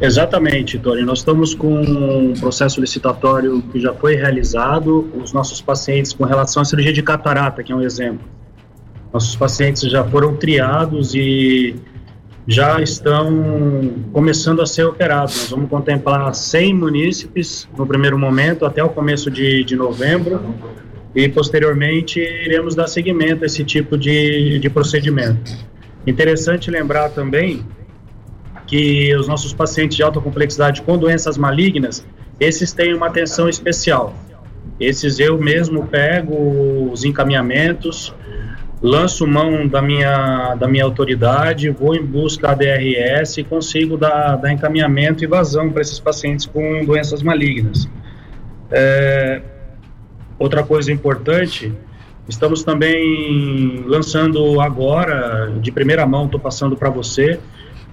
Exatamente, 0.00 0.78
Tony. 0.78 1.02
Nós 1.02 1.18
estamos 1.18 1.54
com 1.54 1.80
um 1.80 2.34
processo 2.34 2.80
licitatório 2.80 3.62
que 3.72 3.80
já 3.80 3.94
foi 3.94 4.14
realizado. 4.14 5.10
Os 5.22 5.32
nossos 5.32 5.60
pacientes, 5.60 6.12
com 6.12 6.24
relação 6.24 6.62
à 6.62 6.64
cirurgia 6.64 6.92
de 6.92 7.02
catarata, 7.02 7.62
que 7.62 7.72
é 7.72 7.74
um 7.74 7.82
exemplo, 7.82 8.26
nossos 9.12 9.34
pacientes 9.34 9.90
já 9.90 10.04
foram 10.04 10.36
triados 10.36 11.14
e 11.14 11.76
já 12.46 12.80
estão 12.80 13.90
começando 14.12 14.60
a 14.60 14.66
ser 14.66 14.84
operados. 14.84 15.34
Nós 15.36 15.50
vamos 15.50 15.70
contemplar 15.70 16.34
100 16.34 16.74
munícipes 16.74 17.68
no 17.76 17.86
primeiro 17.86 18.18
momento, 18.18 18.66
até 18.66 18.84
o 18.84 18.90
começo 18.90 19.30
de, 19.30 19.64
de 19.64 19.74
novembro, 19.74 20.54
e 21.14 21.28
posteriormente 21.28 22.20
iremos 22.20 22.74
dar 22.74 22.86
seguimento 22.86 23.42
a 23.42 23.46
esse 23.46 23.64
tipo 23.64 23.96
de, 23.96 24.58
de 24.58 24.68
procedimento. 24.68 25.50
Interessante 26.06 26.70
lembrar 26.70 27.10
também 27.10 27.64
que 28.66 29.14
os 29.16 29.28
nossos 29.28 29.52
pacientes 29.52 29.96
de 29.96 30.02
alta 30.02 30.20
complexidade 30.20 30.82
com 30.82 30.98
doenças 30.98 31.36
malignas, 31.38 32.06
esses 32.38 32.72
têm 32.72 32.94
uma 32.94 33.06
atenção 33.06 33.48
especial. 33.48 34.14
Esses 34.78 35.18
eu 35.18 35.38
mesmo 35.38 35.86
pego 35.86 36.90
os 36.92 37.04
encaminhamentos, 37.04 38.14
lanço 38.82 39.26
mão 39.26 39.66
da 39.66 39.80
minha, 39.80 40.54
da 40.54 40.68
minha 40.68 40.84
autoridade, 40.84 41.70
vou 41.70 41.94
em 41.94 42.04
busca 42.04 42.48
da 42.48 42.54
DRS 42.54 43.38
e 43.38 43.44
consigo 43.44 43.96
dar, 43.96 44.36
dar 44.36 44.52
encaminhamento 44.52 45.24
e 45.24 45.26
vazão 45.26 45.70
para 45.70 45.80
esses 45.80 45.98
pacientes 45.98 46.44
com 46.44 46.84
doenças 46.84 47.22
malignas. 47.22 47.88
É, 48.70 49.40
outra 50.38 50.62
coisa 50.62 50.92
importante, 50.92 51.72
estamos 52.28 52.64
também 52.64 53.84
lançando 53.86 54.60
agora, 54.60 55.52
de 55.60 55.70
primeira 55.70 56.06
mão, 56.06 56.26
estou 56.26 56.40
passando 56.40 56.76
para 56.76 56.90
você, 56.90 57.38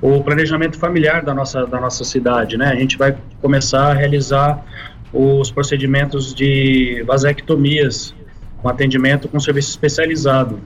o 0.01 0.21
planejamento 0.23 0.77
familiar 0.77 1.23
da 1.23 1.33
nossa, 1.33 1.65
da 1.65 1.79
nossa 1.79 2.03
cidade, 2.03 2.57
né? 2.57 2.67
A 2.67 2.75
gente 2.75 2.97
vai 2.97 3.15
começar 3.41 3.91
a 3.91 3.93
realizar 3.93 4.65
os 5.13 5.51
procedimentos 5.51 6.33
de 6.33 7.03
vasectomias 7.07 8.13
com 8.61 8.67
atendimento 8.67 9.27
com 9.27 9.39
serviço 9.39 9.69
especializado. 9.69 10.59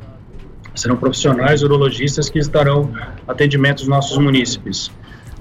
Serão 0.74 0.95
profissionais 0.95 1.63
urologistas 1.63 2.30
que 2.30 2.39
estarão 2.39 2.91
atendimento 3.28 3.80
aos 3.82 3.88
nossos 3.88 4.18
munícipes. 4.18 4.91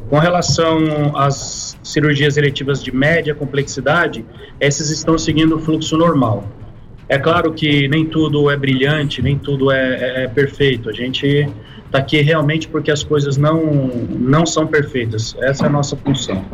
Com 0.08 0.18
relação 0.18 1.16
às 1.16 1.76
cirurgias 1.82 2.36
eletivas 2.36 2.82
de 2.82 2.94
média 2.94 3.34
complexidade, 3.34 4.24
essas 4.58 4.90
estão 4.90 5.18
seguindo 5.18 5.56
o 5.56 5.58
fluxo 5.58 5.96
normal. 5.96 6.44
É 7.08 7.18
claro 7.18 7.52
que 7.52 7.88
nem 7.88 8.04
tudo 8.04 8.50
é 8.50 8.56
brilhante, 8.56 9.22
nem 9.22 9.38
tudo 9.38 9.70
é, 9.70 9.94
é, 9.94 10.24
é 10.24 10.28
perfeito. 10.28 10.88
A 10.88 10.92
gente 10.92 11.48
está 11.84 11.98
aqui 11.98 12.20
realmente 12.20 12.66
porque 12.68 12.90
as 12.90 13.04
coisas 13.04 13.36
não, 13.36 13.64
não 14.10 14.44
são 14.44 14.66
perfeitas. 14.66 15.36
Essa 15.40 15.64
é 15.64 15.66
a 15.68 15.70
nossa 15.70 15.96
função. 15.96 16.44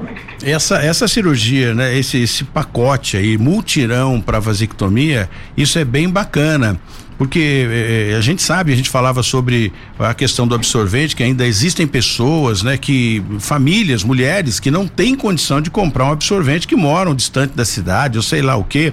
Essa, 0.45 0.77
essa 0.77 1.09
cirurgia, 1.09 1.75
né, 1.75 1.97
esse, 1.97 2.23
esse 2.23 2.45
pacote 2.45 3.17
aí, 3.17 3.39
multirão 3.39 4.21
para 4.21 4.39
vasectomia, 4.39 5.29
isso 5.57 5.79
é 5.79 5.85
bem 5.85 6.09
bacana 6.09 6.79
porque 7.23 7.69
eh, 7.71 8.17
a 8.19 8.21
gente 8.21 8.43
sabe, 8.43 8.73
a 8.73 8.77
gente 8.77 8.91
falava 8.91 9.23
sobre 9.23 9.73
a 9.97 10.13
questão 10.13 10.45
do 10.45 10.57
absorvente, 10.57 11.15
que 11.15 11.23
ainda 11.23 11.47
existem 11.47 11.87
pessoas, 11.87 12.65
né, 12.65 12.77
que 12.77 13.23
famílias, 13.39 14.03
mulheres 14.03 14.59
que 14.59 14.73
não 14.73 14.89
têm 14.89 15.15
condição 15.15 15.61
de 15.61 15.71
comprar 15.71 16.07
um 16.07 16.11
absorvente, 16.11 16.67
que 16.67 16.75
moram 16.75 17.15
distante 17.15 17.55
da 17.55 17.65
cidade, 17.65 18.19
ou 18.19 18.25
sei 18.25 18.43
lá 18.43 18.57
o 18.57 18.65
quê. 18.65 18.93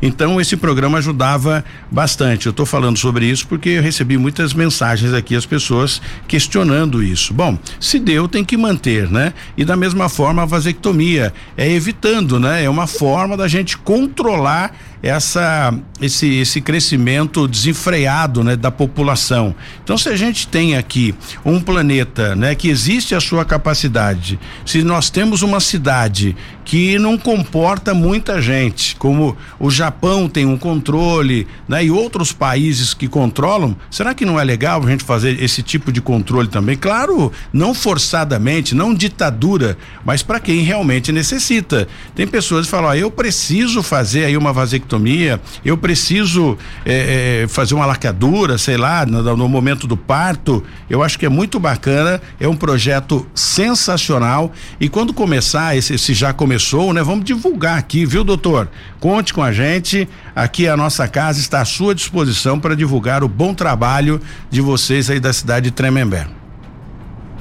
Então 0.00 0.40
esse 0.40 0.56
programa 0.56 0.98
ajudava 0.98 1.62
bastante. 1.90 2.46
Eu 2.46 2.50
estou 2.50 2.64
falando 2.64 2.98
sobre 2.98 3.26
isso 3.26 3.46
porque 3.46 3.70
eu 3.70 3.82
recebi 3.82 4.16
muitas 4.16 4.54
mensagens 4.54 5.12
aqui 5.12 5.36
as 5.36 5.44
pessoas 5.44 6.00
questionando 6.26 7.02
isso. 7.02 7.34
Bom, 7.34 7.58
se 7.78 7.98
deu 7.98 8.26
tem 8.26 8.44
que 8.44 8.56
manter, 8.56 9.10
né? 9.10 9.32
E 9.56 9.64
da 9.64 9.76
mesma 9.76 10.08
forma 10.08 10.42
a 10.42 10.46
vasectomia 10.46 11.32
é 11.56 11.70
evitando, 11.70 12.40
né? 12.40 12.64
É 12.64 12.70
uma 12.70 12.86
forma 12.86 13.36
da 13.36 13.48
gente 13.48 13.76
controlar 13.76 14.74
essa 15.06 15.72
esse 16.00 16.26
esse 16.26 16.60
crescimento 16.60 17.46
desenfreado, 17.46 18.42
né, 18.42 18.56
da 18.56 18.70
população. 18.70 19.54
Então 19.82 19.96
se 19.96 20.08
a 20.08 20.16
gente 20.16 20.48
tem 20.48 20.76
aqui 20.76 21.14
um 21.44 21.60
planeta, 21.60 22.34
né, 22.34 22.54
que 22.54 22.68
existe 22.68 23.14
a 23.14 23.20
sua 23.20 23.44
capacidade, 23.44 24.38
se 24.64 24.82
nós 24.82 25.10
temos 25.10 25.42
uma 25.42 25.60
cidade 25.60 26.36
que 26.66 26.98
não 26.98 27.16
comporta 27.16 27.94
muita 27.94 28.42
gente, 28.42 28.96
como 28.96 29.36
o 29.56 29.70
Japão 29.70 30.28
tem 30.28 30.44
um 30.44 30.58
controle, 30.58 31.46
né, 31.68 31.84
e 31.84 31.92
outros 31.92 32.32
países 32.32 32.92
que 32.92 33.06
controlam, 33.06 33.76
será 33.88 34.12
que 34.12 34.26
não 34.26 34.38
é 34.38 34.42
legal 34.42 34.82
a 34.84 34.90
gente 34.90 35.04
fazer 35.04 35.40
esse 35.40 35.62
tipo 35.62 35.92
de 35.92 36.00
controle 36.00 36.48
também? 36.48 36.76
Claro, 36.76 37.32
não 37.52 37.72
forçadamente, 37.72 38.74
não 38.74 38.92
ditadura, 38.92 39.78
mas 40.04 40.24
para 40.24 40.40
quem 40.40 40.62
realmente 40.62 41.12
necessita. 41.12 41.86
Tem 42.16 42.26
pessoas 42.26 42.66
que 42.66 42.70
falam, 42.72 42.90
ó, 42.90 42.94
eu 42.94 43.12
preciso 43.12 43.80
fazer 43.80 44.24
aí 44.24 44.36
uma 44.36 44.52
vasectomia, 44.52 45.40
eu 45.64 45.78
preciso 45.78 46.58
é, 46.84 47.44
é, 47.44 47.48
fazer 47.48 47.74
uma 47.74 47.86
lacadura, 47.86 48.58
sei 48.58 48.76
lá, 48.76 49.06
no, 49.06 49.36
no 49.36 49.48
momento 49.48 49.86
do 49.86 49.96
parto. 49.96 50.64
Eu 50.90 51.00
acho 51.00 51.16
que 51.16 51.26
é 51.26 51.28
muito 51.28 51.60
bacana, 51.60 52.20
é 52.40 52.48
um 52.48 52.56
projeto 52.56 53.24
sensacional 53.32 54.52
e 54.80 54.88
quando 54.88 55.14
começar, 55.14 55.76
esse, 55.76 55.94
esse 55.94 56.12
já 56.12 56.32
começou 56.32 56.55
começou, 56.56 56.94
né? 56.94 57.02
Vamos 57.02 57.24
divulgar 57.26 57.78
aqui, 57.78 58.06
viu, 58.06 58.24
doutor? 58.24 58.68
Conte 58.98 59.34
com 59.34 59.42
a 59.42 59.52
gente. 59.52 60.08
Aqui 60.34 60.66
a 60.66 60.74
nossa 60.74 61.06
casa 61.06 61.38
está 61.38 61.60
à 61.60 61.64
sua 61.66 61.94
disposição 61.94 62.58
para 62.58 62.74
divulgar 62.74 63.22
o 63.22 63.28
bom 63.28 63.52
trabalho 63.52 64.18
de 64.48 64.62
vocês 64.62 65.10
aí 65.10 65.20
da 65.20 65.34
cidade 65.34 65.66
de 65.66 65.70
Tremembé. 65.72 66.26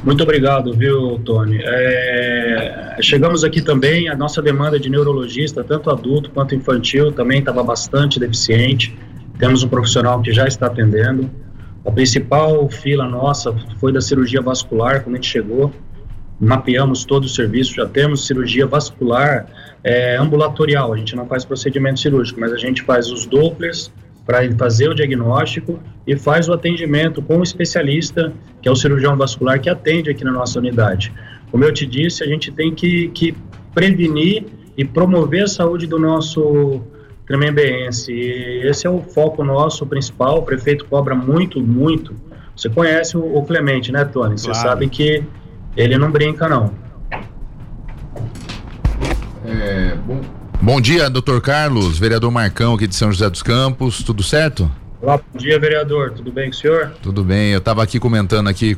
Muito 0.04 0.22
obrigado, 0.22 0.74
viu, 0.74 1.18
Tony? 1.24 1.60
É, 1.64 2.98
chegamos 3.02 3.46
aqui 3.46 3.62
também, 3.62 4.10
a 4.10 4.18
nossa 4.18 4.42
demanda 4.42 4.78
de 4.78 4.90
neurologista, 4.90 5.64
tanto 5.64 5.90
adulto 5.90 6.30
quanto 6.32 6.54
infantil, 6.54 7.14
também 7.14 7.40
estava 7.40 7.64
bastante 7.64 8.20
deficiente. 8.20 8.94
Temos 9.40 9.64
um 9.64 9.70
profissional 9.70 10.22
que 10.22 10.34
já 10.34 10.46
está 10.46 10.66
atendendo. 10.68 11.32
A 11.86 11.92
principal 11.92 12.70
fila 12.70 13.08
nossa 13.08 13.56
foi 13.80 13.94
da 13.94 14.02
cirurgia 14.02 14.42
vascular, 14.42 15.04
quando 15.04 15.16
a 15.16 15.18
gente 15.18 15.30
chegou 15.30 15.72
mapeamos 16.40 17.06
todo 17.06 17.26
o 17.26 17.30
serviço, 17.30 17.76
já 17.76 17.86
temos 17.86 18.28
cirurgia 18.28 18.68
vascular 18.68 19.48
é, 19.84 20.18
ambulatorial, 20.18 20.94
a 20.94 20.98
gente 20.98 21.16
não 21.16 21.26
faz 21.26 21.46
procedimento 21.46 22.00
cirúrgico, 22.00 22.40
mas 22.40 22.52
a 22.52 22.58
gente 22.58 22.82
faz 22.82 23.12
os 23.12 23.26
Dopplers 23.26 23.92
para 24.26 24.40
fazer 24.58 24.90
o 24.90 24.96
diagnóstico 24.96 25.80
e 26.08 26.18
faz 26.18 26.50
o 26.50 26.54
atendimento 26.54 27.22
com 27.22 27.38
o 27.38 27.44
especialista, 27.44 28.34
que 28.62 28.68
é 28.68 28.72
o 28.72 28.76
cirurgião 28.76 29.16
vascular 29.16 29.60
que 29.62 29.70
atende 29.70 30.10
aqui 30.10 30.24
na 30.24 30.32
nossa 30.32 30.58
unidade. 30.58 31.14
Como 31.52 31.64
eu 31.64 31.72
te 31.72 31.86
disse, 31.86 32.24
a 32.24 32.28
gente 32.28 32.52
tem 32.52 32.74
que, 32.74 33.10
que 33.10 33.36
prevenir 33.74 34.46
e 34.76 34.84
promover 34.84 35.44
a 35.44 35.48
saúde 35.48 35.86
do 35.86 36.00
nosso 36.00 36.82
tremembeense. 37.28 38.12
E 38.12 38.68
esse 38.68 38.88
é 38.88 38.90
o 38.90 39.02
foco 39.02 39.44
nosso 39.44 39.86
principal, 39.86 40.40
o 40.40 40.42
prefeito 40.42 40.86
cobra 40.86 41.14
muito, 41.14 41.62
muito. 41.62 42.16
Você 42.56 42.70
conhece 42.70 43.16
o, 43.16 43.38
o 43.38 43.44
Clemente, 43.46 43.92
né, 43.92 44.06
Tony? 44.06 44.38
Você 44.38 44.50
claro. 44.50 44.68
sabe 44.68 44.90
que 44.90 45.24
ele 45.76 45.98
não 45.98 46.10
brinca, 46.10 46.48
não. 46.48 46.72
É, 49.46 49.96
bom, 50.06 50.22
bom 50.62 50.82
dia, 50.82 51.10
doutor 51.10 51.42
Carlos, 51.42 52.00
vereador 52.00 52.32
Marcão 52.32 52.74
aqui 52.74 52.88
de 52.88 52.96
São 52.96 53.12
José 53.12 53.30
dos 53.30 53.44
Campos, 53.44 54.02
tudo 54.02 54.24
certo? 54.24 54.72
Olá, 55.02 55.18
bom 55.18 55.38
dia, 55.38 55.60
vereador, 55.60 56.12
tudo 56.12 56.32
bem 56.32 56.46
com 56.46 56.56
o 56.56 56.60
senhor? 56.60 56.94
Tudo 57.02 57.24
bem, 57.24 57.52
eu 57.52 57.60
estava 57.60 57.84
aqui 57.84 58.00
comentando 58.00 58.48
aqui 58.48 58.78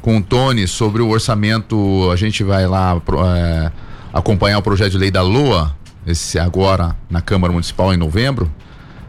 com 0.00 0.18
o 0.18 0.22
Tony 0.22 0.66
sobre 0.68 1.02
o 1.02 1.08
orçamento, 1.08 2.08
a 2.10 2.16
gente 2.16 2.44
vai 2.44 2.66
lá 2.66 3.00
é, 3.36 3.72
acompanhar 4.12 4.58
o 4.58 4.62
projeto 4.62 4.92
de 4.92 4.98
lei 4.98 5.10
da 5.10 5.22
LOA, 5.22 5.74
esse 6.06 6.38
agora 6.38 6.96
na 7.10 7.20
Câmara 7.20 7.52
Municipal 7.52 7.92
em 7.92 7.96
novembro, 7.96 8.50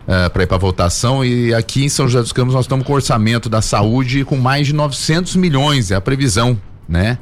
é, 0.08 0.28
para 0.28 0.44
ir 0.44 0.48
para 0.48 0.58
votação 0.58 1.24
e 1.24 1.54
aqui 1.54 1.86
em 1.86 1.90
São 1.90 2.08
José 2.08 2.22
dos 2.22 2.34
Campos 2.34 2.56
nós 2.56 2.66
estamos 2.66 2.86
com 2.86 2.94
o 2.94 2.96
orçamento 2.96 3.48
da 3.48 3.62
saúde 3.62 4.26
com 4.26 4.38
mais 4.38 4.68
de 4.68 4.74
900 4.74 5.36
milhões, 5.36 5.92
é 5.92 5.96
a 5.96 6.02
previsão 6.02 6.60
né? 6.88 7.18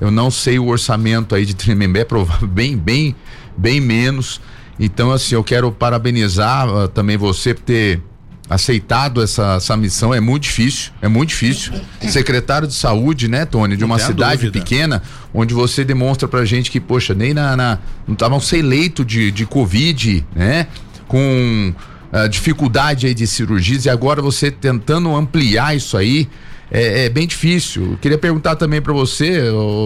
Eu 0.00 0.10
não 0.10 0.30
sei 0.30 0.58
o 0.58 0.66
orçamento 0.66 1.34
aí 1.34 1.44
de 1.44 1.54
Tremembé, 1.54 2.06
bem, 2.48 2.76
bem, 2.76 3.14
bem 3.56 3.80
menos. 3.80 4.40
Então, 4.78 5.10
assim, 5.10 5.34
eu 5.34 5.42
quero 5.42 5.72
parabenizar 5.72 6.68
uh, 6.68 6.88
também 6.88 7.16
você 7.16 7.52
por 7.52 7.62
ter 7.62 8.00
aceitado 8.48 9.22
essa, 9.22 9.54
essa 9.54 9.76
missão. 9.76 10.14
É 10.14 10.20
muito 10.20 10.44
difícil, 10.44 10.92
é 11.02 11.08
muito 11.08 11.30
difícil. 11.30 11.72
Secretário 12.08 12.66
de 12.66 12.74
Saúde, 12.74 13.28
né, 13.28 13.44
Tony, 13.44 13.76
de 13.76 13.84
uma 13.84 13.98
cidade 13.98 14.46
dúvida. 14.46 14.58
pequena, 14.58 15.02
onde 15.34 15.52
você 15.52 15.84
demonstra 15.84 16.26
pra 16.26 16.44
gente 16.44 16.70
que, 16.70 16.80
poxa, 16.80 17.14
nem 17.14 17.34
na. 17.34 17.56
na 17.56 17.78
não 18.06 18.14
estavam 18.14 18.40
sem 18.40 18.62
leito 18.62 19.04
de, 19.04 19.30
de 19.30 19.44
Covid, 19.44 20.24
né? 20.34 20.66
Com 21.06 21.74
uh, 22.12 22.28
dificuldade 22.28 23.06
aí 23.06 23.14
de 23.14 23.26
cirurgias 23.26 23.84
e 23.84 23.90
agora 23.90 24.22
você 24.22 24.50
tentando 24.50 25.14
ampliar 25.14 25.76
isso 25.76 25.96
aí 25.96 26.28
é, 26.70 27.06
é 27.06 27.08
bem 27.08 27.26
difícil. 27.26 27.92
Eu 27.92 27.98
queria 27.98 28.18
perguntar 28.18 28.56
também 28.56 28.80
para 28.80 28.92
você, 28.92 29.42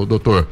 doutor, 0.09 0.49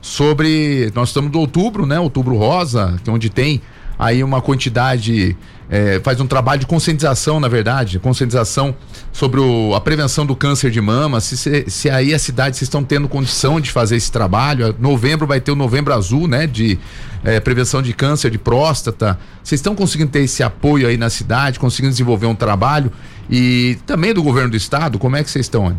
sobre. 0.00 0.90
Nós 0.94 1.08
estamos 1.08 1.32
no 1.32 1.38
outubro, 1.38 1.86
né? 1.86 1.98
Outubro 1.98 2.36
rosa, 2.36 2.96
que 3.02 3.10
é 3.10 3.12
onde 3.12 3.30
tem 3.30 3.60
aí 3.98 4.22
uma 4.22 4.40
quantidade. 4.40 5.36
É, 5.70 5.98
faz 6.04 6.20
um 6.20 6.26
trabalho 6.26 6.60
de 6.60 6.66
conscientização, 6.66 7.40
na 7.40 7.48
verdade, 7.48 7.98
conscientização 7.98 8.76
sobre 9.10 9.40
o, 9.40 9.74
a 9.74 9.80
prevenção 9.80 10.26
do 10.26 10.36
câncer 10.36 10.70
de 10.70 10.80
mama. 10.80 11.20
Se, 11.20 11.38
se, 11.38 11.64
se 11.68 11.88
aí 11.88 12.12
a 12.12 12.18
cidade 12.18 12.56
vocês 12.56 12.66
estão 12.66 12.84
tendo 12.84 13.08
condição 13.08 13.58
de 13.58 13.70
fazer 13.70 13.96
esse 13.96 14.12
trabalho, 14.12 14.76
novembro 14.78 15.26
vai 15.26 15.40
ter 15.40 15.52
o 15.52 15.56
novembro 15.56 15.94
azul, 15.94 16.28
né? 16.28 16.46
De 16.46 16.78
é, 17.24 17.40
prevenção 17.40 17.80
de 17.80 17.94
câncer 17.94 18.30
de 18.30 18.38
próstata. 18.38 19.18
Vocês 19.42 19.58
estão 19.58 19.74
conseguindo 19.74 20.10
ter 20.10 20.20
esse 20.20 20.42
apoio 20.42 20.86
aí 20.86 20.98
na 20.98 21.08
cidade, 21.08 21.58
conseguindo 21.58 21.92
desenvolver 21.92 22.26
um 22.26 22.34
trabalho 22.34 22.92
e 23.28 23.78
também 23.86 24.12
do 24.12 24.22
governo 24.22 24.50
do 24.50 24.56
estado, 24.56 24.98
como 24.98 25.16
é 25.16 25.24
que 25.24 25.30
vocês 25.30 25.46
estão? 25.46 25.76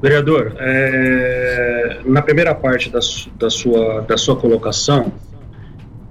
Vereador, 0.00 0.54
é, 0.58 2.00
na 2.04 2.22
primeira 2.22 2.54
parte 2.54 2.88
da, 2.88 3.00
da, 3.36 3.50
sua, 3.50 4.02
da 4.02 4.16
sua 4.16 4.36
colocação, 4.36 5.12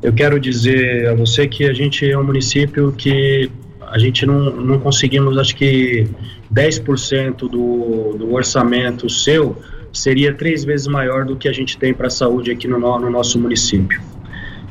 eu 0.02 0.14
quero 0.14 0.40
dizer 0.40 1.08
a 1.08 1.16
você 1.16 1.48
que 1.48 1.66
a 1.66 1.74
gente 1.74 2.10
é 2.10 2.18
um 2.18 2.24
município 2.24 2.92
que 2.92 3.50
a 3.82 3.98
gente 3.98 4.26
não, 4.26 4.52
não 4.52 4.80
conseguimos, 4.80 5.38
acho 5.38 5.56
que 5.56 6.08
10% 6.54 7.50
do, 7.50 8.18
do 8.18 8.34
orçamento 8.34 9.10
seu 9.10 9.56
seria 9.92 10.34
três 10.34 10.64
vezes 10.64 10.88
maior 10.88 11.26
do 11.26 11.36
que 11.36 11.48
a 11.48 11.54
gente 11.54 11.78
tem 11.78 11.94
para 11.94 12.08
a 12.08 12.10
saúde 12.10 12.52
aqui 12.52 12.68
no, 12.68 12.78
no 12.78 13.10
nosso 13.10 13.40
município. 13.40 14.02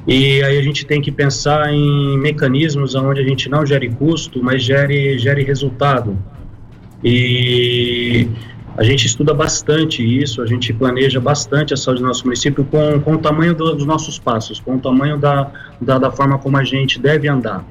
E 0.06 0.42
aí 0.44 0.56
a 0.56 0.62
gente 0.62 0.86
tem 0.86 1.00
que 1.00 1.10
pensar 1.10 1.72
em 1.72 2.16
mecanismos 2.18 2.94
onde 2.94 3.20
a 3.20 3.24
gente 3.24 3.48
não 3.48 3.66
gere 3.66 3.88
custo, 3.88 4.40
mas 4.42 4.62
gere, 4.62 5.18
gere 5.18 5.42
resultado. 5.42 6.16
E 7.02 8.28
a 8.76 8.82
gente 8.82 9.06
estuda 9.06 9.32
bastante 9.32 10.02
isso, 10.02 10.42
a 10.42 10.46
gente 10.46 10.72
planeja 10.72 11.18
bastante 11.18 11.72
a 11.72 11.76
saúde 11.76 12.02
do 12.02 12.06
nosso 12.06 12.24
município 12.24 12.64
com, 12.64 13.00
com 13.00 13.14
o 13.14 13.18
tamanho 13.18 13.54
do, 13.54 13.74
dos 13.74 13.86
nossos 13.86 14.18
passos, 14.18 14.60
com 14.60 14.76
o 14.76 14.78
tamanho 14.78 15.16
da, 15.16 15.50
da, 15.80 15.98
da 15.98 16.10
forma 16.10 16.38
como 16.38 16.56
a 16.58 16.64
gente 16.64 17.00
deve 17.00 17.26
andar. 17.26 17.64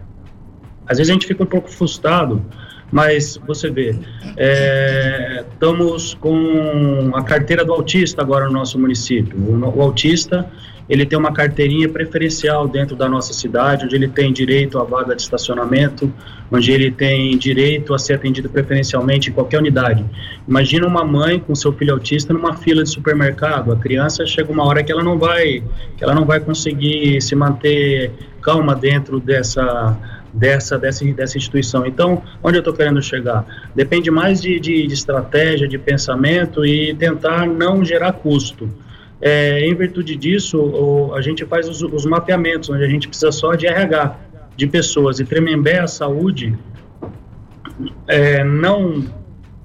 Às 0.88 0.98
vezes 0.98 1.12
a 1.12 1.14
gente 1.14 1.28
fica 1.28 1.44
um 1.44 1.48
pouco 1.48 1.70
frustrado, 1.70 2.44
mas 2.92 3.40
você 3.46 3.70
vê, 3.70 3.96
é, 4.36 5.46
estamos 5.52 6.16
com 6.16 7.12
a 7.14 7.22
carteira 7.24 7.64
do 7.64 7.74
autista 7.74 8.22
agora 8.22 8.46
no 8.46 8.54
nosso 8.54 8.80
município. 8.80 9.38
O, 9.38 9.78
o, 9.78 9.82
autista 9.82 10.50
ele 10.88 11.06
tem 11.06 11.18
uma 11.18 11.34
carteirinha 11.34 11.90
preferencial 11.90 12.68
dentro 12.68 12.96
da 12.96 13.10
nossa 13.10 13.34
cidade, 13.34 13.86
onde 13.86 13.96
ele 13.96 14.08
tem 14.08 14.32
direito 14.32 14.78
à 14.80 14.84
vaga 14.84 15.16
de 15.16 15.22
estacionamento, 15.22 16.12
onde 16.52 16.72
ele 16.72 16.92
tem 16.92 17.36
direito 17.38 17.94
a 17.94 18.00
ser 18.00 18.14
atendido 18.14 18.50
preferencialmente 18.50 19.30
em 19.30 19.34
qualquer 19.34 19.58
unidade. 19.58 20.06
Imagina 20.48 20.86
uma 20.86 21.04
mãe 21.04 21.40
com 21.40 21.56
seu 21.56 21.74
filho 21.74 21.94
autista 21.94 22.34
numa 22.34 22.56
fila 22.56 22.84
de 22.84 22.90
supermercado. 22.90 23.72
A 23.72 23.76
criança 23.76 24.26
chega 24.26 24.52
uma 24.52 24.64
hora 24.66 24.84
que 24.84 24.92
ela 24.92 25.04
não 25.04 25.18
vai, 25.18 25.64
que 25.98 26.04
ela 26.04 26.14
não 26.14 26.26
vai 26.26 26.40
conseguir 26.40 27.20
se 27.22 27.36
manter 27.36 28.12
calma 28.42 28.76
dentro 28.76 29.20
dessa 29.20 29.98
dessa, 30.36 30.78
dessa, 30.78 31.06
dessa 31.06 31.38
instituição. 31.38 31.86
Então, 31.86 32.22
onde 32.44 32.58
eu 32.58 32.60
estou 32.60 32.74
querendo 32.74 33.02
chegar? 33.02 33.46
Depende 33.74 34.12
mais 34.12 34.42
de, 34.42 34.60
de, 34.60 34.86
de, 34.86 34.94
estratégia, 34.94 35.68
de 35.68 35.78
pensamento 35.78 36.66
e 36.66 36.94
tentar 36.94 37.48
não 37.48 37.84
gerar 37.86 38.12
custo. 38.12 38.70
É, 39.28 39.68
em 39.68 39.74
virtude 39.74 40.16
disso, 40.16 40.62
o, 40.62 41.16
a 41.16 41.20
gente 41.20 41.44
faz 41.48 41.68
os, 41.68 41.82
os, 41.82 42.06
mapeamentos, 42.06 42.70
onde 42.70 42.84
a 42.84 42.88
gente 42.88 43.08
precisa 43.08 43.32
só 43.32 43.56
de 43.56 43.66
RH, 43.66 44.20
de 44.56 44.68
pessoas. 44.68 45.20
E 45.20 45.26
Tremembé, 45.26 45.80
a 45.80 45.88
saúde, 45.88 46.56
é, 48.08 48.44
não 48.44 49.04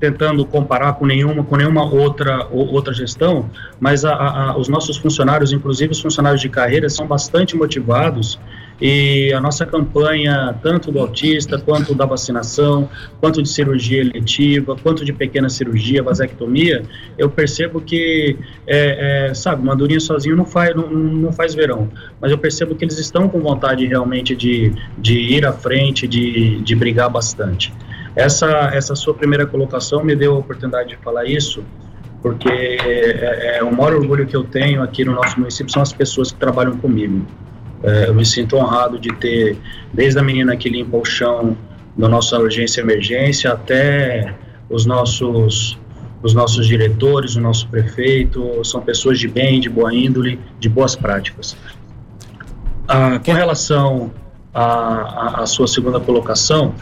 tentando 0.00 0.46
comparar 0.46 0.94
com 0.94 1.04
nenhuma, 1.04 1.44
com 1.44 1.56
nenhuma 1.56 1.84
outra, 1.84 2.48
outra 2.50 2.94
gestão, 2.94 3.50
mas 3.78 4.02
a, 4.02 4.14
a, 4.14 4.56
os 4.56 4.66
nossos 4.66 4.96
funcionários, 4.96 5.52
inclusive 5.52 5.92
os 5.92 6.00
funcionários 6.00 6.40
de 6.40 6.48
carreira, 6.48 6.88
são 6.88 7.06
bastante 7.06 7.54
motivados 7.54 8.40
e 8.80 9.32
a 9.32 9.40
nossa 9.40 9.66
campanha, 9.66 10.54
tanto 10.62 10.90
do 10.90 10.98
autista, 10.98 11.58
quanto 11.58 11.94
da 11.94 12.06
vacinação, 12.06 12.88
quanto 13.20 13.42
de 13.42 13.48
cirurgia 13.48 14.00
eletiva, 14.00 14.74
quanto 14.82 15.04
de 15.04 15.12
pequena 15.12 15.48
cirurgia, 15.48 16.02
vasectomia, 16.02 16.82
eu 17.18 17.28
percebo 17.28 17.80
que, 17.80 18.36
é, 18.66 19.28
é, 19.28 19.34
sabe, 19.34 19.64
Mandurinha 19.64 20.00
sozinho 20.00 20.34
não 20.34 20.46
faz, 20.46 20.74
não, 20.74 20.88
não 20.88 21.32
faz 21.32 21.54
verão, 21.54 21.90
mas 22.20 22.30
eu 22.30 22.38
percebo 22.38 22.74
que 22.74 22.84
eles 22.84 22.98
estão 22.98 23.28
com 23.28 23.40
vontade 23.40 23.86
realmente 23.86 24.34
de, 24.34 24.72
de 24.96 25.18
ir 25.18 25.44
à 25.44 25.52
frente, 25.52 26.08
de, 26.08 26.60
de 26.60 26.74
brigar 26.74 27.10
bastante. 27.10 27.72
Essa, 28.16 28.70
essa 28.72 28.94
sua 28.94 29.14
primeira 29.14 29.46
colocação 29.46 30.02
me 30.02 30.16
deu 30.16 30.34
a 30.34 30.38
oportunidade 30.38 30.90
de 30.90 30.96
falar 30.96 31.26
isso, 31.26 31.62
porque 32.22 32.48
é, 32.48 33.58
é, 33.58 33.62
o 33.62 33.74
maior 33.74 33.94
orgulho 33.94 34.26
que 34.26 34.36
eu 34.36 34.44
tenho 34.44 34.82
aqui 34.82 35.04
no 35.04 35.12
nosso 35.12 35.38
município 35.38 35.72
são 35.72 35.82
as 35.82 35.92
pessoas 35.92 36.32
que 36.32 36.38
trabalham 36.38 36.76
comigo. 36.76 37.24
É, 37.82 38.08
eu 38.08 38.14
me 38.14 38.24
sinto 38.24 38.56
honrado 38.56 38.98
de 38.98 39.08
ter, 39.16 39.56
desde 39.92 40.18
a 40.18 40.22
menina 40.22 40.56
que 40.56 40.68
limpa 40.68 40.96
o 40.96 41.04
chão 41.04 41.56
da 41.96 42.08
nossa 42.08 42.38
urgência 42.38 42.80
emergência, 42.80 43.52
até 43.52 44.34
os 44.68 44.86
nossos, 44.86 45.78
os 46.22 46.34
nossos 46.34 46.66
diretores, 46.66 47.36
o 47.36 47.40
nosso 47.40 47.68
prefeito, 47.68 48.62
são 48.64 48.80
pessoas 48.80 49.18
de 49.18 49.28
bem, 49.28 49.60
de 49.60 49.68
boa 49.68 49.94
índole, 49.94 50.38
de 50.58 50.68
boas 50.68 50.94
práticas. 50.94 51.56
Ah, 52.86 53.20
com 53.24 53.32
relação 53.32 54.10
à, 54.52 55.42
à 55.42 55.46
sua 55.46 55.66
segunda 55.66 56.00
colocação, 56.00 56.74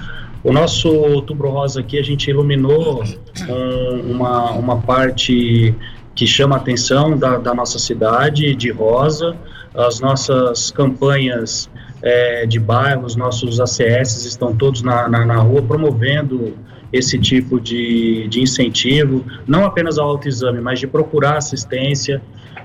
o 0.42 0.52
nosso 0.52 0.88
Outubro 0.88 1.50
Rosa 1.50 1.80
aqui, 1.80 1.98
a 1.98 2.02
gente 2.02 2.30
iluminou 2.30 3.02
um, 3.48 4.12
uma, 4.12 4.52
uma 4.52 4.76
parte 4.80 5.74
que 6.14 6.26
chama 6.26 6.56
a 6.56 6.58
atenção 6.58 7.16
da, 7.16 7.38
da 7.38 7.54
nossa 7.54 7.78
cidade 7.78 8.54
de 8.54 8.70
rosa, 8.70 9.36
as 9.78 10.00
nossas 10.00 10.72
campanhas 10.72 11.70
é, 12.02 12.46
de 12.46 12.58
bairros, 12.58 13.14
nossos 13.14 13.60
ACS 13.60 14.24
estão 14.24 14.54
todos 14.54 14.82
na, 14.82 15.08
na, 15.08 15.24
na, 15.24 15.36
rua 15.36 15.62
promovendo 15.62 16.54
esse 16.92 17.18
tipo 17.18 17.60
de, 17.60 18.26
de 18.28 18.40
incentivo, 18.40 19.24
não 19.46 19.64
apenas 19.64 19.98
ao 19.98 20.08
autoexame, 20.08 20.60
mas 20.60 20.80
de 20.80 20.86
procurar 20.86 21.36
assistência. 21.36 22.20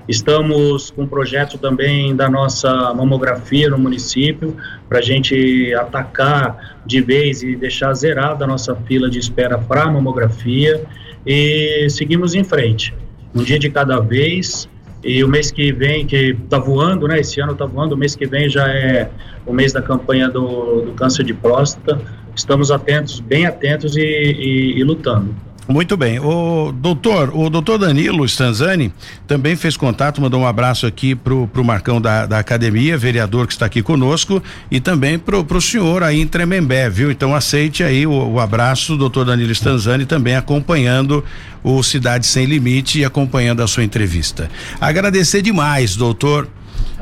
Estamos 0.08 0.90
com 0.90 1.02
um 1.02 1.06
projeto 1.06 1.56
também 1.56 2.14
da 2.14 2.28
nossa 2.28 2.92
mamografia 2.92 3.70
no 3.70 3.78
município, 3.78 4.56
para 4.88 4.98
a 4.98 5.02
gente 5.02 5.72
atacar 5.74 6.76
de 6.84 7.00
vez 7.00 7.42
e 7.42 7.56
deixar 7.56 7.94
zerada 7.94 8.44
a 8.44 8.48
nossa 8.48 8.74
fila 8.74 9.08
de 9.08 9.18
espera 9.18 9.56
para 9.56 9.90
mamografia 9.90 10.84
e 11.24 11.86
seguimos 11.88 12.34
em 12.34 12.44
frente. 12.44 12.94
Um 13.34 13.42
dia 13.42 13.58
de 13.58 13.70
cada 13.70 13.98
vez, 13.98 14.68
e 15.04 15.22
o 15.22 15.28
mês 15.28 15.50
que 15.50 15.70
vem, 15.70 16.06
que 16.06 16.36
está 16.44 16.58
voando, 16.58 17.06
né? 17.06 17.20
Esse 17.20 17.40
ano 17.40 17.52
está 17.52 17.66
voando, 17.66 17.94
o 17.94 17.98
mês 17.98 18.16
que 18.16 18.26
vem 18.26 18.48
já 18.48 18.66
é 18.68 19.10
o 19.46 19.52
mês 19.52 19.72
da 19.72 19.82
campanha 19.82 20.28
do, 20.28 20.82
do 20.82 20.92
câncer 20.92 21.24
de 21.24 21.34
próstata. 21.34 22.00
Estamos 22.34 22.70
atentos, 22.70 23.20
bem 23.20 23.46
atentos 23.46 23.96
e, 23.96 24.02
e, 24.02 24.78
e 24.78 24.82
lutando. 24.82 25.34
Muito 25.66 25.96
bem. 25.96 26.18
O 26.18 26.72
doutor, 26.72 27.30
o 27.34 27.48
doutor 27.48 27.78
Danilo 27.78 28.24
Stanzani 28.26 28.92
também 29.26 29.56
fez 29.56 29.76
contato, 29.78 30.20
mandou 30.20 30.40
um 30.40 30.46
abraço 30.46 30.86
aqui 30.86 31.14
pro, 31.14 31.48
pro 31.48 31.64
Marcão 31.64 32.00
da, 32.00 32.26
da 32.26 32.38
academia, 32.38 32.98
vereador 32.98 33.46
que 33.46 33.54
está 33.54 33.64
aqui 33.64 33.82
conosco, 33.82 34.42
e 34.70 34.78
também 34.78 35.18
pro, 35.18 35.42
pro 35.42 35.60
senhor 35.62 36.02
aí 36.02 36.20
em 36.20 36.26
Tremembé, 36.26 36.90
viu? 36.90 37.10
Então 37.10 37.34
aceite 37.34 37.82
aí 37.82 38.06
o, 38.06 38.12
o 38.12 38.40
abraço, 38.40 38.94
doutor 38.96 39.24
Danilo 39.24 39.52
Stanzani, 39.52 40.04
também 40.04 40.36
acompanhando 40.36 41.24
o 41.62 41.82
Cidade 41.82 42.26
Sem 42.26 42.44
Limite 42.44 42.98
e 42.98 43.04
acompanhando 43.04 43.62
a 43.62 43.66
sua 43.66 43.84
entrevista. 43.84 44.50
Agradecer 44.78 45.40
demais, 45.40 45.96
doutor, 45.96 46.46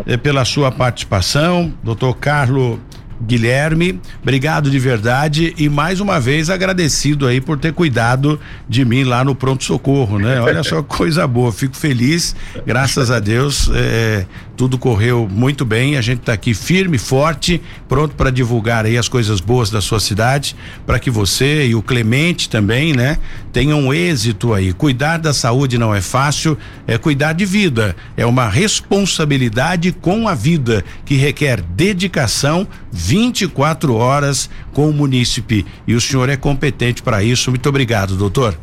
eh, 0.07 0.17
pela 0.17 0.45
sua 0.45 0.71
participação, 0.71 1.73
doutor 1.83 2.15
Carlos 2.15 2.79
Guilherme, 3.25 4.01
obrigado 4.21 4.71
de 4.71 4.79
verdade 4.79 5.55
e 5.57 5.69
mais 5.69 6.01
uma 6.01 6.19
vez 6.19 6.51
agradecido 6.51 7.27
aí 7.27 7.41
por 7.41 7.59
ter 7.59 7.73
cuidado 7.73 8.41
de 8.69 8.85
mim 8.85 9.05
lá 9.05 9.25
no 9.25 9.35
pronto 9.35 9.65
socorro, 9.65 10.19
né? 10.19 10.41
Olha 10.41 10.63
só 10.63 10.83
coisa 10.83 11.27
boa, 11.27 11.53
fico 11.53 11.77
feliz, 11.77 12.35
graças 12.67 13.11
a 13.11 13.21
Deus, 13.21 13.71
é, 13.75 14.27
tudo 14.57 14.79
correu 14.79 15.29
muito 15.31 15.65
bem, 15.65 15.97
a 15.97 16.01
gente 16.01 16.21
está 16.21 16.33
aqui 16.33 16.55
firme, 16.55 16.99
forte, 16.99 17.61
pronto 17.89 18.15
para 18.15 18.31
divulgar 18.31 18.85
aí 18.85 18.97
as 18.97 19.09
coisas 19.09 19.41
boas 19.41 19.71
da 19.71 19.81
sua 19.81 20.01
cidade, 20.01 20.55
para 20.87 20.99
que 20.99 21.11
você 21.11 21.67
e 21.67 21.75
o 21.75 21.83
Clemente 21.83 22.49
também, 22.49 22.93
né, 22.93 23.19
tenham 23.53 23.93
êxito 23.93 24.53
aí. 24.53 24.73
Cuidar 24.73 25.19
da 25.19 25.33
saúde 25.33 25.79
não 25.79 25.95
é 25.95 26.01
fácil, 26.01 26.57
é 26.87 26.97
cuidar 26.99 27.33
de 27.33 27.45
vida, 27.45 27.97
é 28.17 28.27
uma 28.27 28.49
responsabilidade 28.49 29.93
com 29.93 30.29
a 30.29 30.35
vida 30.35 30.85
que 31.05 31.17
requer 31.17 31.61
dedicação 31.61 32.67
24 32.91 33.95
horas 33.95 34.51
com 34.73 34.89
o 34.89 34.93
munícipe 34.93 35.67
e 35.87 35.95
o 35.95 36.01
senhor 36.01 36.29
é 36.29 36.37
competente 36.37 37.03
para 37.03 37.23
isso. 37.23 37.51
Muito 37.51 37.69
obrigado, 37.69 38.17
doutor. 38.17 38.57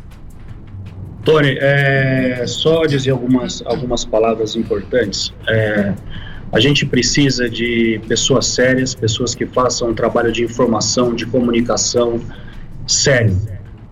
Tony, 1.24 1.56
é, 1.60 2.44
só 2.46 2.86
dizer 2.86 3.10
algumas, 3.10 3.62
algumas 3.66 4.04
palavras 4.04 4.56
importantes. 4.56 5.32
É, 5.46 5.92
a 6.52 6.58
gente 6.58 6.84
precisa 6.84 7.48
de 7.48 8.00
pessoas 8.08 8.46
sérias, 8.46 8.94
pessoas 8.94 9.34
que 9.34 9.46
façam 9.46 9.90
um 9.90 9.94
trabalho 9.94 10.32
de 10.32 10.42
informação, 10.42 11.14
de 11.14 11.26
comunicação 11.26 12.20
sério. 12.86 13.36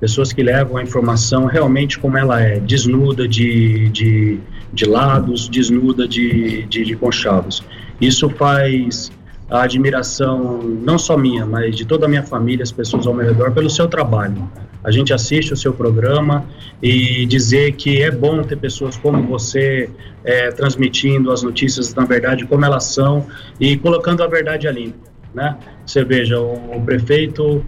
Pessoas 0.00 0.32
que 0.32 0.42
levam 0.42 0.76
a 0.76 0.82
informação 0.82 1.46
realmente 1.46 1.98
como 1.98 2.16
ela 2.16 2.40
é, 2.40 2.58
desnuda 2.58 3.28
de, 3.28 3.88
de, 3.90 4.40
de 4.72 4.84
lados, 4.86 5.48
desnuda 5.48 6.06
de, 6.06 6.62
de, 6.66 6.84
de 6.84 6.96
conchavos. 6.96 7.62
Isso 8.00 8.28
faz 8.30 9.10
a 9.50 9.62
admiração, 9.62 10.60
não 10.62 10.98
só 10.98 11.16
minha, 11.16 11.44
mas 11.46 11.76
de 11.76 11.84
toda 11.84 12.06
a 12.06 12.08
minha 12.08 12.22
família, 12.22 12.62
as 12.62 12.72
pessoas 12.72 13.06
ao 13.06 13.14
meu 13.14 13.26
redor, 13.26 13.52
pelo 13.52 13.70
seu 13.70 13.88
trabalho. 13.88 14.48
A 14.88 14.90
gente 14.90 15.12
assiste 15.12 15.52
o 15.52 15.56
seu 15.56 15.74
programa 15.74 16.46
e 16.82 17.26
dizer 17.26 17.72
que 17.72 18.00
é 18.00 18.10
bom 18.10 18.42
ter 18.42 18.56
pessoas 18.56 18.96
como 18.96 19.22
você 19.22 19.90
é, 20.24 20.50
transmitindo 20.50 21.30
as 21.30 21.42
notícias 21.42 21.94
na 21.94 22.06
verdade 22.06 22.46
como 22.46 22.64
elas 22.64 22.84
são 22.84 23.26
e 23.60 23.76
colocando 23.76 24.22
a 24.22 24.26
verdade 24.26 24.66
ali, 24.66 24.94
né? 25.34 25.58
Você 25.84 26.02
veja, 26.02 26.40
o, 26.40 26.78
o 26.78 26.80
prefeito 26.80 27.62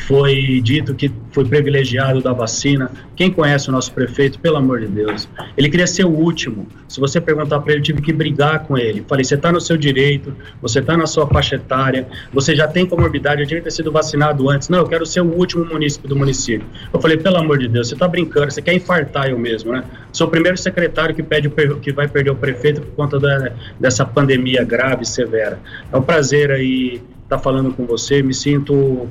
foi 0.00 0.60
dito 0.62 0.94
que 0.94 1.10
foi 1.30 1.44
privilegiado 1.44 2.20
da 2.20 2.32
vacina. 2.32 2.90
Quem 3.14 3.30
conhece 3.30 3.68
o 3.68 3.72
nosso 3.72 3.92
prefeito, 3.92 4.38
pelo 4.38 4.56
amor 4.56 4.80
de 4.80 4.86
Deus, 4.86 5.28
ele 5.56 5.68
queria 5.68 5.86
ser 5.86 6.04
o 6.04 6.10
último. 6.10 6.66
Se 6.88 7.00
você 7.00 7.20
perguntar 7.20 7.60
para 7.60 7.72
ele, 7.72 7.80
eu 7.80 7.84
tive 7.84 8.02
que 8.02 8.12
brigar 8.12 8.64
com 8.64 8.76
ele. 8.76 9.04
Falei: 9.06 9.24
você 9.24 9.34
está 9.34 9.52
no 9.52 9.60
seu 9.60 9.76
direito, 9.76 10.34
você 10.60 10.80
está 10.80 10.96
na 10.96 11.06
sua 11.06 11.26
faixa 11.26 11.56
etária, 11.56 12.06
você 12.32 12.54
já 12.54 12.66
tem 12.66 12.86
comorbidade, 12.86 13.42
eu 13.42 13.46
devia 13.46 13.62
ter 13.62 13.70
sido 13.70 13.90
vacinado 13.92 14.48
antes. 14.48 14.68
Não, 14.68 14.78
eu 14.78 14.86
quero 14.86 15.06
ser 15.06 15.20
o 15.20 15.26
último 15.26 15.64
município 15.64 16.08
do 16.08 16.16
município. 16.16 16.66
Eu 16.92 17.00
falei: 17.00 17.16
pelo 17.16 17.36
amor 17.36 17.58
de 17.58 17.68
Deus, 17.68 17.88
você 17.88 17.94
está 17.94 18.08
brincando, 18.08 18.50
você 18.50 18.62
quer 18.62 18.74
infartar 18.74 19.28
eu 19.28 19.38
mesmo, 19.38 19.72
né? 19.72 19.84
Sou 20.12 20.26
o 20.26 20.30
primeiro 20.30 20.56
secretário 20.56 21.14
que, 21.14 21.22
pede, 21.22 21.50
que 21.80 21.92
vai 21.92 22.08
perder 22.08 22.30
o 22.30 22.36
prefeito 22.36 22.80
por 22.80 22.94
conta 22.94 23.18
da, 23.18 23.52
dessa 23.78 24.04
pandemia 24.04 24.64
grave 24.64 25.02
e 25.02 25.06
severa. 25.06 25.58
É 25.90 25.96
um 25.96 26.02
prazer 26.02 26.50
aí 26.50 27.00
estar 27.24 27.36
tá 27.36 27.38
falando 27.38 27.72
com 27.72 27.86
você, 27.86 28.22
me 28.22 28.34
sinto 28.34 29.08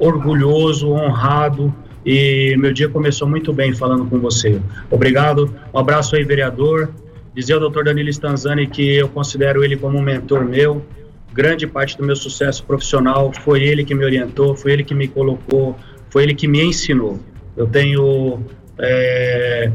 orgulhoso, 0.00 0.90
honrado 0.90 1.72
e 2.04 2.56
meu 2.58 2.72
dia 2.72 2.88
começou 2.88 3.28
muito 3.28 3.52
bem 3.52 3.74
falando 3.74 4.06
com 4.06 4.18
você. 4.18 4.60
Obrigado, 4.90 5.54
um 5.72 5.78
abraço 5.78 6.16
aí, 6.16 6.24
vereador. 6.24 6.90
Dizer 7.34 7.52
ao 7.54 7.60
doutor 7.60 7.84
Danilo 7.84 8.08
Stanzani 8.08 8.66
que 8.66 8.96
eu 8.96 9.08
considero 9.08 9.62
ele 9.62 9.76
como 9.76 9.98
um 9.98 10.02
mentor 10.02 10.44
meu. 10.44 10.84
Grande 11.32 11.66
parte 11.66 11.96
do 11.96 12.04
meu 12.04 12.16
sucesso 12.16 12.64
profissional 12.64 13.32
foi 13.32 13.62
ele 13.62 13.84
que 13.84 13.94
me 13.94 14.04
orientou, 14.04 14.56
foi 14.56 14.72
ele 14.72 14.82
que 14.82 14.94
me 14.94 15.06
colocou, 15.06 15.76
foi 16.08 16.24
ele 16.24 16.34
que 16.34 16.48
me 16.48 16.60
ensinou. 16.64 17.20
Eu 17.56 17.68
tenho 17.68 18.40
é, 18.78 19.70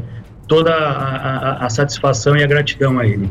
toda 0.46 0.74
a, 0.74 1.62
a, 1.62 1.66
a 1.66 1.70
satisfação 1.70 2.36
e 2.36 2.42
a 2.42 2.46
gratidão 2.46 2.98
a 2.98 3.06
ele. 3.06 3.30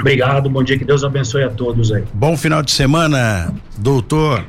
Obrigado, 0.00 0.48
bom 0.48 0.62
dia, 0.62 0.78
que 0.78 0.84
Deus 0.84 1.04
abençoe 1.04 1.44
a 1.44 1.50
todos 1.50 1.92
aí. 1.92 2.04
Bom 2.14 2.36
final 2.36 2.62
de 2.62 2.70
semana, 2.70 3.52
doutor. 3.76 4.44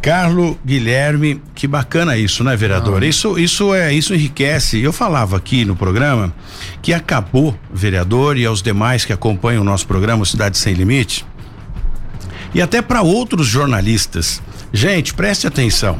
Carlos 0.00 0.56
Guilherme, 0.64 1.42
que 1.54 1.66
bacana 1.66 2.16
isso, 2.16 2.44
né, 2.44 2.56
vereador? 2.56 3.02
Isso, 3.02 3.38
isso 3.38 3.74
é, 3.74 3.92
isso 3.92 4.14
enriquece. 4.14 4.80
Eu 4.80 4.92
falava 4.92 5.36
aqui 5.36 5.64
no 5.64 5.74
programa 5.74 6.32
que 6.80 6.92
acabou, 6.94 7.58
vereador, 7.72 8.36
e 8.36 8.46
aos 8.46 8.62
demais 8.62 9.04
que 9.04 9.12
acompanham 9.12 9.62
o 9.62 9.64
nosso 9.64 9.86
programa 9.86 10.24
Cidade 10.24 10.56
Sem 10.56 10.74
Limite, 10.74 11.26
e 12.54 12.62
até 12.62 12.80
para 12.80 13.02
outros 13.02 13.46
jornalistas. 13.46 14.40
Gente, 14.72 15.14
preste 15.14 15.46
atenção. 15.46 15.98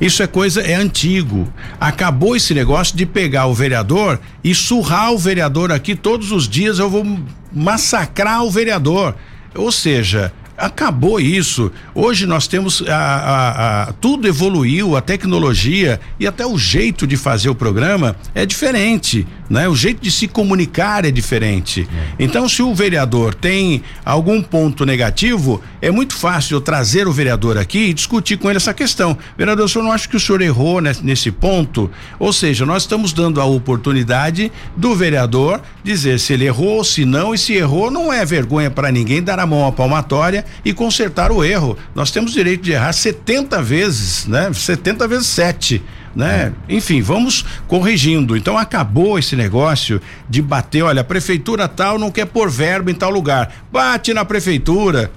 Isso 0.00 0.22
é 0.22 0.26
coisa, 0.26 0.60
é 0.60 0.74
antigo. 0.74 1.52
Acabou 1.80 2.36
esse 2.36 2.52
negócio 2.52 2.96
de 2.96 3.06
pegar 3.06 3.46
o 3.46 3.54
vereador 3.54 4.20
e 4.42 4.54
surrar 4.54 5.12
o 5.12 5.18
vereador 5.18 5.70
aqui 5.70 5.94
todos 5.94 6.32
os 6.32 6.48
dias. 6.48 6.78
Eu 6.78 6.90
vou 6.90 7.18
massacrar 7.52 8.42
o 8.42 8.50
vereador. 8.50 9.14
Ou 9.54 9.70
seja, 9.70 10.32
acabou 10.58 11.20
isso. 11.20 11.70
Hoje 11.94 12.26
nós 12.26 12.48
temos 12.48 12.82
a, 12.86 12.94
a, 12.96 13.82
a, 13.82 13.92
tudo 13.92 14.26
evoluiu, 14.26 14.96
a 14.96 15.00
tecnologia 15.00 16.00
e 16.18 16.26
até 16.26 16.44
o 16.44 16.58
jeito 16.58 17.06
de 17.06 17.16
fazer 17.16 17.48
o 17.48 17.54
programa 17.54 18.16
é 18.34 18.44
diferente, 18.44 19.26
né? 19.48 19.68
O 19.68 19.74
jeito 19.74 20.02
de 20.02 20.10
se 20.10 20.28
comunicar 20.28 21.04
é 21.04 21.10
diferente. 21.10 21.88
É. 22.18 22.24
Então, 22.24 22.48
se 22.48 22.62
o 22.62 22.74
vereador 22.74 23.34
tem 23.34 23.82
algum 24.04 24.42
ponto 24.42 24.84
negativo, 24.84 25.62
é 25.80 25.90
muito 25.90 26.14
fácil 26.14 26.56
eu 26.56 26.60
trazer 26.60 27.06
o 27.06 27.12
vereador 27.12 27.56
aqui 27.56 27.78
e 27.78 27.94
discutir 27.94 28.36
com 28.36 28.48
ele 28.48 28.56
essa 28.56 28.74
questão. 28.74 29.16
Vereador, 29.36 29.66
o 29.66 29.68
senhor 29.68 29.84
não 29.84 29.92
acha 29.92 30.08
que 30.08 30.16
o 30.16 30.20
senhor 30.20 30.42
errou 30.42 30.80
nesse, 30.80 31.04
nesse 31.04 31.30
ponto? 31.30 31.90
Ou 32.18 32.32
seja, 32.32 32.66
nós 32.66 32.82
estamos 32.82 33.12
dando 33.12 33.40
a 33.40 33.44
oportunidade 33.44 34.52
do 34.76 34.94
vereador 34.94 35.60
dizer 35.82 36.20
se 36.20 36.32
ele 36.32 36.44
errou, 36.44 36.84
se 36.84 37.04
não 37.04 37.34
e 37.34 37.38
se 37.38 37.54
errou, 37.54 37.90
não 37.90 38.12
é 38.12 38.24
vergonha 38.24 38.70
para 38.70 38.92
ninguém 38.92 39.22
dar 39.22 39.38
a 39.38 39.46
mão 39.46 39.66
à 39.66 39.72
palmatória 39.72 40.44
e 40.64 40.72
consertar 40.72 41.32
o 41.32 41.44
erro. 41.44 41.76
Nós 41.94 42.10
temos 42.10 42.32
direito 42.32 42.62
de 42.62 42.72
errar 42.72 42.92
70 42.92 43.62
vezes, 43.62 44.26
né? 44.26 44.52
70 44.52 45.08
vezes 45.08 45.26
7. 45.28 45.82
Né? 46.18 46.52
É. 46.68 46.74
Enfim, 46.74 47.00
vamos 47.00 47.44
corrigindo. 47.68 48.36
Então 48.36 48.58
acabou 48.58 49.20
esse 49.20 49.36
negócio 49.36 50.02
de 50.28 50.42
bater, 50.42 50.82
olha, 50.82 51.02
a 51.02 51.04
prefeitura 51.04 51.68
tal 51.68 51.96
não 51.96 52.10
quer 52.10 52.26
pôr 52.26 52.50
verbo 52.50 52.90
em 52.90 52.94
tal 52.94 53.08
lugar. 53.08 53.54
Bate 53.70 54.12
na 54.12 54.24
prefeitura. 54.24 55.12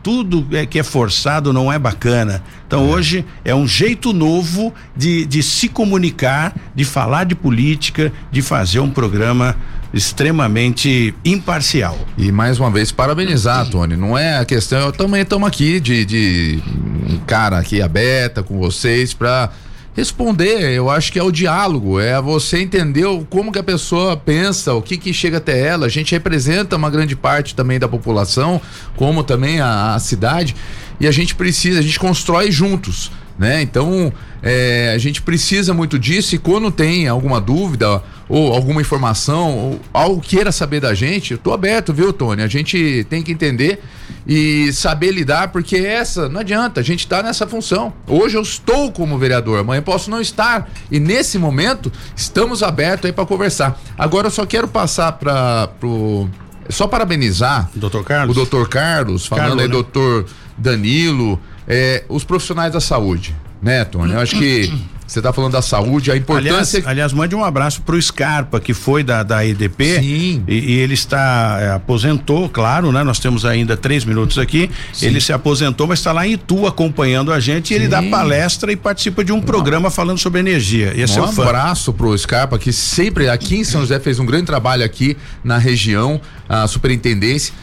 Tudo 0.00 0.46
é 0.52 0.64
que 0.64 0.78
é 0.78 0.82
forçado 0.84 1.52
não 1.52 1.72
é 1.72 1.78
bacana. 1.78 2.40
Então 2.68 2.88
é. 2.88 2.92
hoje 2.92 3.24
é 3.44 3.52
um 3.52 3.66
jeito 3.66 4.12
novo 4.12 4.72
de, 4.96 5.26
de 5.26 5.42
se 5.42 5.68
comunicar, 5.68 6.54
de 6.72 6.84
falar 6.84 7.24
de 7.24 7.34
política, 7.34 8.12
de 8.30 8.40
fazer 8.40 8.78
um 8.78 8.90
programa 8.90 9.56
extremamente 9.92 11.12
imparcial. 11.24 11.98
E 12.16 12.30
mais 12.30 12.60
uma 12.60 12.70
vez, 12.70 12.92
parabenizar, 12.92 13.68
Tony. 13.70 13.96
Não 13.96 14.16
é 14.16 14.38
a 14.38 14.44
questão, 14.44 14.78
eu 14.86 14.92
também 14.92 15.22
estamos 15.22 15.48
aqui 15.48 15.80
de, 15.80 16.04
de 16.04 16.62
um 17.10 17.18
cara 17.26 17.58
aqui 17.58 17.82
aberta 17.82 18.42
com 18.42 18.58
vocês 18.58 19.14
para 19.14 19.50
responder, 19.94 20.72
eu 20.72 20.90
acho 20.90 21.12
que 21.12 21.18
é 21.18 21.22
o 21.22 21.30
diálogo, 21.30 22.00
é 22.00 22.20
você 22.20 22.58
entender 22.58 23.06
como 23.30 23.52
que 23.52 23.58
a 23.58 23.62
pessoa 23.62 24.16
pensa, 24.16 24.74
o 24.74 24.82
que 24.82 24.96
que 24.96 25.12
chega 25.12 25.38
até 25.38 25.58
ela. 25.60 25.86
A 25.86 25.88
gente 25.88 26.12
representa 26.12 26.76
uma 26.76 26.90
grande 26.90 27.14
parte 27.14 27.54
também 27.54 27.78
da 27.78 27.88
população, 27.88 28.60
como 28.96 29.22
também 29.22 29.60
a, 29.60 29.94
a 29.94 29.98
cidade, 30.00 30.56
e 30.98 31.06
a 31.06 31.12
gente 31.12 31.34
precisa, 31.34 31.78
a 31.78 31.82
gente 31.82 31.98
constrói 31.98 32.50
juntos 32.50 33.10
né? 33.38 33.62
Então 33.62 34.12
é, 34.42 34.92
a 34.94 34.98
gente 34.98 35.22
precisa 35.22 35.74
muito 35.74 35.98
disso 35.98 36.34
e 36.34 36.38
quando 36.38 36.70
tem 36.70 37.08
alguma 37.08 37.40
dúvida 37.40 38.02
ou 38.28 38.52
alguma 38.54 38.80
informação 38.80 39.56
ou 39.56 39.80
algo 39.92 40.20
queira 40.20 40.52
saber 40.52 40.80
da 40.80 40.94
gente, 40.94 41.32
eu 41.32 41.38
tô 41.38 41.52
aberto, 41.52 41.92
viu, 41.92 42.12
Tony? 42.12 42.42
A 42.42 42.46
gente 42.46 43.06
tem 43.08 43.22
que 43.22 43.32
entender 43.32 43.82
e 44.26 44.72
saber 44.72 45.10
lidar, 45.10 45.48
porque 45.48 45.76
essa 45.76 46.28
não 46.28 46.40
adianta, 46.40 46.80
a 46.80 46.84
gente 46.84 47.06
tá 47.06 47.22
nessa 47.22 47.46
função. 47.46 47.92
Hoje 48.06 48.36
eu 48.36 48.42
estou 48.42 48.90
como 48.92 49.18
vereador, 49.18 49.60
amanhã 49.60 49.82
posso 49.82 50.10
não 50.10 50.20
estar 50.20 50.70
e 50.90 50.98
nesse 50.98 51.38
momento 51.38 51.92
estamos 52.16 52.62
abertos 52.62 53.06
aí 53.06 53.12
para 53.12 53.26
conversar. 53.26 53.78
Agora 53.98 54.28
eu 54.28 54.30
só 54.30 54.46
quero 54.46 54.68
passar 54.68 55.12
para 55.12 55.68
pro 55.80 56.28
só 56.68 56.86
parabenizar 56.86 57.70
Dr. 57.74 58.02
Carlos. 58.02 58.30
o 58.30 58.34
doutor 58.34 58.68
Carlos, 58.68 59.26
falando 59.26 59.48
Carlos, 59.48 59.62
aí, 59.62 59.68
né? 59.68 59.72
doutor 59.72 60.26
Danilo, 60.56 61.38
é, 61.66 62.04
os 62.08 62.24
profissionais 62.24 62.72
da 62.72 62.80
saúde, 62.80 63.34
né, 63.62 63.84
Tony? 63.84 64.12
Eu 64.12 64.20
acho 64.20 64.36
que 64.36 64.72
você 65.06 65.18
está 65.18 65.32
falando 65.32 65.52
da 65.52 65.62
saúde, 65.62 66.10
a 66.10 66.16
importância. 66.16 66.78
Aliás, 66.78 66.86
aliás, 66.86 67.12
mande 67.12 67.34
um 67.34 67.44
abraço 67.44 67.82
para 67.82 67.94
o 67.94 68.00
Scarpa, 68.00 68.58
que 68.58 68.72
foi 68.72 69.02
da, 69.02 69.22
da 69.22 69.44
EDP. 69.44 70.00
Sim. 70.00 70.44
E, 70.48 70.54
e 70.54 70.72
ele 70.78 70.94
está, 70.94 71.58
é, 71.60 71.70
aposentou, 71.72 72.48
claro, 72.48 72.90
né? 72.90 73.02
Nós 73.02 73.18
temos 73.18 73.44
ainda 73.44 73.76
três 73.76 74.04
minutos 74.04 74.38
aqui. 74.38 74.70
Sim. 74.92 75.06
Ele 75.06 75.20
se 75.20 75.32
aposentou, 75.32 75.86
mas 75.86 75.98
está 75.98 76.10
lá 76.10 76.26
em 76.26 76.32
Itu 76.32 76.66
acompanhando 76.66 77.32
a 77.32 77.38
gente. 77.38 77.72
E 77.72 77.74
ele 77.74 77.86
dá 77.86 78.02
palestra 78.02 78.72
e 78.72 78.76
participa 78.76 79.22
de 79.22 79.32
um 79.32 79.40
programa 79.40 79.90
falando 79.90 80.18
sobre 80.18 80.40
energia. 80.40 80.92
Esse 80.96 81.20
um 81.20 81.24
é 81.24 81.28
o 81.28 81.32
fã. 81.32 81.42
abraço 81.42 81.92
pro 81.92 82.16
Scarpa, 82.16 82.58
que 82.58 82.72
sempre 82.72 83.28
aqui 83.28 83.56
em 83.56 83.64
São 83.64 83.82
José 83.82 84.00
fez 84.00 84.18
um 84.18 84.26
grande 84.26 84.46
trabalho 84.46 84.84
aqui 84.84 85.16
na 85.42 85.58
região, 85.58 86.20
a 86.48 86.66
superintendência. 86.66 87.54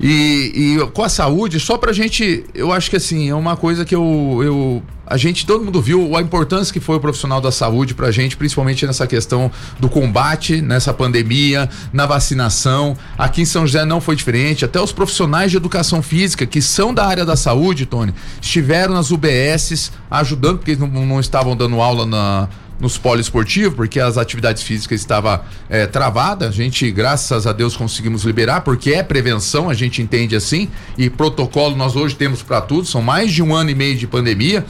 E, 0.00 0.78
e, 0.78 0.86
com 0.92 1.02
a 1.02 1.08
saúde, 1.10 1.60
só 1.60 1.76
pra 1.76 1.92
gente, 1.92 2.44
eu 2.54 2.72
acho 2.72 2.88
que 2.88 2.96
assim, 2.96 3.28
é 3.28 3.34
uma 3.34 3.54
coisa 3.54 3.84
que 3.84 3.94
eu, 3.94 4.40
eu. 4.42 4.82
A 5.06 5.16
gente, 5.16 5.44
todo 5.44 5.62
mundo 5.62 5.82
viu 5.82 6.16
a 6.16 6.22
importância 6.22 6.72
que 6.72 6.80
foi 6.80 6.96
o 6.96 7.00
profissional 7.00 7.40
da 7.40 7.52
saúde 7.52 7.94
pra 7.94 8.10
gente, 8.10 8.36
principalmente 8.36 8.86
nessa 8.86 9.06
questão 9.06 9.50
do 9.78 9.88
combate, 9.88 10.62
nessa 10.62 10.94
pandemia, 10.94 11.68
na 11.92 12.06
vacinação. 12.06 12.96
Aqui 13.18 13.42
em 13.42 13.44
São 13.44 13.66
José 13.66 13.84
não 13.84 14.00
foi 14.00 14.16
diferente. 14.16 14.64
Até 14.64 14.80
os 14.80 14.92
profissionais 14.92 15.50
de 15.50 15.58
educação 15.58 16.00
física, 16.00 16.46
que 16.46 16.62
são 16.62 16.94
da 16.94 17.04
área 17.04 17.24
da 17.24 17.36
saúde, 17.36 17.84
Tony, 17.84 18.14
estiveram 18.40 18.94
nas 18.94 19.10
UBSs 19.10 19.90
ajudando, 20.10 20.58
porque 20.58 20.70
eles 20.70 20.80
não, 20.80 21.04
não 21.04 21.20
estavam 21.20 21.54
dando 21.54 21.80
aula 21.80 22.06
na, 22.06 22.48
nos 22.80 22.96
poliesportivos, 22.96 23.74
porque 23.74 24.00
as 24.00 24.16
atividades 24.16 24.62
físicas 24.62 25.00
estavam 25.00 25.40
é, 25.68 25.86
travadas. 25.86 26.48
A 26.48 26.52
gente, 26.52 26.90
graças 26.90 27.46
a 27.46 27.52
Deus, 27.52 27.76
conseguimos 27.76 28.24
liberar, 28.24 28.62
porque 28.62 28.92
é 28.92 29.02
prevenção, 29.02 29.68
a 29.68 29.74
gente 29.74 30.00
entende 30.00 30.34
assim, 30.34 30.68
e 30.96 31.10
protocolo 31.10 31.76
nós 31.76 31.94
hoje 31.94 32.16
temos 32.16 32.42
para 32.42 32.60
tudo, 32.60 32.86
são 32.86 33.02
mais 33.02 33.30
de 33.30 33.42
um 33.42 33.54
ano 33.54 33.70
e 33.70 33.74
meio 33.74 33.96
de 33.96 34.06
pandemia. 34.06 34.64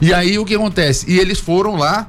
E 0.00 0.14
aí 0.14 0.38
o 0.38 0.44
que 0.44 0.54
acontece? 0.54 1.10
E 1.10 1.18
eles 1.18 1.38
foram 1.38 1.76
lá, 1.76 2.08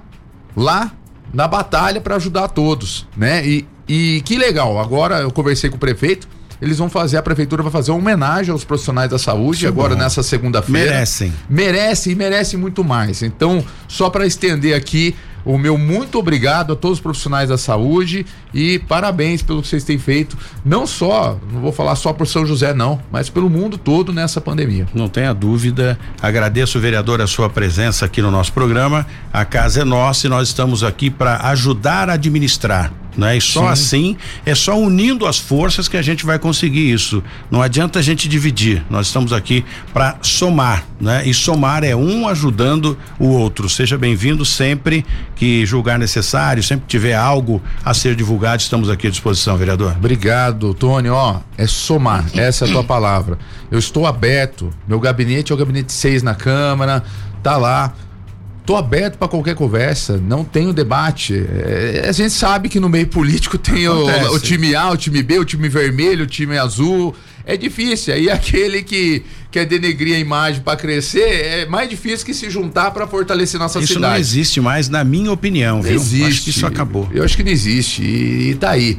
lá 0.55 0.91
na 1.33 1.47
batalha 1.47 1.99
para 1.99 2.15
ajudar 2.15 2.47
todos, 2.49 3.07
né? 3.17 3.45
E, 3.45 3.67
e 3.87 4.21
que 4.23 4.37
legal, 4.37 4.79
agora 4.79 5.19
eu 5.19 5.31
conversei 5.31 5.69
com 5.69 5.75
o 5.75 5.79
prefeito 5.79 6.27
eles 6.61 6.77
vão 6.77 6.89
fazer, 6.89 7.17
a 7.17 7.23
prefeitura 7.23 7.63
vai 7.63 7.71
fazer 7.71 7.89
uma 7.89 7.97
homenagem 7.97 8.51
aos 8.51 8.63
profissionais 8.63 9.09
da 9.09 9.17
saúde 9.17 9.65
agora 9.65 9.95
bom. 9.95 10.01
nessa 10.01 10.21
segunda-feira. 10.21 10.91
Merecem. 10.91 11.33
Merecem 11.49 12.13
e 12.13 12.15
merecem 12.15 12.59
muito 12.59 12.83
mais. 12.83 13.23
Então, 13.23 13.65
só 13.87 14.11
para 14.11 14.27
estender 14.27 14.75
aqui 14.75 15.15
o 15.45 15.57
meu 15.57 15.77
muito 15.77 16.17
obrigado 16.17 16.73
a 16.73 16.75
todos 16.75 16.97
os 16.97 17.01
profissionais 17.01 17.49
da 17.49 17.57
saúde 17.57 18.25
e 18.53 18.79
parabéns 18.79 19.41
pelo 19.41 19.61
que 19.61 19.67
vocês 19.67 19.83
têm 19.83 19.97
feito, 19.97 20.37
não 20.63 20.85
só, 20.85 21.37
não 21.51 21.61
vou 21.61 21.71
falar 21.71 21.95
só 21.95 22.13
por 22.13 22.27
São 22.27 22.45
José 22.45 22.73
não, 22.73 23.01
mas 23.11 23.29
pelo 23.29 23.49
mundo 23.49 23.77
todo 23.77 24.13
nessa 24.13 24.39
pandemia. 24.39 24.87
Não 24.93 25.07
tenha 25.07 25.33
dúvida. 25.33 25.97
Agradeço 26.21 26.79
vereador 26.79 27.21
a 27.21 27.27
sua 27.27 27.49
presença 27.49 28.05
aqui 28.05 28.21
no 28.21 28.31
nosso 28.31 28.53
programa. 28.53 29.05
A 29.31 29.45
casa 29.45 29.81
é 29.81 29.83
nossa 29.83 30.27
e 30.27 30.29
nós 30.29 30.47
estamos 30.47 30.83
aqui 30.83 31.09
para 31.09 31.37
ajudar 31.49 32.09
a 32.09 32.13
administrar 32.13 32.91
né? 33.15 33.37
E 33.37 33.41
só 33.41 33.61
Sim. 33.61 33.67
assim, 33.67 34.17
é 34.45 34.55
só 34.55 34.77
unindo 34.79 35.25
as 35.25 35.37
forças 35.37 35.87
que 35.87 35.97
a 35.97 36.01
gente 36.01 36.25
vai 36.25 36.39
conseguir 36.39 36.91
isso. 36.91 37.23
Não 37.49 37.61
adianta 37.61 37.99
a 37.99 38.01
gente 38.01 38.27
dividir. 38.27 38.83
Nós 38.89 39.07
estamos 39.07 39.33
aqui 39.33 39.65
para 39.93 40.17
somar, 40.21 40.85
né? 40.99 41.23
E 41.25 41.33
somar 41.33 41.83
é 41.83 41.95
um 41.95 42.27
ajudando 42.27 42.97
o 43.19 43.27
outro. 43.27 43.69
Seja 43.69 43.97
bem-vindo 43.97 44.45
sempre 44.45 45.05
que 45.35 45.65
julgar 45.65 45.99
necessário, 45.99 46.63
sempre 46.63 46.85
que 46.85 46.91
tiver 46.91 47.15
algo 47.15 47.61
a 47.83 47.93
ser 47.93 48.15
divulgado, 48.15 48.61
estamos 48.61 48.89
aqui 48.89 49.07
à 49.07 49.09
disposição, 49.09 49.57
vereador. 49.57 49.95
Obrigado, 49.97 50.73
Tony. 50.73 51.09
Ó, 51.09 51.39
é 51.57 51.67
somar. 51.67 52.25
Essa 52.35 52.65
é 52.65 52.69
a 52.69 52.71
tua 52.71 52.83
palavra. 52.83 53.37
Eu 53.69 53.79
estou 53.79 54.05
aberto. 54.05 54.71
Meu 54.87 54.99
gabinete 54.99 55.51
é 55.51 55.55
o 55.55 55.57
gabinete 55.57 55.91
6 55.91 56.23
na 56.23 56.35
Câmara, 56.35 57.03
tá 57.43 57.57
lá 57.57 57.93
Tô 58.71 58.77
aberto 58.77 59.17
para 59.17 59.27
qualquer 59.27 59.53
conversa, 59.53 60.17
não 60.17 60.45
tenho 60.45 60.71
debate. 60.71 61.35
É, 61.35 62.05
a 62.07 62.11
gente 62.13 62.31
sabe 62.31 62.69
que 62.69 62.79
no 62.79 62.87
meio 62.87 63.05
político 63.05 63.57
tem 63.57 63.85
o, 63.85 64.05
o, 64.33 64.39
time 64.39 64.73
A, 64.73 64.91
o 64.91 64.95
time 64.95 65.21
B, 65.21 65.39
o 65.39 65.43
time 65.43 65.67
vermelho, 65.67 66.23
o 66.23 66.25
time 66.25 66.57
azul. 66.57 67.13
É 67.45 67.57
difícil. 67.57 68.13
Aí 68.13 68.29
aquele 68.31 68.81
que 68.81 69.23
quer 69.51 69.65
denegrir 69.65 70.15
a 70.15 70.19
imagem 70.19 70.61
para 70.61 70.77
crescer 70.77 71.19
é 71.19 71.65
mais 71.65 71.89
difícil 71.89 72.25
que 72.25 72.33
se 72.33 72.49
juntar 72.49 72.91
para 72.91 73.05
fortalecer 73.05 73.59
nossa 73.59 73.79
isso 73.79 73.95
cidade. 73.95 74.21
Isso 74.21 74.31
não 74.31 74.39
existe 74.39 74.61
mais, 74.61 74.87
na 74.87 75.03
minha 75.03 75.33
opinião, 75.33 75.81
viu? 75.81 75.95
Existe. 75.95 76.25
Acho 76.25 76.41
que 76.43 76.49
isso 76.51 76.65
acabou. 76.65 77.09
Eu 77.13 77.25
acho 77.25 77.35
que 77.35 77.43
não 77.43 77.51
existe. 77.51 78.01
E, 78.01 78.51
e 78.51 78.55
tá 78.55 78.69
aí. 78.69 78.97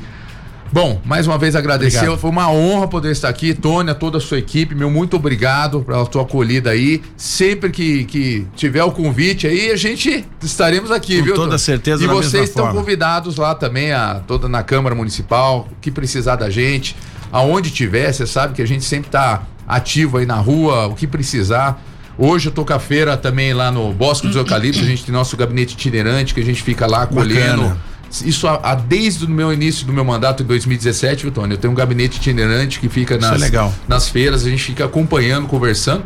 Bom, 0.72 1.02
mais 1.04 1.26
uma 1.26 1.36
vez 1.36 1.54
agradecer. 1.54 1.98
Obrigado. 1.98 2.18
Foi 2.18 2.30
uma 2.30 2.50
honra 2.50 2.88
poder 2.88 3.10
estar 3.12 3.28
aqui. 3.28 3.52
Tônia, 3.52 3.94
toda 3.94 4.16
a 4.16 4.20
sua 4.20 4.38
equipe, 4.38 4.74
meu 4.74 4.90
muito 4.90 5.16
obrigado 5.16 5.82
pela 5.82 6.06
tua 6.06 6.22
acolhida 6.22 6.70
aí. 6.70 7.02
Sempre 7.14 7.70
que, 7.70 8.04
que 8.04 8.46
tiver 8.56 8.82
o 8.82 8.90
convite 8.90 9.46
aí, 9.46 9.70
a 9.70 9.76
gente 9.76 10.24
estaremos 10.42 10.90
aqui, 10.90 11.18
Com 11.18 11.24
viu? 11.24 11.34
Com 11.34 11.42
toda 11.42 11.58
certeza. 11.58 12.02
E 12.02 12.06
vocês 12.06 12.48
estão 12.48 12.64
forma. 12.64 12.80
convidados 12.80 13.36
lá 13.36 13.54
também, 13.54 13.92
a, 13.92 14.22
toda 14.26 14.48
na 14.48 14.62
Câmara 14.62 14.94
Municipal, 14.94 15.68
que 15.78 15.90
precisar 15.90 16.36
da 16.36 16.48
gente, 16.48 16.96
aonde 17.30 17.70
tiver, 17.70 18.10
você 18.10 18.26
sabe 18.26 18.54
que 18.54 18.62
a 18.62 18.66
gente 18.66 18.84
sempre 18.84 19.08
está 19.08 19.42
ativo 19.68 20.16
aí 20.16 20.24
na 20.24 20.36
rua, 20.36 20.86
o 20.86 20.94
que 20.94 21.06
precisar. 21.06 21.82
Hoje 22.16 22.48
eu 22.48 22.52
tô 22.52 22.64
com 22.64 22.72
a 22.72 22.78
feira 22.78 23.14
também 23.16 23.52
lá 23.52 23.70
no 23.70 23.92
Bosque 23.92 24.26
dos 24.26 24.36
Eucaliptos, 24.36 24.82
a 24.82 24.86
gente 24.86 25.04
tem 25.04 25.12
nosso 25.12 25.36
gabinete 25.36 25.74
itinerante 25.74 26.32
que 26.32 26.40
a 26.40 26.44
gente 26.44 26.62
fica 26.62 26.86
lá 26.86 27.06
colhendo. 27.06 27.76
Isso 28.24 28.46
a, 28.46 28.60
a, 28.62 28.74
desde 28.74 29.24
o 29.24 29.28
meu 29.28 29.52
início 29.52 29.86
do 29.86 29.92
meu 29.92 30.04
mandato 30.04 30.42
em 30.42 30.46
2017, 30.46 31.22
viu, 31.22 31.32
Tony? 31.32 31.54
Eu 31.54 31.58
tenho 31.58 31.72
um 31.72 31.76
gabinete 31.76 32.18
itinerante 32.18 32.78
que 32.78 32.88
fica 32.88 33.16
nas, 33.16 33.42
é 33.42 33.70
nas 33.88 34.08
feiras, 34.08 34.44
a 34.44 34.50
gente 34.50 34.62
fica 34.62 34.84
acompanhando, 34.84 35.46
conversando. 35.48 36.04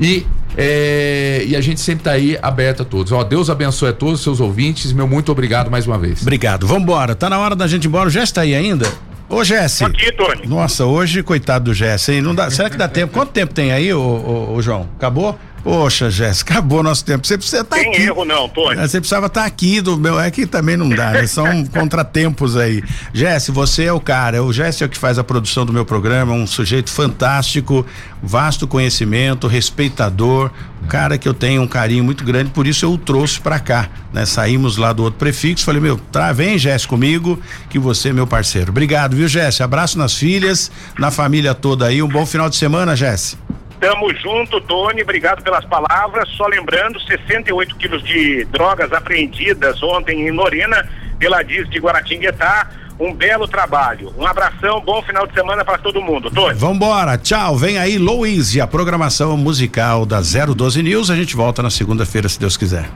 E, 0.00 0.24
é, 0.56 1.42
e 1.44 1.56
a 1.56 1.60
gente 1.60 1.80
sempre 1.80 2.02
está 2.02 2.12
aí 2.12 2.38
aberto 2.40 2.82
a 2.82 2.84
todos. 2.84 3.10
Ó, 3.10 3.24
Deus 3.24 3.50
abençoe 3.50 3.88
a 3.88 3.92
todos 3.92 4.20
os 4.20 4.22
seus 4.22 4.40
ouvintes. 4.40 4.92
Meu 4.92 5.08
muito 5.08 5.32
obrigado 5.32 5.70
mais 5.70 5.86
uma 5.86 5.98
vez. 5.98 6.22
Obrigado. 6.22 6.66
Vamos 6.66 6.84
embora. 6.84 7.16
Tá 7.16 7.28
na 7.28 7.38
hora 7.38 7.56
da 7.56 7.66
gente 7.66 7.84
ir 7.84 7.88
embora. 7.88 8.08
Já 8.08 8.22
está 8.22 8.42
aí 8.42 8.54
ainda? 8.54 8.88
Ô, 9.28 9.44
Jesse. 9.44 9.84
Aqui, 9.84 10.10
Tony. 10.12 10.46
Nossa, 10.46 10.86
hoje, 10.86 11.22
coitado 11.22 11.66
do 11.66 11.74
Jesse, 11.74 12.12
hein? 12.12 12.22
Não 12.22 12.34
dá, 12.34 12.50
será 12.50 12.70
que 12.70 12.76
dá 12.76 12.88
tempo? 12.88 13.12
Quanto 13.12 13.30
tempo 13.30 13.52
tem 13.52 13.72
aí, 13.72 13.92
ô, 13.92 14.00
ô, 14.00 14.54
ô 14.54 14.62
João? 14.62 14.88
Acabou? 14.96 15.38
Poxa, 15.62 16.10
Jéssica, 16.10 16.54
acabou 16.54 16.82
nosso 16.82 17.04
tempo. 17.04 17.26
Você 17.26 17.36
precisa 17.36 17.62
estar 17.62 17.76
tá 17.76 17.82
Tem 17.82 17.92
aqui. 17.92 18.02
erro 18.02 18.24
não, 18.24 18.48
Tony. 18.48 18.76
Você 18.76 19.00
precisava 19.00 19.26
estar 19.26 19.42
tá 19.42 19.46
aqui 19.46 19.80
do 19.80 19.98
meu, 19.98 20.18
é 20.18 20.30
que 20.30 20.46
também 20.46 20.76
não 20.76 20.88
dá, 20.88 21.10
né? 21.10 21.26
São 21.26 21.64
contratempos 21.66 22.56
aí. 22.56 22.82
Jesse, 23.12 23.50
você 23.50 23.84
é 23.84 23.92
o 23.92 24.00
cara, 24.00 24.42
o 24.42 24.52
Jesse 24.52 24.82
é 24.82 24.86
o 24.86 24.88
que 24.88 24.96
faz 24.96 25.18
a 25.18 25.24
produção 25.24 25.66
do 25.66 25.72
meu 25.72 25.84
programa, 25.84 26.32
um 26.32 26.46
sujeito 26.46 26.90
fantástico, 26.90 27.84
vasto 28.22 28.66
conhecimento, 28.66 29.46
respeitador, 29.46 30.50
cara 30.88 31.18
que 31.18 31.28
eu 31.28 31.34
tenho 31.34 31.62
um 31.62 31.66
carinho 31.66 32.04
muito 32.04 32.24
grande, 32.24 32.50
por 32.50 32.66
isso 32.66 32.84
eu 32.84 32.92
o 32.92 32.98
trouxe 32.98 33.40
para 33.40 33.58
cá, 33.58 33.88
né? 34.12 34.24
Saímos 34.24 34.76
lá 34.76 34.92
do 34.92 35.02
outro 35.02 35.18
prefixo, 35.18 35.64
falei, 35.64 35.80
meu, 35.80 35.98
tá, 36.10 36.32
vem 36.32 36.56
Jesse 36.56 36.86
comigo, 36.86 37.38
que 37.68 37.78
você 37.78 38.08
é 38.08 38.12
meu 38.12 38.26
parceiro. 38.26 38.70
Obrigado, 38.70 39.16
viu, 39.16 39.28
Jesse? 39.28 39.62
Abraço 39.62 39.98
nas 39.98 40.14
filhas, 40.14 40.70
na 40.98 41.10
família 41.10 41.54
toda 41.54 41.86
aí, 41.86 42.02
um 42.02 42.08
bom 42.08 42.24
final 42.24 42.48
de 42.48 42.56
semana, 42.56 42.96
Jesse. 42.96 43.36
Tamo 43.80 44.12
junto, 44.14 44.60
Tony. 44.60 45.02
Obrigado 45.02 45.42
pelas 45.42 45.64
palavras. 45.64 46.28
Só 46.30 46.46
lembrando, 46.46 47.00
68 47.00 47.76
quilos 47.76 48.02
de 48.02 48.44
drogas 48.46 48.92
apreendidas 48.92 49.82
ontem 49.82 50.26
em 50.26 50.30
Lorena 50.30 50.88
pela 51.18 51.42
DIS 51.42 51.68
de 51.70 51.78
Guaratinguetá. 51.78 52.68
Um 52.98 53.14
belo 53.14 53.46
trabalho. 53.46 54.12
Um 54.18 54.26
abração, 54.26 54.80
bom 54.80 55.00
final 55.02 55.24
de 55.24 55.32
semana 55.32 55.64
para 55.64 55.78
todo 55.78 56.02
mundo. 56.02 56.30
Tony. 56.30 56.54
Vambora, 56.54 57.16
tchau. 57.16 57.56
Vem 57.56 57.78
aí 57.78 57.96
Louise, 57.96 58.60
a 58.60 58.66
programação 58.66 59.36
musical 59.36 60.04
da 60.04 60.20
012 60.20 60.82
News. 60.82 61.08
A 61.08 61.14
gente 61.14 61.36
volta 61.36 61.62
na 61.62 61.70
segunda-feira, 61.70 62.28
se 62.28 62.40
Deus 62.40 62.56
quiser. 62.56 62.88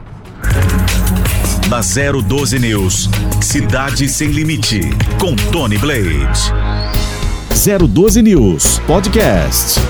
Da 1.69 1.81
012 1.81 2.59
News, 2.59 3.09
Cidade 3.41 4.09
Sem 4.09 4.29
Limite, 4.29 4.81
com 5.21 5.37
Tony 5.53 5.79
Blade. 5.79 6.53
012 7.89 8.23
News 8.23 8.81
Podcast. 8.81 9.81